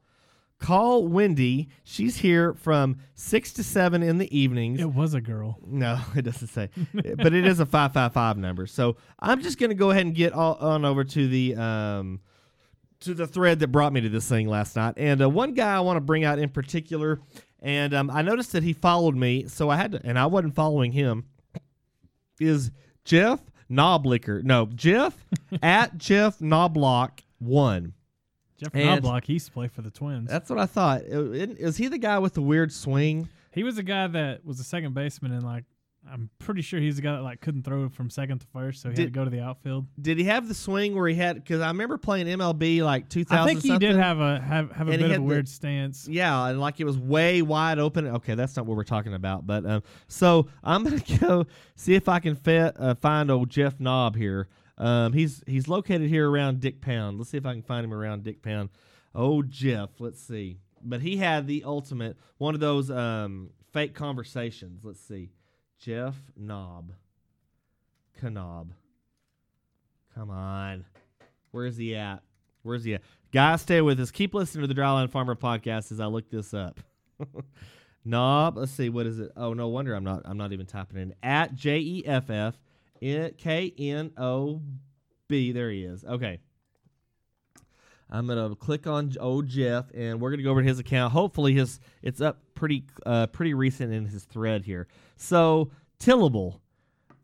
Call 0.60 1.08
Wendy. 1.08 1.70
She's 1.84 2.18
here 2.18 2.52
from 2.54 2.98
six 3.14 3.52
to 3.54 3.64
seven 3.64 4.02
in 4.02 4.18
the 4.18 4.38
evenings. 4.38 4.78
It 4.78 4.92
was 4.92 5.14
a 5.14 5.20
girl. 5.20 5.58
No, 5.66 5.98
it 6.14 6.22
doesn't 6.22 6.48
say, 6.48 6.68
but 6.92 7.32
it 7.32 7.46
is 7.46 7.60
a 7.60 7.66
five 7.66 7.92
five 7.92 8.12
five 8.12 8.36
number. 8.36 8.66
So 8.66 8.96
I'm 9.18 9.42
just 9.42 9.58
gonna 9.58 9.74
go 9.74 9.90
ahead 9.90 10.06
and 10.06 10.14
get 10.14 10.34
all, 10.34 10.54
on 10.56 10.84
over 10.84 11.02
to 11.02 11.28
the 11.28 11.56
um 11.56 12.20
to 13.00 13.14
the 13.14 13.26
thread 13.26 13.60
that 13.60 13.68
brought 13.68 13.92
me 13.92 14.02
to 14.02 14.10
this 14.10 14.28
thing 14.28 14.46
last 14.46 14.76
night. 14.76 14.94
And 14.98 15.22
uh, 15.22 15.30
one 15.30 15.54
guy 15.54 15.74
I 15.74 15.80
want 15.80 15.96
to 15.96 16.02
bring 16.02 16.24
out 16.24 16.38
in 16.38 16.50
particular, 16.50 17.20
and 17.60 17.94
um, 17.94 18.10
I 18.10 18.20
noticed 18.20 18.52
that 18.52 18.62
he 18.62 18.74
followed 18.74 19.16
me, 19.16 19.48
so 19.48 19.70
I 19.70 19.76
had 19.76 19.92
to, 19.92 20.00
and 20.04 20.18
I 20.18 20.26
wasn't 20.26 20.54
following 20.54 20.92
him. 20.92 21.24
Is 22.38 22.70
Jeff 23.04 23.40
Knoblicker? 23.70 24.42
No, 24.42 24.66
Jeff 24.66 25.16
at 25.62 25.96
Jeff 25.96 26.38
Knoblock 26.38 27.20
one. 27.38 27.94
Jeff 28.60 28.74
And- 28.74 28.84
Knobloch, 29.02 29.24
he 29.24 29.34
used 29.34 29.46
to 29.46 29.52
play 29.52 29.68
for 29.68 29.82
the 29.82 29.90
Twins. 29.90 30.28
That's 30.28 30.50
what 30.50 30.58
I 30.58 30.66
thought. 30.66 31.02
Is 31.02 31.56
is 31.58 31.76
he 31.76 31.88
the 31.88 31.98
guy 31.98 32.18
with 32.18 32.34
the 32.34 32.42
weird 32.42 32.72
swing? 32.72 33.28
He 33.52 33.62
was 33.64 33.78
a 33.78 33.82
guy 33.82 34.06
that 34.06 34.44
was 34.44 34.60
a 34.60 34.64
second 34.64 34.94
baseman, 34.94 35.32
and 35.32 35.42
like 35.42 35.64
I'm 36.10 36.30
pretty 36.38 36.62
sure 36.62 36.80
he's 36.80 36.96
the 36.96 37.02
guy 37.02 37.12
that 37.16 37.22
like 37.22 37.40
couldn't 37.42 37.62
throw 37.64 37.86
from 37.90 38.08
second 38.08 38.38
to 38.38 38.46
first, 38.54 38.80
so 38.80 38.88
he 38.90 38.96
had 38.96 39.08
to 39.08 39.10
go 39.10 39.22
to 39.24 39.30
the 39.30 39.40
outfield. 39.40 39.86
Did 40.00 40.16
he 40.16 40.24
have 40.24 40.48
the 40.48 40.54
swing 40.54 40.94
where 40.94 41.06
he 41.08 41.14
had? 41.14 41.36
Because 41.36 41.60
I 41.60 41.66
remember 41.68 41.98
playing 41.98 42.26
MLB 42.26 42.82
like 42.82 43.10
2000. 43.10 43.38
I 43.38 43.46
think 43.46 43.60
he 43.62 43.68
something. 43.68 43.86
did 43.90 43.96
have 43.96 44.18
a 44.18 44.40
have, 44.40 44.70
have 44.72 44.88
a 44.88 44.92
And 44.92 45.00
bit 45.00 45.10
of 45.10 45.10
a 45.10 45.14
the- 45.16 45.22
weird 45.22 45.46
stance. 45.48 46.08
Yeah, 46.08 46.46
and 46.48 46.58
like 46.58 46.80
it 46.80 46.84
was 46.84 46.96
way 46.96 47.42
wide 47.42 47.78
open. 47.78 48.06
Okay, 48.06 48.34
that's 48.34 48.56
not 48.56 48.64
what 48.66 48.76
we're 48.78 48.84
talking 48.84 49.12
about. 49.12 49.46
But 49.46 49.66
um, 49.66 49.82
so 50.08 50.46
I'm 50.64 50.84
gonna 50.84 51.02
go 51.20 51.44
see 51.76 51.94
if 51.94 52.08
I 52.08 52.18
can 52.18 52.34
fe- 52.34 52.72
uh, 52.74 52.94
find 52.94 53.30
old 53.30 53.50
Jeff 53.50 53.78
Knob 53.78 54.16
here. 54.16 54.48
Um, 54.80 55.12
he's 55.12 55.44
he's 55.46 55.68
located 55.68 56.08
here 56.08 56.28
around 56.28 56.60
Dick 56.60 56.80
Pound. 56.80 57.18
Let's 57.18 57.30
see 57.30 57.36
if 57.36 57.44
I 57.44 57.52
can 57.52 57.62
find 57.62 57.84
him 57.84 57.92
around 57.92 58.24
Dick 58.24 58.42
Pound. 58.42 58.70
Oh, 59.14 59.42
Jeff. 59.42 59.90
Let's 59.98 60.20
see. 60.20 60.56
But 60.82 61.02
he 61.02 61.18
had 61.18 61.46
the 61.46 61.62
ultimate 61.64 62.16
one 62.38 62.54
of 62.54 62.60
those 62.60 62.90
um 62.90 63.50
fake 63.72 63.94
conversations. 63.94 64.82
Let's 64.82 65.00
see. 65.00 65.32
Jeff 65.78 66.16
Knob. 66.34 66.92
Knob. 68.22 68.72
Come 70.14 70.30
on. 70.30 70.86
Where's 71.50 71.76
he 71.76 71.94
at? 71.94 72.22
Where's 72.62 72.84
he 72.84 72.94
at? 72.94 73.02
Guys, 73.32 73.62
stay 73.62 73.80
with 73.80 74.00
us. 74.00 74.10
Keep 74.10 74.34
listening 74.34 74.66
to 74.66 74.74
the 74.74 74.78
Dryland 74.78 75.10
Farmer 75.10 75.34
podcast 75.34 75.92
as 75.92 76.00
I 76.00 76.06
look 76.06 76.30
this 76.30 76.54
up. 76.54 76.80
Knob. 78.04 78.56
Let's 78.56 78.72
see. 78.72 78.88
What 78.88 79.06
is 79.06 79.18
it? 79.18 79.30
Oh, 79.36 79.52
no 79.52 79.68
wonder 79.68 79.94
I'm 79.94 80.04
not. 80.04 80.22
I'm 80.24 80.38
not 80.38 80.52
even 80.52 80.64
typing 80.64 80.98
in 80.98 81.14
at 81.22 81.54
J 81.54 81.78
E 81.78 82.02
F 82.06 82.30
F 82.30 82.58
K 83.00 83.72
N 83.78 84.12
O 84.16 84.60
B. 85.28 85.52
There 85.52 85.70
he 85.70 85.84
is. 85.84 86.04
Okay. 86.04 86.40
I'm 88.10 88.26
gonna 88.26 88.54
click 88.56 88.86
on 88.86 89.12
old 89.20 89.46
Jeff, 89.46 89.86
and 89.94 90.20
we're 90.20 90.30
gonna 90.30 90.42
go 90.42 90.50
over 90.50 90.62
to 90.62 90.68
his 90.68 90.80
account. 90.80 91.12
Hopefully, 91.12 91.54
his 91.54 91.78
it's 92.02 92.20
up 92.20 92.38
pretty 92.54 92.84
uh, 93.06 93.28
pretty 93.28 93.54
recent 93.54 93.92
in 93.92 94.06
his 94.06 94.24
thread 94.24 94.64
here. 94.64 94.88
So 95.16 95.70
Tillable 95.98 96.60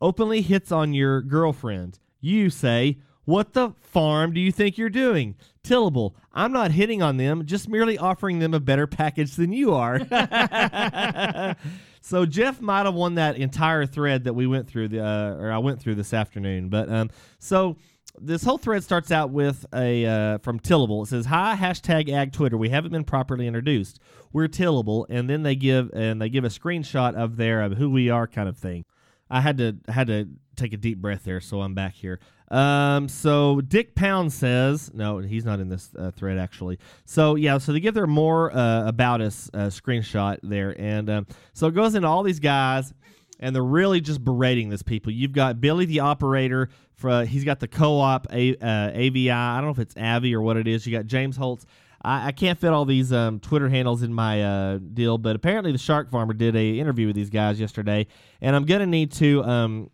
openly 0.01 0.41
hits 0.41 0.71
on 0.71 0.93
your 0.93 1.21
girlfriend. 1.21 1.99
You 2.21 2.49
say, 2.49 2.99
"What 3.25 3.51
the 3.53 3.71
farm 3.81 4.33
do 4.33 4.39
you 4.39 4.51
think 4.51 4.77
you're 4.77 4.89
doing?" 4.89 5.35
Tillable, 5.61 6.15
I'm 6.31 6.53
not 6.53 6.71
hitting 6.71 7.01
on 7.01 7.17
them, 7.17 7.45
just 7.45 7.67
merely 7.67 7.97
offering 7.97 8.39
them 8.39 8.53
a 8.53 8.59
better 8.61 8.87
package 8.87 9.35
than 9.35 9.51
you 9.51 9.73
are. 9.73 9.99
so 12.07 12.25
Jeff 12.25 12.61
might 12.61 12.85
have 12.85 12.93
won 12.93 13.15
that 13.15 13.35
entire 13.35 13.85
thread 13.85 14.23
that 14.23 14.33
we 14.33 14.47
went 14.47 14.65
through, 14.65 14.87
the, 14.87 15.05
uh, 15.05 15.35
or 15.35 15.51
I 15.51 15.57
went 15.57 15.81
through 15.81 15.95
this 15.95 16.13
afternoon. 16.13 16.69
But 16.69 16.89
um, 16.89 17.09
so 17.37 17.75
this 18.17 18.43
whole 18.43 18.57
thread 18.57 18.81
starts 18.81 19.11
out 19.11 19.31
with 19.31 19.65
a 19.73 20.05
uh, 20.05 20.37
from 20.37 20.57
Tillable. 20.59 21.03
It 21.03 21.07
says, 21.07 21.25
"Hi 21.25 21.57
hashtag 21.59 22.09
Ag 22.09 22.31
Twitter. 22.31 22.55
We 22.55 22.69
haven't 22.69 22.93
been 22.93 23.03
properly 23.03 23.45
introduced. 23.45 23.99
We're 24.31 24.47
Tillable," 24.47 25.05
and 25.09 25.29
then 25.29 25.43
they 25.43 25.55
give 25.55 25.91
and 25.93 26.21
they 26.21 26.29
give 26.29 26.45
a 26.45 26.49
screenshot 26.49 27.13
of 27.13 27.35
their 27.35 27.61
of 27.61 27.73
who 27.73 27.89
we 27.89 28.09
are 28.09 28.25
kind 28.25 28.47
of 28.47 28.57
thing. 28.57 28.85
I 29.29 29.41
had 29.41 29.57
to 29.57 29.75
had 29.89 30.07
to 30.07 30.29
take 30.57 30.73
a 30.73 30.77
deep 30.77 30.99
breath 30.99 31.23
there, 31.23 31.39
so 31.39 31.61
I'm 31.61 31.73
back 31.73 31.93
here. 31.93 32.19
Um, 32.49 33.09
so 33.09 33.61
Dick 33.61 33.95
Pound 33.95 34.31
says, 34.31 34.91
no, 34.93 35.19
he's 35.19 35.45
not 35.45 35.59
in 35.59 35.69
this 35.69 35.89
uh, 35.97 36.11
thread 36.11 36.37
actually. 36.37 36.79
So 37.05 37.35
yeah, 37.35 37.57
so 37.57 37.73
they 37.73 37.79
give 37.79 37.93
their 37.93 38.07
more 38.07 38.55
uh, 38.55 38.87
about 38.87 39.21
us 39.21 39.49
uh, 39.53 39.67
screenshot 39.67 40.39
there, 40.43 40.75
and 40.79 41.09
um, 41.09 41.27
so 41.53 41.67
it 41.67 41.75
goes 41.75 41.95
into 41.95 42.07
all 42.07 42.23
these 42.23 42.39
guys, 42.39 42.93
and 43.39 43.55
they're 43.55 43.63
really 43.63 44.01
just 44.01 44.23
berating 44.23 44.69
these 44.69 44.83
people. 44.83 45.11
You've 45.11 45.33
got 45.33 45.61
Billy 45.61 45.85
the 45.85 46.01
operator. 46.01 46.69
For, 46.95 47.25
he's 47.25 47.43
got 47.43 47.59
the 47.59 47.67
co-op 47.67 48.25
A, 48.33 48.55
uh, 48.55 48.91
AVI. 48.91 49.29
I 49.29 49.57
don't 49.57 49.65
know 49.65 49.71
if 49.71 49.77
it's 49.77 49.95
Avi 49.95 50.33
or 50.33 50.41
what 50.41 50.57
it 50.57 50.67
is. 50.67 50.87
You 50.87 50.97
got 50.97 51.05
James 51.05 51.37
Holtz. 51.37 51.63
I, 52.01 52.27
I 52.27 52.31
can't 52.31 52.57
fit 52.57 52.71
all 52.71 52.85
these 52.85 53.11
um, 53.13 53.39
Twitter 53.39 53.69
handles 53.69 54.01
in 54.01 54.13
my 54.13 54.41
uh, 54.41 54.77
deal, 54.77 55.17
but 55.17 55.35
apparently 55.35 55.71
the 55.71 55.77
Shark 55.77 56.09
Farmer 56.09 56.33
did 56.33 56.55
a 56.55 56.79
interview 56.79 57.07
with 57.07 57.15
these 57.15 57.29
guys 57.29 57.59
yesterday, 57.59 58.07
and 58.41 58.55
I'm 58.55 58.65
gonna 58.65 58.87
need 58.87 59.11
to 59.13 59.43
um, 59.43 59.89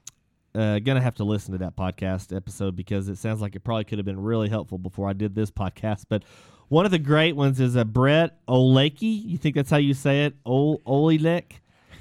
uh, 0.56 0.80
gonna 0.80 1.02
have 1.02 1.16
to 1.16 1.24
listen 1.24 1.54
to 1.54 1.58
that 1.60 1.76
podcast 1.76 2.36
episode 2.36 2.76
because 2.76 3.10
it 3.10 3.18
sounds 3.18 3.42
like 3.42 3.56
it 3.56 3.64
probably 3.64 3.84
could 3.84 3.98
have 3.98 4.06
been 4.06 4.22
really 4.22 4.50
helpful 4.50 4.78
before 4.78 5.10
I 5.10 5.14
did 5.14 5.36
this 5.36 5.52
podcast. 5.52 6.06
But 6.10 6.24
one 6.70 6.86
of 6.86 6.92
the 6.92 7.00
great 7.00 7.36
ones 7.36 7.60
is 7.60 7.76
a 7.76 7.86
Brett 7.86 8.46
Olakey. 8.48 9.24
You 9.26 9.38
think 9.38 9.56
that's 9.56 9.70
how 9.70 9.78
you 9.78 9.94
say 9.94 10.26
it? 10.26 10.36
Ol 10.46 10.80
Olelek. 10.88 11.54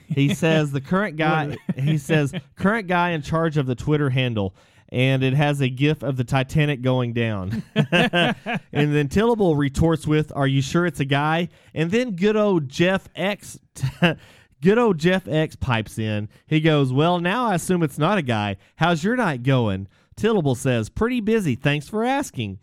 He 0.09 0.35
says 0.35 0.73
the 0.73 0.81
current 0.81 1.17
guy. 1.17 1.57
he 1.77 1.99
says 1.99 2.33
current 2.57 2.89
guy 2.89 3.11
in 3.11 3.23
charge 3.23 3.57
of 3.57 3.67
the 3.67 3.75
Twitter 3.75 4.11
handle. 4.11 4.55
And 4.91 5.23
it 5.23 5.33
has 5.33 5.63
a 5.63 5.71
gif 5.71 6.03
of 6.03 6.19
the 6.19 6.25
Titanic 6.25 6.83
going 6.83 7.15
down. 7.15 7.63
and 7.75 8.35
then 8.73 9.09
Tillable 9.09 9.57
retorts 9.57 10.07
with, 10.07 10.31
Are 10.37 10.47
you 10.47 10.61
sure 10.61 10.85
it's 10.85 11.01
a 11.01 11.07
guy? 11.07 11.49
And 11.75 11.91
then 11.91 12.15
good 12.15 12.37
old 12.37 12.69
Jeff 12.69 13.09
X 13.17 13.59
Good 14.63 14.79
old 14.79 14.99
Jeff 14.99 15.27
X 15.27 15.57
pipes 15.57 15.99
in. 15.99 16.29
He 16.47 16.61
goes, 16.61 16.93
Well, 16.93 17.19
now 17.19 17.47
I 17.47 17.57
assume 17.57 17.83
it's 17.83 17.99
not 17.99 18.17
a 18.17 18.23
guy. 18.23 18.57
How's 18.77 19.03
your 19.03 19.17
night 19.17 19.43
going? 19.43 19.89
Tillable 20.17 20.57
says, 20.57 20.89
Pretty 20.89 21.21
busy. 21.21 21.57
Thanks 21.57 21.89
for 21.89 22.05
asking. 22.05 22.61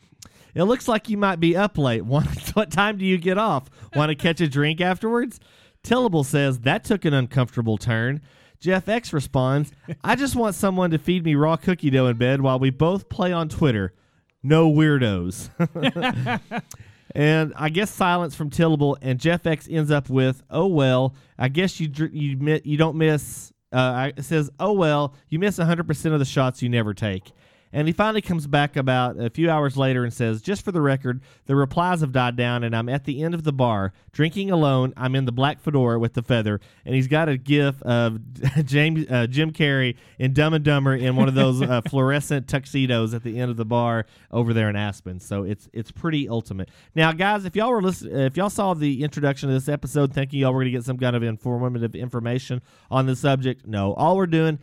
It 0.56 0.64
looks 0.64 0.88
like 0.88 1.10
you 1.10 1.18
might 1.18 1.42
be 1.42 1.58
up 1.58 1.78
late. 1.78 2.04
What 2.54 2.72
time 2.72 2.98
do 2.98 3.06
you 3.06 3.18
get 3.18 3.38
off? 3.38 3.70
Want 3.96 4.10
to 4.10 4.16
catch 4.16 4.40
a 4.40 4.48
drink 4.48 4.80
afterwards? 4.80 5.42
Tillable 5.84 6.26
says 6.26 6.62
that 6.62 6.86
took 6.86 7.04
an 7.04 7.14
uncomfortable 7.14 7.78
turn. 7.78 8.22
Jeff 8.62 8.88
X 8.88 9.12
responds, 9.12 9.72
I 10.04 10.16
just 10.16 10.36
want 10.36 10.56
someone 10.56 10.92
to 10.92 10.98
feed 10.98 11.26
me 11.26 11.36
raw 11.36 11.58
cookie 11.58 11.90
dough 11.90 12.08
in 12.08 12.18
bed 12.18 12.42
while 12.42 12.60
we 12.60 12.70
both 12.70 13.10
play 13.10 13.32
on 13.34 13.50
Twitter. 13.50 13.94
No 14.42 14.72
weirdos. 14.72 15.50
and 17.16 17.54
I 17.56 17.70
guess 17.70 17.90
silence 17.90 18.36
from 18.36 18.50
Tillable, 18.50 18.98
and 19.02 19.20
Jeff 19.20 19.46
X 19.46 19.68
ends 19.70 19.92
up 19.92 20.10
with, 20.10 20.44
"Oh 20.50 20.68
well, 20.68 21.16
I 21.38 21.48
guess 21.50 21.80
you 21.80 21.90
you 22.12 22.62
you 22.64 22.78
don't 22.78 22.96
miss." 22.96 23.52
Uh, 23.72 24.12
it 24.18 24.24
says, 24.24 24.50
"Oh 24.60 24.74
well, 24.74 25.14
you 25.30 25.40
miss 25.40 25.58
100 25.58 25.88
percent 25.88 26.14
of 26.14 26.20
the 26.20 26.26
shots 26.26 26.62
you 26.62 26.70
never 26.70 26.94
take." 26.94 27.32
And 27.72 27.88
he 27.88 27.94
finally 27.94 28.22
comes 28.22 28.48
back 28.48 28.76
about 28.76 29.20
a 29.20 29.30
few 29.30 29.50
hours 29.50 29.78
later 29.78 30.04
and 30.04 30.12
says, 30.12 30.42
Just 30.42 30.66
for 30.66 30.72
the 30.72 30.82
record, 30.82 31.22
the 31.46 31.56
replies 31.56 32.02
have 32.02 32.12
died 32.12 32.36
down 32.36 32.64
and 32.64 32.76
I'm 32.76 32.90
at 32.90 33.06
the 33.06 33.22
end 33.22 33.34
of 33.34 33.44
the 33.44 33.54
bar, 33.54 33.94
drinking 34.12 34.50
alone. 34.50 34.94
I'm 34.98 35.16
in 35.16 35.26
the 35.26 35.32
black 35.32 35.60
fedora 35.60 36.00
with 36.00 36.14
the 36.14 36.24
feather. 36.24 36.60
And 36.86 36.96
he's 36.96 37.08
got 37.08 37.30
a 37.30 37.38
gif 37.38 37.82
of 37.84 38.20
James, 38.66 39.06
uh, 39.10 39.28
Jim 39.28 39.52
Carrey 39.52 39.96
in 40.18 40.34
Dumb 40.34 40.54
and 40.54 40.66
Dumber 40.66 40.96
in 40.96 41.16
one 41.16 41.28
of 41.28 41.36
those 41.36 41.62
uh, 41.62 41.82
fluorescent 41.90 42.48
tuxedos 42.48 43.14
at 43.14 43.24
the 43.24 43.40
end 43.40 43.52
of 43.52 43.58
the 43.58 43.66
bar 43.66 44.06
over 44.32 44.54
there 44.54 44.70
in 44.70 44.76
Aspen. 44.76 45.20
So 45.20 45.44
it's 45.44 45.70
it's 45.72 45.92
pretty 45.92 46.28
ultimate. 46.28 46.70
Now, 46.96 47.12
guys, 47.12 47.46
if 47.46 47.56
y'all 47.56 47.70
were 47.72 47.82
listen- 47.82 48.16
if 48.16 48.36
y'all 48.36 48.50
saw 48.50 48.74
the 48.74 49.04
introduction 49.04 49.50
of 49.50 49.56
this 49.56 49.70
episode 49.70 50.14
thinking 50.14 50.40
y'all 50.40 50.54
were 50.54 50.62
going 50.62 50.72
to 50.72 50.78
get 50.78 50.86
some 50.86 50.98
kind 50.98 51.16
of 51.16 51.24
informative 51.24 51.96
information 51.96 52.62
on 52.90 53.06
the 53.06 53.16
subject, 53.16 53.68
no. 53.68 53.94
All 53.94 54.18
we're 54.18 54.26
doing 54.28 54.60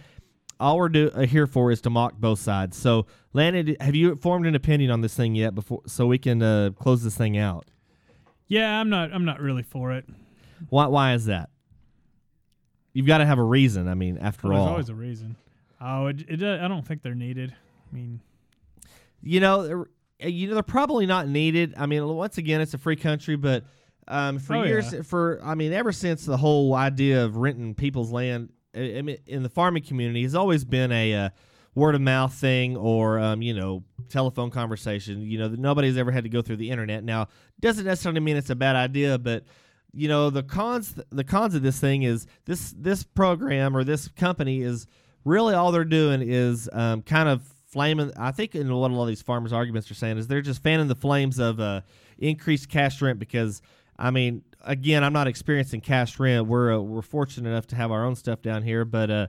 all 0.59 0.77
we're 0.79 0.89
do, 0.89 1.11
uh, 1.15 1.21
here 1.27 1.47
for 1.47 1.71
is 1.71 1.81
to 1.83 1.91
mock 1.91 2.15
both 2.19 2.39
sides. 2.39 2.77
So, 2.77 3.07
Landon, 3.33 3.77
have 3.81 3.95
you 3.95 4.17
formed 4.17 4.47
an 4.47 4.55
opinion 4.55 4.91
on 4.91 5.01
this 5.01 5.15
thing 5.15 5.35
yet? 5.35 5.55
Before, 5.55 5.83
so 5.87 6.07
we 6.07 6.19
can 6.19 6.43
uh, 6.43 6.71
close 6.79 7.03
this 7.03 7.17
thing 7.17 7.37
out. 7.37 7.67
Yeah, 8.49 8.81
I'm 8.81 8.89
not. 8.89 9.13
I'm 9.13 9.25
not 9.25 9.41
really 9.41 9.63
for 9.63 9.93
it. 9.93 10.07
Why? 10.71 10.87
Why 10.87 11.15
is 11.15 11.27
that? 11.27 11.51
You've 12.93 13.07
got 13.07 13.19
to 13.19 13.27
have 13.27 13.39
a 13.39 13.43
reason. 13.45 13.89
I 13.89 13.95
mean, 13.95 14.19
after 14.19 14.49
Well, 14.49 14.57
all, 14.59 14.65
there's 14.65 14.73
always 14.73 14.89
a 14.89 14.95
reason. 14.95 15.37
Oh, 15.81 16.07
it, 16.07 16.25
it, 16.29 16.43
I 16.43 16.67
don't 16.69 16.87
think 16.87 17.03
they're 17.03 17.15
needed. 17.15 17.53
I 17.93 17.95
mean, 17.95 18.21
you 19.23 19.41
know, 19.41 19.67
they're- 19.67 19.91
uh, 20.25 20.29
you 20.29 20.49
know, 20.49 20.55
they're 20.55 20.63
probably 20.63 21.05
not 21.05 21.29
needed. 21.29 21.75
I 21.77 21.85
mean, 21.85 22.07
once 22.09 22.39
again, 22.39 22.63
it's 22.63 22.73
a 22.73 22.79
free 22.79 22.97
country, 22.97 23.37
but 23.37 23.65
um, 24.09 24.39
for 24.39 24.57
Oh, 24.57 24.63
years, 24.63 24.95
yeah. 24.95 25.03
for 25.03 25.39
I 25.45 25.55
mean, 25.55 25.75
ever 25.75 25.93
since 25.93 26.25
the 26.25 26.39
whole 26.39 26.73
idea 26.75 27.23
of 27.23 27.37
renting 27.37 27.75
people's 27.75 28.11
land 28.11 28.49
I 28.77 29.03
mean, 29.03 29.19
in 29.27 29.43
the 29.43 29.49
farming 29.49 29.85
community 29.85 30.23
has 30.23 30.35
always 30.35 30.65
been 30.65 30.93
a 30.93 31.15
uh, 31.15 31.29
word 31.75 31.95
of 31.95 32.01
mouth 32.01 32.33
thing 32.35 32.77
or 32.77 33.19
um, 33.19 33.43
you 33.43 33.55
know 33.55 33.85
telephone 34.09 34.51
conversation. 34.51 35.23
You 35.23 35.39
know, 35.39 35.49
nobody's 35.49 35.97
ever 35.97 36.11
had 36.11 36.25
to 36.25 36.31
go 36.31 36.43
through 36.43 36.57
the 36.57 36.71
internet. 36.71 37.05
Now, 37.05 37.29
doesn't 37.61 37.85
necessarily 37.85 38.21
mean 38.21 38.37
it's 38.37 38.51
a 38.51 38.57
bad 38.57 38.77
idea, 38.77 39.19
but 39.19 39.45
you 39.93 40.09
know 40.09 40.31
the 40.31 40.43
cons 40.43 40.95
the 41.11 41.25
cons 41.25 41.55
of 41.55 41.63
this 41.63 41.81
thing 41.81 42.03
is 42.03 42.27
this 42.45 42.75
this 42.77 43.03
program 43.03 43.77
or 43.77 43.85
this 43.85 44.09
company 44.09 44.63
is 44.63 44.87
really 45.25 45.55
all 45.55 45.73
they're 45.73 45.85
doing 45.85 46.23
is 46.23 46.69
um, 46.73 47.03
kind 47.03 47.29
of 47.29 47.43
flaming. 47.67 48.13
I 48.17 48.31
think 48.31 48.55
in 48.55 48.75
what 48.75 48.91
a 48.91 48.95
lot 48.95 49.03
of 49.03 49.09
these 49.09 49.23
farmers' 49.23 49.53
arguments 49.53 49.91
are 49.91 49.95
saying 49.95 50.19
is 50.19 50.27
they're 50.27 50.43
just 50.43 50.63
fanning 50.63 50.89
the 50.89 50.95
flames 50.95 51.39
of 51.39 51.61
uh, 51.61 51.83
increased 52.19 52.69
cash 52.69 53.01
rent 53.03 53.19
because 53.19 53.63
I 53.99 54.11
mean, 54.11 54.43
again, 54.67 55.03
I'm 55.03 55.13
not 55.13 55.27
experiencing 55.27 55.81
cash 55.81 56.19
rent. 56.19 56.47
We're 56.47 56.75
uh, 56.75 56.81
we're 56.81 57.03
fortunate 57.03 57.49
enough 57.49 57.67
to 57.69 57.77
have 57.77 57.91
our 57.91 58.05
own 58.05 58.17
stuff 58.17 58.43
down 58.43 58.63
here, 58.63 58.85
but 58.85 59.11
uh, 59.11 59.27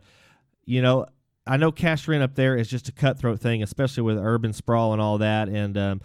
you 0.65 0.81
know, 0.81 1.05
I 1.45 1.57
know 1.57 1.71
cash 1.71 2.07
rent 2.07 2.23
up 2.23 2.35
there 2.35 2.57
is 2.57 2.67
just 2.67 2.89
a 2.89 2.91
cutthroat 2.91 3.39
thing, 3.39 3.63
especially 3.63 4.03
with 4.03 4.17
urban 4.17 4.53
sprawl 4.53 4.93
and 4.93 5.01
all 5.01 5.17
that, 5.19 5.47
and 5.47 5.77
um, 5.77 6.01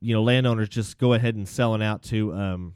you 0.00 0.14
know, 0.14 0.22
landowners 0.22 0.68
just 0.68 0.98
go 0.98 1.14
ahead 1.14 1.34
and 1.34 1.48
selling 1.48 1.82
out 1.82 2.02
to 2.04 2.34
um, 2.34 2.74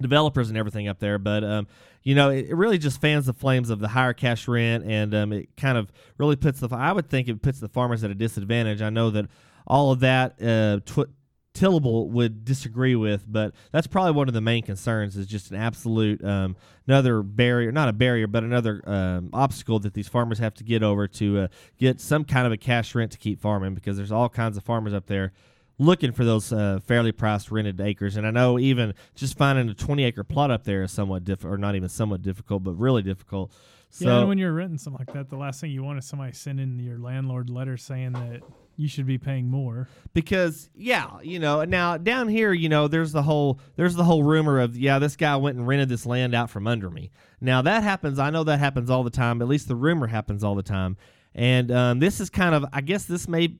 developers 0.00 0.48
and 0.48 0.58
everything 0.58 0.88
up 0.88 0.98
there. 0.98 1.18
But 1.18 1.44
um, 1.44 1.68
you 2.02 2.14
know, 2.14 2.30
it, 2.30 2.46
it 2.48 2.54
really 2.54 2.78
just 2.78 3.00
fans 3.00 3.26
the 3.26 3.34
flames 3.34 3.70
of 3.70 3.78
the 3.78 3.88
higher 3.88 4.12
cash 4.12 4.48
rent, 4.48 4.84
and 4.84 5.14
um, 5.14 5.32
it 5.32 5.56
kind 5.56 5.78
of 5.78 5.92
really 6.18 6.36
puts 6.36 6.60
the. 6.60 6.68
I 6.74 6.92
would 6.92 7.08
think 7.08 7.28
it 7.28 7.42
puts 7.42 7.60
the 7.60 7.68
farmers 7.68 8.02
at 8.02 8.10
a 8.10 8.14
disadvantage. 8.14 8.82
I 8.82 8.90
know 8.90 9.10
that 9.10 9.26
all 9.66 9.92
of 9.92 10.00
that. 10.00 10.42
Uh, 10.42 10.80
tw- 10.84 11.10
Tillable 11.56 12.08
would 12.10 12.44
disagree 12.44 12.94
with, 12.94 13.24
but 13.26 13.54
that's 13.72 13.86
probably 13.86 14.12
one 14.12 14.28
of 14.28 14.34
the 14.34 14.40
main 14.40 14.62
concerns 14.62 15.16
is 15.16 15.26
just 15.26 15.50
an 15.50 15.56
absolute 15.56 16.22
um, 16.22 16.54
another 16.86 17.22
barrier, 17.22 17.72
not 17.72 17.88
a 17.88 17.92
barrier, 17.92 18.26
but 18.26 18.44
another 18.44 18.82
um, 18.86 19.30
obstacle 19.32 19.78
that 19.80 19.94
these 19.94 20.06
farmers 20.06 20.38
have 20.38 20.54
to 20.54 20.64
get 20.64 20.82
over 20.82 21.08
to 21.08 21.40
uh, 21.40 21.48
get 21.78 22.00
some 22.00 22.24
kind 22.24 22.46
of 22.46 22.52
a 22.52 22.58
cash 22.58 22.94
rent 22.94 23.10
to 23.12 23.18
keep 23.18 23.40
farming 23.40 23.74
because 23.74 23.96
there's 23.96 24.12
all 24.12 24.28
kinds 24.28 24.56
of 24.56 24.64
farmers 24.64 24.92
up 24.92 25.06
there 25.06 25.32
looking 25.78 26.12
for 26.12 26.24
those 26.24 26.52
uh, 26.52 26.78
fairly 26.84 27.12
priced 27.12 27.50
rented 27.50 27.80
acres. 27.80 28.16
And 28.16 28.26
I 28.26 28.30
know 28.30 28.58
even 28.58 28.94
just 29.14 29.36
finding 29.36 29.68
a 29.68 29.74
20 29.74 30.04
acre 30.04 30.24
plot 30.24 30.50
up 30.50 30.64
there 30.64 30.82
is 30.82 30.92
somewhat 30.92 31.24
difficult, 31.24 31.54
or 31.54 31.58
not 31.58 31.74
even 31.74 31.88
somewhat 31.88 32.22
difficult, 32.22 32.64
but 32.64 32.72
really 32.72 33.02
difficult. 33.02 33.52
So 33.96 34.04
yeah, 34.06 34.18
and 34.18 34.28
when 34.28 34.36
you're 34.36 34.52
renting 34.52 34.76
something 34.76 35.06
like 35.06 35.14
that, 35.14 35.30
the 35.30 35.38
last 35.38 35.58
thing 35.58 35.70
you 35.70 35.82
want 35.82 35.98
is 35.98 36.04
somebody 36.04 36.32
sending 36.32 36.78
your 36.78 36.98
landlord 36.98 37.48
letter 37.48 37.78
saying 37.78 38.12
that 38.12 38.42
you 38.76 38.88
should 38.88 39.06
be 39.06 39.16
paying 39.16 39.48
more. 39.48 39.88
because 40.12 40.68
yeah, 40.74 41.18
you 41.22 41.38
know, 41.38 41.64
now 41.64 41.96
down 41.96 42.28
here, 42.28 42.52
you 42.52 42.68
know, 42.68 42.88
there's 42.88 43.12
the 43.12 43.22
whole 43.22 43.58
there's 43.76 43.94
the 43.94 44.04
whole 44.04 44.22
rumor 44.22 44.60
of 44.60 44.76
yeah, 44.76 44.98
this 44.98 45.16
guy 45.16 45.34
went 45.36 45.56
and 45.56 45.66
rented 45.66 45.88
this 45.88 46.04
land 46.04 46.34
out 46.34 46.50
from 46.50 46.66
under 46.66 46.90
me. 46.90 47.10
Now 47.40 47.62
that 47.62 47.82
happens. 47.82 48.18
I 48.18 48.28
know 48.28 48.44
that 48.44 48.58
happens 48.58 48.90
all 48.90 49.02
the 49.02 49.08
time. 49.08 49.40
At 49.40 49.48
least 49.48 49.66
the 49.66 49.76
rumor 49.76 50.08
happens 50.08 50.44
all 50.44 50.54
the 50.54 50.62
time. 50.62 50.98
And 51.34 51.70
um, 51.70 51.98
this 51.98 52.20
is 52.20 52.28
kind 52.28 52.54
of, 52.54 52.66
I 52.74 52.82
guess 52.82 53.06
this 53.06 53.26
may, 53.28 53.56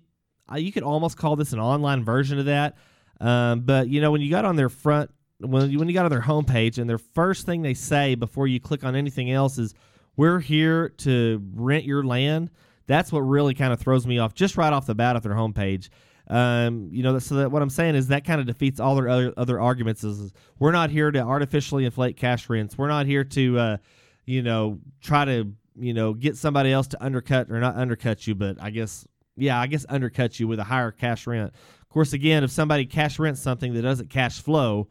uh, 0.52 0.56
you 0.56 0.70
could 0.70 0.82
almost 0.82 1.16
call 1.16 1.36
this 1.36 1.54
an 1.54 1.60
online 1.60 2.04
version 2.04 2.38
of 2.38 2.44
that. 2.44 2.76
Um, 3.22 3.60
but 3.60 3.88
you 3.88 4.02
know, 4.02 4.10
when 4.10 4.20
you 4.20 4.28
got 4.28 4.44
on 4.44 4.56
their 4.56 4.68
front, 4.68 5.10
when 5.38 5.70
you, 5.70 5.78
when 5.78 5.88
you 5.88 5.94
got 5.94 6.04
on 6.04 6.10
their 6.10 6.20
homepage, 6.20 6.76
and 6.76 6.90
their 6.90 6.98
first 6.98 7.46
thing 7.46 7.62
they 7.62 7.74
say 7.74 8.14
before 8.16 8.46
you 8.46 8.60
click 8.60 8.84
on 8.84 8.94
anything 8.94 9.30
else 9.30 9.56
is, 9.56 9.74
"We're 10.16 10.40
here 10.40 10.90
to 10.98 11.42
rent 11.54 11.84
your 11.84 12.02
land." 12.02 12.50
That's 12.86 13.10
what 13.10 13.20
really 13.20 13.54
kind 13.54 13.72
of 13.72 13.80
throws 13.80 14.06
me 14.06 14.18
off, 14.18 14.34
just 14.34 14.56
right 14.56 14.72
off 14.72 14.86
the 14.86 14.94
bat 14.94 15.16
at 15.16 15.22
their 15.22 15.34
homepage. 15.34 15.88
Um, 16.28 16.88
you 16.90 17.02
know, 17.02 17.18
so 17.18 17.36
that 17.36 17.52
what 17.52 17.62
I'm 17.62 17.70
saying 17.70 17.94
is 17.94 18.08
that 18.08 18.24
kind 18.24 18.40
of 18.40 18.46
defeats 18.46 18.80
all 18.80 18.96
their 18.96 19.08
other, 19.08 19.34
other 19.36 19.60
arguments. 19.60 20.02
Is, 20.02 20.18
is 20.18 20.32
we're 20.58 20.72
not 20.72 20.90
here 20.90 21.10
to 21.10 21.20
artificially 21.20 21.84
inflate 21.84 22.16
cash 22.16 22.48
rents. 22.48 22.76
We're 22.76 22.88
not 22.88 23.06
here 23.06 23.24
to, 23.24 23.58
uh, 23.58 23.76
you 24.24 24.42
know, 24.42 24.80
try 25.00 25.24
to 25.24 25.52
you 25.78 25.94
know 25.94 26.14
get 26.14 26.36
somebody 26.36 26.72
else 26.72 26.88
to 26.88 27.04
undercut 27.04 27.50
or 27.50 27.60
not 27.60 27.76
undercut 27.76 28.26
you, 28.26 28.34
but 28.34 28.60
I 28.60 28.70
guess 28.70 29.06
yeah, 29.36 29.60
I 29.60 29.66
guess 29.66 29.86
undercut 29.88 30.40
you 30.40 30.48
with 30.48 30.58
a 30.58 30.64
higher 30.64 30.90
cash 30.90 31.26
rent. 31.26 31.52
Of 31.80 31.88
course, 31.90 32.12
again, 32.12 32.42
if 32.42 32.50
somebody 32.50 32.86
cash 32.86 33.18
rents 33.18 33.40
something 33.40 33.74
that 33.74 33.82
doesn't 33.82 34.10
cash 34.10 34.40
flow, 34.40 34.88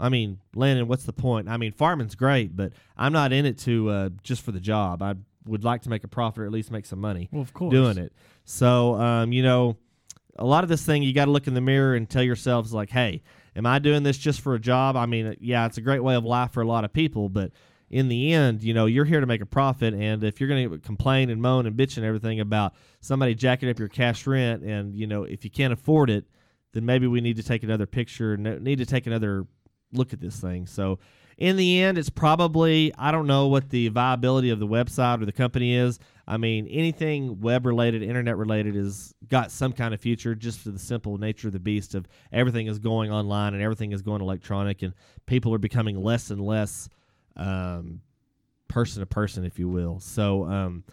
I 0.00 0.08
mean, 0.08 0.38
Landon, 0.54 0.88
what's 0.88 1.04
the 1.04 1.12
point? 1.12 1.48
I 1.48 1.56
mean, 1.58 1.72
farming's 1.72 2.14
great, 2.14 2.56
but 2.56 2.72
I'm 2.96 3.12
not 3.12 3.32
in 3.32 3.44
it 3.46 3.58
to 3.58 3.88
uh, 3.90 4.08
just 4.22 4.42
for 4.42 4.50
the 4.50 4.60
job. 4.60 5.02
I 5.02 5.14
would 5.46 5.62
like 5.62 5.82
to 5.82 5.90
make 5.90 6.04
a 6.04 6.08
profit 6.08 6.42
or 6.42 6.46
at 6.46 6.52
least 6.52 6.70
make 6.70 6.86
some 6.86 7.00
money 7.00 7.28
Well, 7.30 7.42
of 7.42 7.52
course. 7.52 7.72
doing 7.72 7.98
it. 7.98 8.12
So, 8.44 8.94
um, 8.94 9.32
you 9.32 9.42
know, 9.42 9.76
a 10.36 10.44
lot 10.44 10.64
of 10.64 10.70
this 10.70 10.84
thing, 10.84 11.02
you 11.02 11.12
got 11.12 11.26
to 11.26 11.30
look 11.30 11.46
in 11.46 11.54
the 11.54 11.60
mirror 11.60 11.94
and 11.94 12.08
tell 12.08 12.22
yourselves, 12.22 12.72
like, 12.72 12.90
hey, 12.90 13.22
am 13.54 13.66
I 13.66 13.78
doing 13.78 14.02
this 14.02 14.16
just 14.16 14.40
for 14.40 14.54
a 14.54 14.58
job? 14.58 14.96
I 14.96 15.06
mean, 15.06 15.36
yeah, 15.40 15.66
it's 15.66 15.76
a 15.76 15.82
great 15.82 16.02
way 16.02 16.14
of 16.14 16.24
life 16.24 16.52
for 16.52 16.62
a 16.62 16.66
lot 16.66 16.84
of 16.84 16.92
people, 16.92 17.28
but 17.28 17.52
in 17.90 18.08
the 18.08 18.32
end, 18.32 18.62
you 18.62 18.72
know, 18.72 18.86
you're 18.86 19.04
here 19.04 19.20
to 19.20 19.26
make 19.26 19.42
a 19.42 19.46
profit. 19.46 19.92
And 19.92 20.22
if 20.24 20.40
you're 20.40 20.48
going 20.48 20.70
to 20.70 20.78
complain 20.78 21.28
and 21.28 21.42
moan 21.42 21.66
and 21.66 21.76
bitch 21.76 21.96
and 21.96 22.06
everything 22.06 22.40
about 22.40 22.74
somebody 23.00 23.34
jacking 23.34 23.68
up 23.68 23.78
your 23.78 23.88
cash 23.88 24.26
rent, 24.26 24.62
and, 24.62 24.94
you 24.94 25.06
know, 25.06 25.24
if 25.24 25.44
you 25.44 25.50
can't 25.50 25.72
afford 25.72 26.08
it, 26.08 26.24
then 26.72 26.86
maybe 26.86 27.06
we 27.08 27.20
need 27.20 27.36
to 27.36 27.42
take 27.42 27.64
another 27.64 27.86
picture, 27.86 28.36
need 28.36 28.78
to 28.78 28.86
take 28.86 29.06
another 29.06 29.44
look 29.92 30.12
at 30.12 30.20
this 30.20 30.40
thing. 30.40 30.66
So, 30.66 30.98
in 31.36 31.56
the 31.56 31.80
end, 31.80 31.96
it's 31.96 32.10
probably 32.10 32.92
I 32.98 33.10
don't 33.10 33.26
know 33.26 33.46
what 33.46 33.70
the 33.70 33.88
viability 33.88 34.50
of 34.50 34.60
the 34.60 34.66
website 34.66 35.22
or 35.22 35.26
the 35.26 35.32
company 35.32 35.74
is. 35.74 35.98
I 36.28 36.36
mean, 36.36 36.66
anything 36.68 37.40
web 37.40 37.66
related, 37.66 38.02
internet 38.02 38.36
related, 38.36 38.76
is 38.76 39.14
got 39.28 39.50
some 39.50 39.72
kind 39.72 39.94
of 39.94 40.00
future. 40.00 40.34
Just 40.34 40.60
for 40.60 40.70
the 40.70 40.78
simple 40.78 41.16
nature 41.16 41.48
of 41.48 41.54
the 41.54 41.58
beast 41.58 41.94
of 41.94 42.06
everything 42.30 42.66
is 42.66 42.78
going 42.78 43.10
online 43.10 43.54
and 43.54 43.62
everything 43.62 43.92
is 43.92 44.02
going 44.02 44.20
electronic, 44.20 44.82
and 44.82 44.92
people 45.26 45.54
are 45.54 45.58
becoming 45.58 46.00
less 46.00 46.30
and 46.30 46.40
less 46.40 46.88
um, 47.36 48.02
person 48.68 49.00
to 49.00 49.06
person, 49.06 49.44
if 49.44 49.58
you 49.58 49.68
will. 49.68 49.98
So, 49.98 50.44
um, 50.44 50.84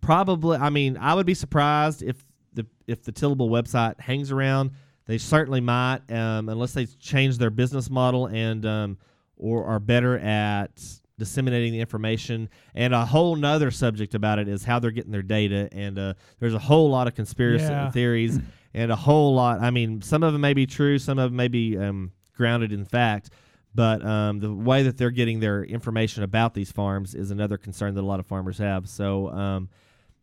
probably, 0.00 0.58
I 0.58 0.68
mean, 0.70 0.96
I 0.96 1.14
would 1.14 1.26
be 1.26 1.34
surprised 1.34 2.02
if 2.02 2.24
the 2.52 2.66
if 2.86 3.02
the 3.04 3.12
Tillable 3.12 3.48
website 3.48 4.00
hangs 4.00 4.30
around. 4.30 4.72
They 5.06 5.18
certainly 5.18 5.60
might, 5.60 6.00
um, 6.10 6.48
unless 6.48 6.72
they 6.72 6.86
change 6.86 7.38
their 7.38 7.50
business 7.50 7.90
model 7.90 8.26
and 8.26 8.64
um, 8.64 8.98
or 9.36 9.64
are 9.66 9.80
better 9.80 10.18
at 10.18 10.70
disseminating 11.18 11.72
the 11.72 11.80
information. 11.80 12.48
And 12.74 12.94
a 12.94 13.04
whole 13.04 13.36
nother 13.36 13.70
subject 13.70 14.14
about 14.14 14.38
it 14.38 14.48
is 14.48 14.64
how 14.64 14.78
they're 14.78 14.90
getting 14.90 15.12
their 15.12 15.22
data. 15.22 15.68
And 15.72 15.98
uh, 15.98 16.14
there's 16.40 16.54
a 16.54 16.58
whole 16.58 16.88
lot 16.90 17.06
of 17.06 17.14
conspiracy 17.14 17.64
Yeah. 17.64 17.90
theories 17.90 18.38
and 18.74 18.90
a 18.92 18.96
whole 18.96 19.34
lot. 19.34 19.60
I 19.60 19.70
mean, 19.70 20.02
some 20.02 20.22
of 20.22 20.32
them 20.32 20.40
may 20.40 20.54
be 20.54 20.66
true, 20.66 20.98
some 20.98 21.18
of 21.18 21.30
them 21.30 21.36
may 21.36 21.48
be 21.48 21.76
um, 21.76 22.12
grounded 22.36 22.72
in 22.72 22.84
fact. 22.84 23.30
But 23.74 24.04
um, 24.04 24.38
the 24.40 24.52
way 24.52 24.82
that 24.82 24.98
they're 24.98 25.10
getting 25.10 25.40
their 25.40 25.64
information 25.64 26.22
about 26.24 26.52
these 26.54 26.70
farms 26.70 27.14
is 27.14 27.30
another 27.30 27.56
concern 27.56 27.94
that 27.94 28.02
a 28.02 28.06
lot 28.06 28.20
of 28.20 28.26
farmers 28.26 28.58
have. 28.58 28.86
So 28.88 29.30
um, 29.30 29.70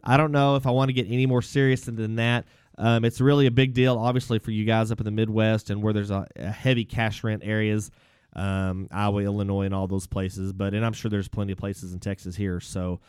I 0.04 0.18
don't 0.18 0.32
know 0.32 0.56
if 0.56 0.68
I 0.68 0.72
want 0.72 0.90
to 0.90 0.94
get 0.94 1.08
any 1.10 1.26
more 1.26 1.42
serious 1.42 1.82
than 1.82 2.16
that. 2.18 2.46
Um, 2.80 3.06
it's 3.06 3.22
really 3.22 3.46
a 3.46 3.52
big 3.52 3.74
deal, 3.74 3.98
obviously, 4.00 4.40
for 4.40 4.52
you 4.52 4.66
guys 4.66 4.92
up 4.92 5.00
in 5.00 5.06
the 5.06 5.12
Midwest 5.12 5.70
and 5.70 5.84
where 5.84 5.94
there's 5.94 6.12
a, 6.12 6.26
a 6.38 6.50
heavy 6.50 6.86
cash 6.86 7.24
rent 7.24 7.44
areas. 7.46 7.92
um, 8.36 8.88
Iowa, 8.92 9.22
Illinois, 9.22 9.66
and 9.66 9.74
all 9.74 9.88
those 9.88 10.08
places. 10.08 10.54
But 10.54 10.74
and 10.74 10.86
I'm 10.86 10.94
sure 10.94 11.10
there's 11.12 11.28
plenty 11.28 11.52
of 11.52 11.58
places 11.58 11.94
in 11.94 12.00
Texas 12.00 12.36
here. 12.36 12.60
So 12.60 13.00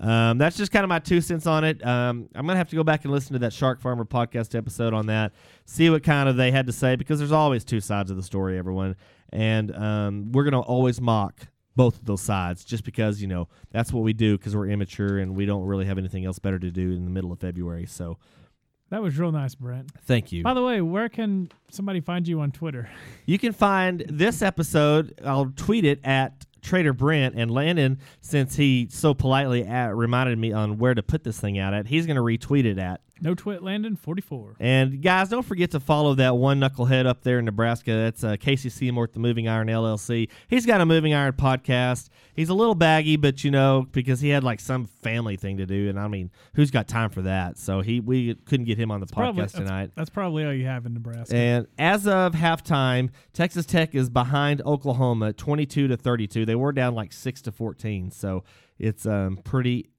um, 0.00 0.36
that's 0.38 0.56
just 0.56 0.72
kind 0.72 0.82
of 0.84 0.88
my 0.88 0.98
two 0.98 1.20
cents 1.20 1.46
on 1.46 1.64
it. 1.64 1.84
Um, 1.86 2.28
I'm 2.34 2.46
gonna 2.46 2.58
have 2.58 2.68
to 2.70 2.76
go 2.76 2.82
back 2.84 3.04
and 3.04 3.12
listen 3.12 3.32
to 3.34 3.38
that 3.40 3.52
Shark 3.52 3.80
Farmer 3.80 4.04
podcast 4.04 4.54
episode 4.56 4.92
on 4.92 5.06
that, 5.06 5.32
see 5.64 5.88
what 5.90 6.02
kind 6.02 6.28
of 6.28 6.36
they 6.36 6.50
had 6.50 6.66
to 6.66 6.72
say 6.72 6.96
because 6.96 7.18
there's 7.20 7.32
always 7.32 7.64
two 7.64 7.80
sides 7.80 8.10
of 8.10 8.16
the 8.16 8.22
story, 8.22 8.58
everyone, 8.58 8.96
and 9.32 9.74
um, 9.74 10.32
we're 10.32 10.44
gonna 10.44 10.60
always 10.60 11.00
mock 11.00 11.46
both 11.76 11.96
of 11.98 12.04
those 12.04 12.20
sides 12.20 12.64
just 12.64 12.84
because 12.84 13.20
you 13.22 13.28
know 13.28 13.48
that's 13.70 13.92
what 13.92 14.02
we 14.02 14.12
do 14.12 14.36
because 14.36 14.54
we're 14.54 14.68
immature 14.68 15.18
and 15.18 15.34
we 15.36 15.46
don't 15.46 15.64
really 15.64 15.84
have 15.86 15.98
anything 15.98 16.24
else 16.24 16.38
better 16.40 16.58
to 16.58 16.70
do 16.70 16.92
in 16.92 17.04
the 17.04 17.10
middle 17.10 17.32
of 17.32 17.38
February. 17.38 17.86
So 17.86 18.18
That 18.90 19.02
was 19.02 19.18
real 19.18 19.32
nice, 19.32 19.54
Brent. 19.54 19.90
thank 20.02 20.30
you. 20.30 20.42
By 20.42 20.54
the 20.54 20.62
way, 20.62 20.80
where 20.80 21.08
can 21.08 21.50
somebody 21.70 22.00
find 22.00 22.28
you 22.28 22.40
on 22.40 22.52
Twitter? 22.52 22.88
You 23.26 23.38
can 23.38 23.54
find 23.54 24.04
this 24.06 24.42
episode. 24.42 25.18
I'll 25.24 25.50
tweet 25.56 25.86
it 25.86 25.98
at 26.04 26.44
Trader 26.60 26.92
Brent 26.92 27.34
and 27.34 27.50
Landon, 27.50 27.98
since 28.20 28.54
he 28.56 28.86
so 28.90 29.14
politely 29.14 29.64
at, 29.64 29.96
reminded 29.96 30.38
me 30.38 30.52
on 30.52 30.76
where 30.76 30.94
to 30.94 31.02
put 31.02 31.24
this 31.24 31.40
thing 31.40 31.58
out 31.58 31.72
at. 31.72 31.86
He's 31.86 32.04
going 32.06 32.16
to 32.16 32.22
retweet 32.22 32.66
it 32.66 32.76
at. 32.78 33.00
No 33.20 33.34
twit 33.34 33.62
Landon, 33.62 33.94
44. 33.96 34.56
And 34.58 35.00
guys, 35.00 35.28
don't 35.28 35.44
forget 35.44 35.70
to 35.70 35.80
follow 35.80 36.14
that 36.16 36.36
one 36.36 36.58
knucklehead 36.60 37.06
up 37.06 37.22
there 37.22 37.38
in 37.38 37.44
Nebraska. 37.44 37.92
That's 37.92 38.24
uh, 38.24 38.36
Casey 38.38 38.68
Seymour 38.68 39.04
at 39.04 39.12
the 39.12 39.20
Moving 39.20 39.46
Iron 39.48 39.68
LLC. 39.68 40.28
He's 40.48 40.66
got 40.66 40.80
a 40.80 40.86
Moving 40.86 41.14
Iron 41.14 41.32
podcast. 41.34 42.08
He's 42.34 42.48
a 42.48 42.54
little 42.54 42.74
baggy, 42.74 43.16
but 43.16 43.44
you 43.44 43.50
know 43.52 43.86
because 43.92 44.20
he 44.20 44.30
had 44.30 44.42
like 44.42 44.58
some 44.58 44.84
family 44.86 45.36
thing 45.36 45.58
to 45.58 45.66
do, 45.66 45.88
and 45.88 45.98
I 45.98 46.08
mean, 46.08 46.30
who's 46.54 46.72
got 46.72 46.88
time 46.88 47.10
for 47.10 47.22
that? 47.22 47.56
So 47.56 47.80
he 47.82 48.00
we 48.00 48.34
couldn't 48.34 48.66
get 48.66 48.78
him 48.78 48.90
on 48.90 48.98
the 49.00 49.06
Probably- 49.06 49.42
podcast 49.44 49.52
that's- 49.52 49.68
tonight. 49.68 49.90
That's 49.94 50.10
probably 50.10 50.44
all 50.44 50.52
you 50.52 50.66
have 50.66 50.84
in 50.84 50.94
Nebraska. 50.94 51.36
And 51.36 51.66
as 51.78 52.06
of 52.08 52.32
halftime, 52.32 53.10
Texas 53.32 53.64
Tech 53.64 53.94
is 53.94 54.10
behind 54.10 54.60
Oklahoma 54.66 55.32
22 55.32 55.86
to 55.88 55.96
32. 55.96 56.44
They 56.44 56.56
were 56.56 56.72
down 56.72 56.94
like 56.96 57.12
6 57.12 57.42
to 57.42 57.52
14. 57.52 58.10
So 58.10 58.42
it's 58.78 59.06
um, 59.06 59.38
pretty 59.44 59.90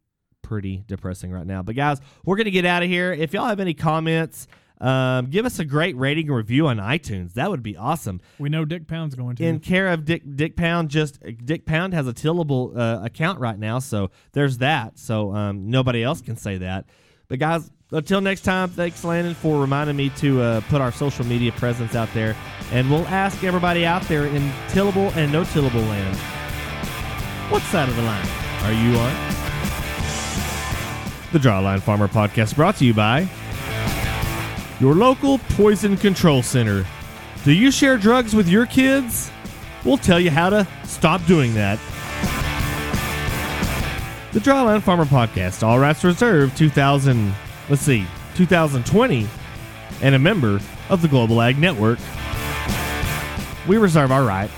pretty 0.45 0.83
depressing 0.85 1.31
right 1.31 1.45
now. 1.45 1.63
But 1.63 1.75
guys, 1.75 1.99
we're 2.23 2.35
going 2.35 2.45
to 2.45 2.51
get 2.51 2.65
out 2.65 2.83
of 2.83 2.89
here. 2.89 3.11
If 3.11 3.33
y'all 3.33 3.47
have 3.47 3.59
any 3.59 3.73
comments, 3.73 4.47
um, 4.79 5.25
give 5.27 5.45
us 5.45 5.57
a 5.57 5.65
great 5.65 5.97
rating 5.97 6.27
and 6.27 6.35
review 6.35 6.67
on 6.67 6.77
iTunes. 6.77 7.33
That 7.33 7.49
would 7.49 7.63
be 7.63 7.75
awesome. 7.75 8.21
we 8.37 8.49
know 8.49 8.63
Dick 8.63 8.87
Pound's 8.87 9.15
going 9.15 9.35
to. 9.37 9.43
In 9.43 9.59
care 9.59 9.87
of 9.87 10.05
Dick 10.05 10.21
Dick 10.35 10.55
Pound, 10.55 10.89
just 10.89 11.19
Dick 11.43 11.65
Pound 11.65 11.93
has 11.93 12.07
a 12.07 12.13
tillable 12.13 12.77
uh, 12.77 13.03
account 13.03 13.39
right 13.39 13.57
now, 13.57 13.79
so 13.79 14.11
there's 14.33 14.59
that. 14.59 14.99
So 14.99 15.33
um, 15.33 15.69
nobody 15.69 16.03
else 16.03 16.21
can 16.21 16.35
say 16.35 16.59
that. 16.59 16.85
But 17.27 17.39
guys, 17.39 17.71
until 17.91 18.21
next 18.21 18.41
time, 18.41 18.69
thanks 18.69 19.03
Landon 19.03 19.33
for 19.33 19.59
reminding 19.59 19.95
me 19.95 20.09
to 20.17 20.41
uh, 20.41 20.61
put 20.69 20.79
our 20.79 20.91
social 20.91 21.25
media 21.25 21.51
presence 21.53 21.95
out 21.95 22.13
there, 22.13 22.35
and 22.71 22.91
we'll 22.91 23.07
ask 23.07 23.43
everybody 23.43 23.85
out 23.85 24.03
there 24.03 24.27
in 24.27 24.51
tillable 24.69 25.11
and 25.15 25.31
no 25.31 25.43
tillable 25.45 25.81
land, 25.81 26.15
what 27.49 27.63
side 27.63 27.89
of 27.89 27.95
the 27.95 28.03
line 28.03 28.27
are 28.63 28.73
you 28.73 28.95
on? 28.99 29.34
The 31.35 31.49
Dryland 31.49 31.81
Farmer 31.81 32.07
Podcast 32.07 32.55
brought 32.55 32.77
to 32.77 32.85
you 32.85 32.93
by 32.93 33.27
your 34.79 34.95
local 34.95 35.37
poison 35.37 35.97
control 35.97 36.41
center. 36.41 36.85
Do 37.43 37.51
you 37.51 37.71
share 37.71 37.97
drugs 37.97 38.33
with 38.33 38.47
your 38.47 38.65
kids? 38.65 39.29
We'll 39.83 39.97
tell 39.97 40.17
you 40.17 40.31
how 40.31 40.49
to 40.49 40.65
stop 40.85 41.25
doing 41.25 41.53
that. 41.55 41.77
The 44.31 44.39
Dryland 44.39 44.83
Farmer 44.83 45.03
Podcast, 45.03 45.61
all 45.61 45.77
rights 45.77 46.05
reserved, 46.05 46.55
2000, 46.55 47.35
let's 47.67 47.81
see, 47.81 48.05
2020, 48.35 49.27
and 50.01 50.15
a 50.15 50.19
member 50.19 50.61
of 50.87 51.01
the 51.01 51.09
Global 51.09 51.41
Ag 51.41 51.59
Network. 51.59 51.99
We 53.67 53.75
reserve 53.75 54.13
our 54.13 54.23
right 54.23 54.49